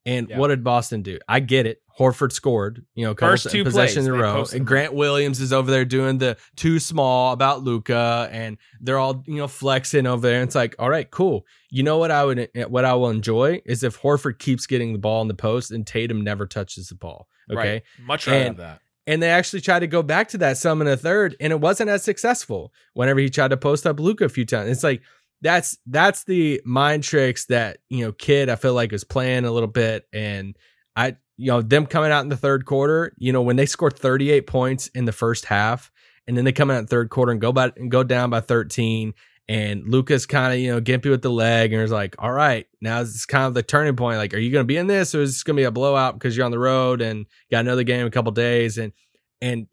And 0.05 0.29
Yeah. 0.29 0.38
what 0.38 0.49
did 0.49 0.62
Boston 0.62 1.03
do? 1.03 1.19
I 1.29 1.40
get 1.40 1.66
it. 1.66 1.83
Horford 1.98 2.30
scored, 2.32 2.85
you 2.94 3.04
know, 3.06 3.14
First 3.14 3.50
two 3.50 3.64
possessions 3.64 4.06
in 4.06 4.12
a 4.14 4.16
row. 4.18 4.44
And. 4.52 4.66
Grant 4.66 4.92
Williams 4.92 5.40
is 5.40 5.52
over 5.52 5.70
there 5.70 5.85
doing 5.87 6.18
the 6.18 6.37
too 6.54 6.78
small 6.78 7.32
about 7.32 7.62
Luka, 7.64 8.28
and 8.30 8.59
they're 8.80 8.98
all 8.98 9.22
you 9.26 9.37
know 9.37 9.48
flexing 9.48 10.06
over 10.06 10.26
there. 10.28 10.40
And 10.40 10.46
it's 10.48 10.54
like, 10.54 10.74
all 10.78 10.90
right, 10.90 11.11
cool. 11.11 11.46
You 11.70 11.82
know 11.82 11.96
what 11.98 12.11
I 12.11 12.24
would, 12.24 12.50
what 12.68 12.85
I 12.85 12.92
will 12.94 13.09
enjoy 13.11 13.62
is 13.64 13.82
if 13.82 14.00
Horford 14.00 14.38
keeps 14.38 14.66
getting 14.66 14.92
the 14.92 14.98
ball 14.98 15.22
in 15.22 15.28
the 15.28 15.35
post 15.35 15.70
and 15.70 15.87
Tatum 15.87 16.20
never 16.22 16.46
touches 16.46 16.88
the 16.88 16.94
ball. 16.96 17.28
Okay, 17.50 17.56
Right. 17.74 17.82
Much 18.04 18.26
rather 18.26 18.44
And- 18.44 18.56
that. 18.59 18.80
and 19.06 19.22
they 19.22 19.30
actually 19.30 19.61
tried 19.62 19.80
to 19.80 19.87
go 19.87 20.02
back 20.02 20.28
to 20.28 20.38
that 20.38 20.59
some 20.59 20.82
in 20.82 20.88
a 20.88 20.96
third, 20.96 21.35
and 21.40 21.50
it 21.52 21.61
wasn't 21.61 21.88
as 21.88 22.02
successful. 22.02 22.72
Whenever 22.94 23.20
he 23.20 23.30
tried 23.30 23.48
to 23.52 23.56
post 23.56 23.87
up 23.87 24.00
Luka 24.00 24.24
a 24.24 24.28
few 24.28 24.44
times, 24.44 24.68
it's 24.70 24.85
like 24.85 25.00
that's 25.40 25.78
that's 25.87 26.24
the 26.24 26.61
mind 26.64 27.04
tricks 27.04 27.46
that 27.46 27.78
you 27.88 28.04
know 28.04 28.12
Kidd 28.12 28.48
I 28.50 28.56
feel 28.56 28.74
like 28.74 28.92
is 28.92 29.04
playing 29.04 29.44
a 29.44 29.50
little 29.52 29.68
bit, 29.68 30.06
and 30.12 30.56
I 30.94 31.16
you 31.37 31.51
know 31.51 31.62
them 31.62 31.87
coming 31.87 32.11
out 32.11 32.22
in 32.22 32.29
the 32.29 32.37
third 32.37 32.64
quarter, 32.64 33.12
you 33.18 33.33
know 33.33 33.42
when 33.42 33.57
they 33.57 33.66
scored 33.66 33.99
38 33.99 34.46
points 34.46 34.88
in 34.88 35.05
the 35.05 35.12
first 35.12 35.46
half, 35.46 35.90
and 36.27 36.37
then 36.37 36.44
they 36.44 36.53
come 36.53 36.70
out 36.70 36.79
in 36.79 36.87
third 36.87 37.11
quarter 37.11 37.33
and 37.33 37.40
go 37.40 37.53
by 37.53 37.72
and 37.77 37.90
go 37.90 38.03
down 38.03 38.31
by 38.31 38.40
13. 38.40 39.14
And 39.49 39.87
Luka's 39.87 40.27
kind 40.27 40.53
of, 40.53 40.59
you 40.59 40.72
know, 40.72 40.81
gimpy 40.81 41.09
with 41.09 41.22
the 41.22 41.31
leg, 41.31 41.72
and 41.72 41.81
it's 41.81 41.92
like, 41.92 42.16
all 42.18 42.33
right, 42.33 42.66
now 42.81 43.01
it's 43.01 43.25
kind 43.27 43.44
of 43.44 43.55
the 43.55 43.62
turning 43.62 43.94
point. 43.94 44.18
Like, 44.18 44.35
are 44.35 44.38
you 44.38 44.51
going 44.51 44.64
to 44.64 44.66
be 44.66 44.77
in 44.77 44.88
this, 44.88 45.14
or 45.14 45.22
is 45.22 45.35
this 45.35 45.44
going 45.44 45.57
to 45.57 45.61
be 45.61 45.64
a 45.64 45.70
blowout 45.70 46.14
because 46.14 46.37
you're 46.37 46.44
on 46.44 46.51
the 46.51 46.59
road 46.59 47.01
and 47.01 47.27
got 47.49 47.61
another 47.61 47.85
game 47.85 48.07
a 48.07 48.11
couple 48.11 48.33
days? 48.33 48.77
And 48.77 48.92
and 49.40 49.68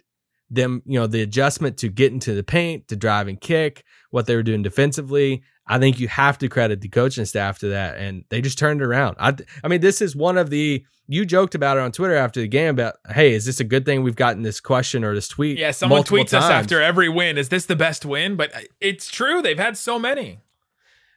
them, 0.52 0.84
you 0.86 1.00
know, 1.00 1.08
the 1.08 1.24
adjustment 1.24 1.78
to 1.78 1.90
get 1.90 2.14
into 2.14 2.36
the 2.36 2.44
paint, 2.44 2.88
to 2.90 2.96
drive 2.96 3.28
and 3.28 3.42
kick, 3.42 3.84
what 4.12 4.28
they 4.28 4.36
were 4.36 4.44
doing 4.44 4.62
defensively. 4.62 5.42
I 5.66 5.80
think 5.80 6.00
you 6.00 6.08
have 6.10 6.38
to 6.40 6.50
credit 6.50 6.82
the 6.82 6.90
coaching 6.90 7.26
staff 7.26 7.60
to 7.60 7.70
that, 7.70 7.98
and 7.98 8.26
they 8.30 8.42
just 8.42 8.58
turned 8.60 8.82
it 8.82 8.86
around. 8.86 9.16
I, 9.20 9.36
I 9.64 9.68
mean, 9.70 9.82
this 9.82 10.02
is 10.02 10.16
one 10.16 10.38
of 10.38 10.50
the 10.50 10.86
you 11.08 11.26
joked 11.26 11.54
about 11.56 11.78
it 11.78 11.82
on 11.82 11.92
Twitter 11.92 12.16
after 12.16 12.40
the 12.42 12.48
game 12.48 12.70
about, 12.70 12.96
hey, 13.10 13.34
is 13.34 13.46
this 13.46 13.60
a 13.60 13.64
good 13.66 13.86
thing 13.86 14.04
we've 14.04 14.16
gotten 14.16 14.42
this 14.42 14.60
question 14.62 15.04
or 15.04 15.14
this 15.14 15.28
tweet? 15.28 15.58
Yeah, 15.58 15.72
someone 15.72 16.04
tweets 16.04 16.34
us 16.34 16.50
after 16.50 16.82
every 16.82 17.10
win. 17.10 17.38
Is 17.38 17.50
this 17.50 17.66
the 17.66 17.76
best 17.76 18.06
win? 18.06 18.36
But 18.36 18.54
it's 18.80 19.10
true. 19.10 19.42
They've 19.42 19.60
had 19.60 19.78
so 19.78 20.00
many. 20.00 20.40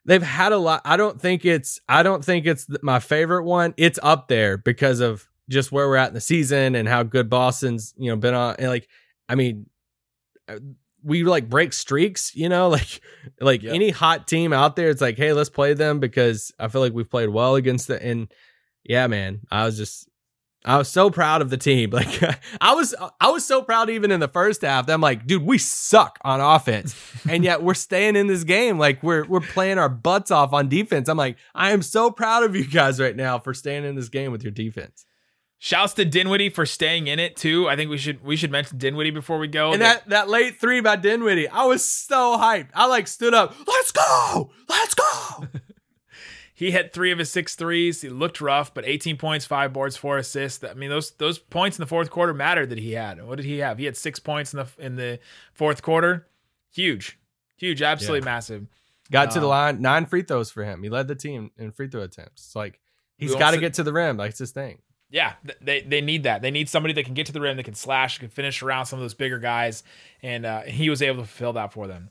they've 0.05 0.23
had 0.23 0.53
a 0.53 0.59
lot. 0.59 0.83
I 0.85 0.97
don't 0.97 1.21
think 1.21 1.45
it's 1.45 1.81
I 1.89 2.03
don't 2.03 2.25
think 2.25 2.47
it's 2.47 2.67
my 2.83 2.99
favorite 3.01 3.45
one. 3.45 3.75
It's 3.77 3.99
up 4.03 4.29
there 4.29 4.57
because 4.59 5.01
of 5.01 5.29
just 5.49 5.71
where 5.71 5.89
we're 5.89 5.97
at 5.97 6.09
in 6.09 6.15
the 6.15 6.21
season 6.21 6.75
and 6.75 6.89
how 6.89 7.03
good 7.03 7.29
Boston's 7.31 7.95
you 7.97 8.11
know 8.11 8.17
been 8.17 8.35
on. 8.35 8.57
And 8.59 8.69
like, 8.69 8.89
I 9.29 9.35
mean, 9.35 9.67
uh, 10.49 10.59
we 11.07 11.23
like 11.23 11.49
break 11.49 11.73
streaks, 11.73 12.35
you 12.35 12.49
know, 12.49 12.69
like 12.77 13.01
like 13.41 13.63
Yep. 13.63 13.75
any 13.75 13.91
hot 13.91 14.27
team 14.27 14.53
out 14.53 14.77
there. 14.77 14.91
It's 14.91 15.01
like, 15.01 15.17
hey, 15.17 15.33
let's 15.33 15.51
play 15.51 15.73
them 15.75 16.01
because 16.01 16.53
I 16.59 16.69
feel 16.69 16.81
like 16.81 16.93
we've 16.93 17.09
played 17.11 17.29
well 17.31 17.55
against 17.55 17.87
the 17.89 18.03
and 18.03 18.29
yeah, 18.85 19.07
man, 19.07 19.41
I 19.51 19.65
was 19.65 19.77
just. 19.77 20.09
I 20.69 20.79
was 20.79 20.89
so 20.89 21.11
proud 21.11 21.43
of 21.43 21.51
the 21.51 21.57
team. 21.57 21.91
Like 21.93 22.21
I 22.61 22.75
was 22.75 22.93
I 23.21 23.31
was 23.31 23.45
so 23.45 23.63
proud 23.63 23.89
even 23.89 24.11
in 24.11 24.19
the 24.19 24.27
first 24.27 24.63
half 24.63 24.87
that 24.87 24.95
I'm 24.95 25.01
like, 25.01 25.25
dude, 25.25 25.45
we 25.45 25.59
suck 25.59 26.19
on 26.25 26.41
offense. 26.41 26.97
and 27.29 27.45
yet 27.45 27.63
we're 27.63 27.75
staying 27.75 28.17
in 28.17 28.27
this 28.27 28.43
game. 28.43 28.77
Like 28.77 29.01
we're 29.01 29.25
we're 29.27 29.41
playing 29.41 29.79
our 29.79 29.89
butts 29.89 30.33
off 30.33 30.53
on 30.53 30.69
defense. 30.69 31.09
I'm 31.09 31.17
like, 31.17 31.37
I 31.55 31.71
am 31.71 31.83
so 31.83 32.11
proud 32.11 32.43
of 32.43 32.57
you 32.57 32.67
guys 32.67 32.99
right 32.99 33.15
now 33.15 33.39
for 33.39 33.55
staying 33.55 33.85
in 33.85 33.95
this 33.95 34.09
game 34.09 34.33
with 34.33 34.43
your 34.43 34.51
defense. 34.51 35.07
Shouts 35.59 35.95
to 35.95 36.05
Dinwiddie 36.05 36.51
for 36.51 36.67
staying 36.67 37.07
in 37.07 37.19
it 37.19 37.35
too. 37.37 37.69
I 37.69 37.77
think 37.77 37.91
we 37.91 37.97
should 37.97 38.23
we 38.23 38.37
should 38.37 38.51
mention 38.51 38.77
Dinwiddie 38.79 39.11
before 39.11 39.39
we 39.39 39.49
go. 39.49 39.73
And 39.73 39.81
that 39.81 40.07
that 40.11 40.29
late 40.29 40.61
three 40.61 40.81
by 40.81 40.97
Dinwiddie, 40.97 41.49
I 41.49 41.65
was 41.65 41.83
so 41.85 42.37
hyped. 42.37 42.69
I 42.75 42.87
like 42.87 43.09
stood 43.09 43.33
up. 43.33 43.55
Let's 43.67 43.91
go. 43.91 44.51
Let's 44.69 44.95
go. 44.95 45.47
he 46.55 46.71
hit 46.71 46.93
three 46.93 47.11
of 47.11 47.19
his 47.19 47.31
six 47.31 47.55
threes. 47.55 48.03
He 48.03 48.11
looked 48.11 48.41
rough, 48.43 48.75
but 48.75 48.85
18 48.85 49.17
points, 49.17 49.47
five 49.47 49.73
boards, 49.73 49.97
four 49.97 50.19
assists. 50.19 50.63
I 50.63 50.75
mean, 50.75 50.91
those 50.91 51.13
those 51.13 51.39
points 51.39 51.79
in 51.79 51.83
the 51.83 51.87
fourth 51.87 52.11
quarter 52.11 52.35
mattered 52.35 52.69
that 52.69 52.79
he 52.79 52.93
had. 52.93 53.25
What 53.27 53.37
did 53.37 53.47
he 53.47 53.59
have? 53.59 53.79
He 53.79 53.87
had 53.87 53.97
six 53.97 54.19
points 54.19 54.53
in 54.53 54.59
the 54.59 54.69
in 54.79 54.97
the 54.97 55.21
fourth 55.55 55.81
quarter. 55.81 56.27
Huge, 56.71 57.19
huge, 57.57 57.81
absolutely 57.81 58.25
massive. 58.27 58.67
Got 59.11 59.31
to 59.31 59.41
the 59.41 59.47
Um, 59.47 59.51
line, 59.51 59.81
nine 59.81 60.05
free 60.07 60.23
throws 60.23 60.51
for 60.51 60.65
him. 60.65 60.83
He 60.83 60.91
led 60.91 61.09
the 61.09 61.15
team 61.15 61.51
in 61.57 61.71
free 61.73 61.89
throw 61.89 62.03
attempts. 62.03 62.45
It's 62.47 62.57
like 62.57 62.79
he's 63.17 63.35
got 63.35 63.53
to 63.53 63.59
get 63.59 63.75
to 63.75 63.83
the 63.83 63.93
rim. 63.93 64.19
Like 64.19 64.31
it's 64.31 64.39
his 64.41 64.51
thing. 64.51 64.81
Yeah, 65.09 65.35
they 65.61 65.83
they 65.83 66.01
need 66.01 66.25
that. 66.25 66.43
They 66.43 66.51
need 66.51 66.69
somebody 66.69 66.93
that 66.95 67.05
can 67.05 67.15
get 67.15 67.27
to 67.27 67.33
the 67.33 67.41
rim, 67.41 67.57
that 67.57 67.63
can 67.63 67.75
slash, 67.75 68.19
can 68.19 68.29
finish 68.29 68.63
around 68.63 68.87
some 68.87 68.99
of 68.99 69.05
those 69.05 69.15
bigger 69.15 69.39
guys, 69.39 69.85
and 70.23 70.45
uh, 70.45 70.63
he 70.63 70.91
was 70.91 71.01
able 71.01 71.23
to 71.23 71.29
fulfill 71.29 71.53
that 71.53 71.73
for 71.73 71.87
them. 71.87 72.11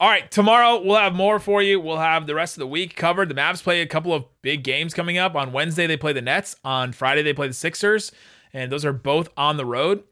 All 0.00 0.08
right, 0.08 0.30
tomorrow 0.30 0.80
we'll 0.80 0.96
have 0.96 1.14
more 1.14 1.38
for 1.38 1.62
you. 1.62 1.80
We'll 1.80 1.98
have 1.98 2.26
the 2.26 2.34
rest 2.34 2.56
of 2.56 2.60
the 2.60 2.66
week 2.66 2.94
covered. 2.96 3.28
The 3.28 3.34
Mavs 3.34 3.62
play 3.62 3.80
a 3.80 3.86
couple 3.86 4.12
of 4.12 4.24
big 4.42 4.62
games 4.62 4.92
coming 4.94 5.18
up. 5.18 5.34
On 5.34 5.52
Wednesday 5.52 5.86
they 5.86 5.96
play 5.96 6.12
the 6.12 6.22
Nets. 6.22 6.56
On 6.64 6.92
Friday 6.92 7.22
they 7.22 7.32
play 7.32 7.48
the 7.48 7.54
Sixers, 7.54 8.12
and 8.52 8.70
those 8.70 8.84
are 8.84 8.92
both 8.92 9.28
on 9.36 9.56
the 9.56 9.66
road. 9.66 10.04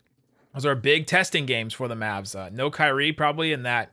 Those 0.54 0.66
are 0.66 0.74
big 0.74 1.06
testing 1.06 1.46
games 1.46 1.72
for 1.72 1.88
the 1.88 1.94
Mavs. 1.94 2.38
Uh, 2.38 2.50
no 2.52 2.70
Kyrie 2.70 3.12
probably 3.12 3.52
in 3.52 3.62
that 3.62 3.92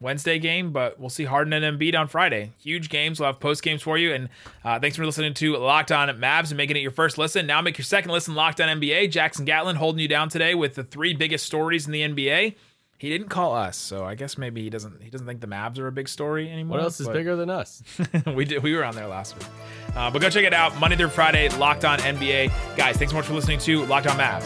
Wednesday 0.00 0.38
game, 0.38 0.72
but 0.72 0.98
we'll 0.98 1.10
see 1.10 1.24
Harden 1.24 1.52
and 1.52 1.78
Embiid 1.78 1.94
on 1.94 2.08
Friday. 2.08 2.52
Huge 2.62 2.88
games. 2.88 3.20
We'll 3.20 3.28
have 3.28 3.38
post 3.38 3.62
games 3.62 3.82
for 3.82 3.98
you. 3.98 4.12
And 4.14 4.28
uh, 4.64 4.80
thanks 4.80 4.96
for 4.96 5.04
listening 5.04 5.34
to 5.34 5.56
Locked 5.56 5.92
On 5.92 6.08
Mavs 6.08 6.48
and 6.48 6.56
making 6.56 6.76
it 6.76 6.80
your 6.80 6.90
first 6.90 7.18
listen. 7.18 7.46
Now 7.46 7.60
make 7.60 7.76
your 7.76 7.84
second 7.84 8.10
listen 8.10 8.34
Locked 8.34 8.60
On 8.60 8.80
NBA. 8.80 9.10
Jackson 9.10 9.44
Gatlin 9.44 9.76
holding 9.76 10.00
you 10.00 10.08
down 10.08 10.30
today 10.30 10.54
with 10.54 10.74
the 10.74 10.84
three 10.84 11.12
biggest 11.14 11.44
stories 11.44 11.86
in 11.86 11.92
the 11.92 12.02
NBA. 12.02 12.54
He 12.96 13.08
didn't 13.08 13.28
call 13.28 13.54
us, 13.54 13.78
so 13.78 14.04
I 14.04 14.14
guess 14.14 14.36
maybe 14.36 14.62
he 14.62 14.68
doesn't 14.68 15.02
he 15.02 15.08
doesn't 15.08 15.26
think 15.26 15.40
the 15.40 15.46
Mavs 15.46 15.78
are 15.78 15.86
a 15.86 15.92
big 15.92 16.06
story 16.06 16.50
anymore. 16.50 16.76
What 16.76 16.84
else 16.84 17.00
is 17.00 17.08
bigger 17.08 17.34
than 17.34 17.48
us? 17.48 17.82
we 18.26 18.44
did 18.44 18.62
we 18.62 18.74
were 18.74 18.84
on 18.84 18.94
there 18.94 19.06
last 19.06 19.38
week. 19.38 19.48
Uh, 19.96 20.10
but 20.10 20.20
go 20.20 20.28
check 20.28 20.44
it 20.44 20.52
out. 20.52 20.78
Monday 20.78 20.96
through 20.96 21.08
Friday, 21.08 21.48
Locked 21.48 21.86
On 21.86 21.98
NBA. 21.98 22.76
Guys, 22.76 22.98
thanks 22.98 23.12
so 23.12 23.16
much 23.16 23.24
for 23.24 23.32
listening 23.32 23.58
to 23.60 23.86
Locked 23.86 24.06
On 24.06 24.18
Mavs. 24.18 24.44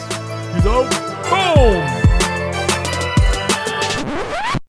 Out. 0.65 2.04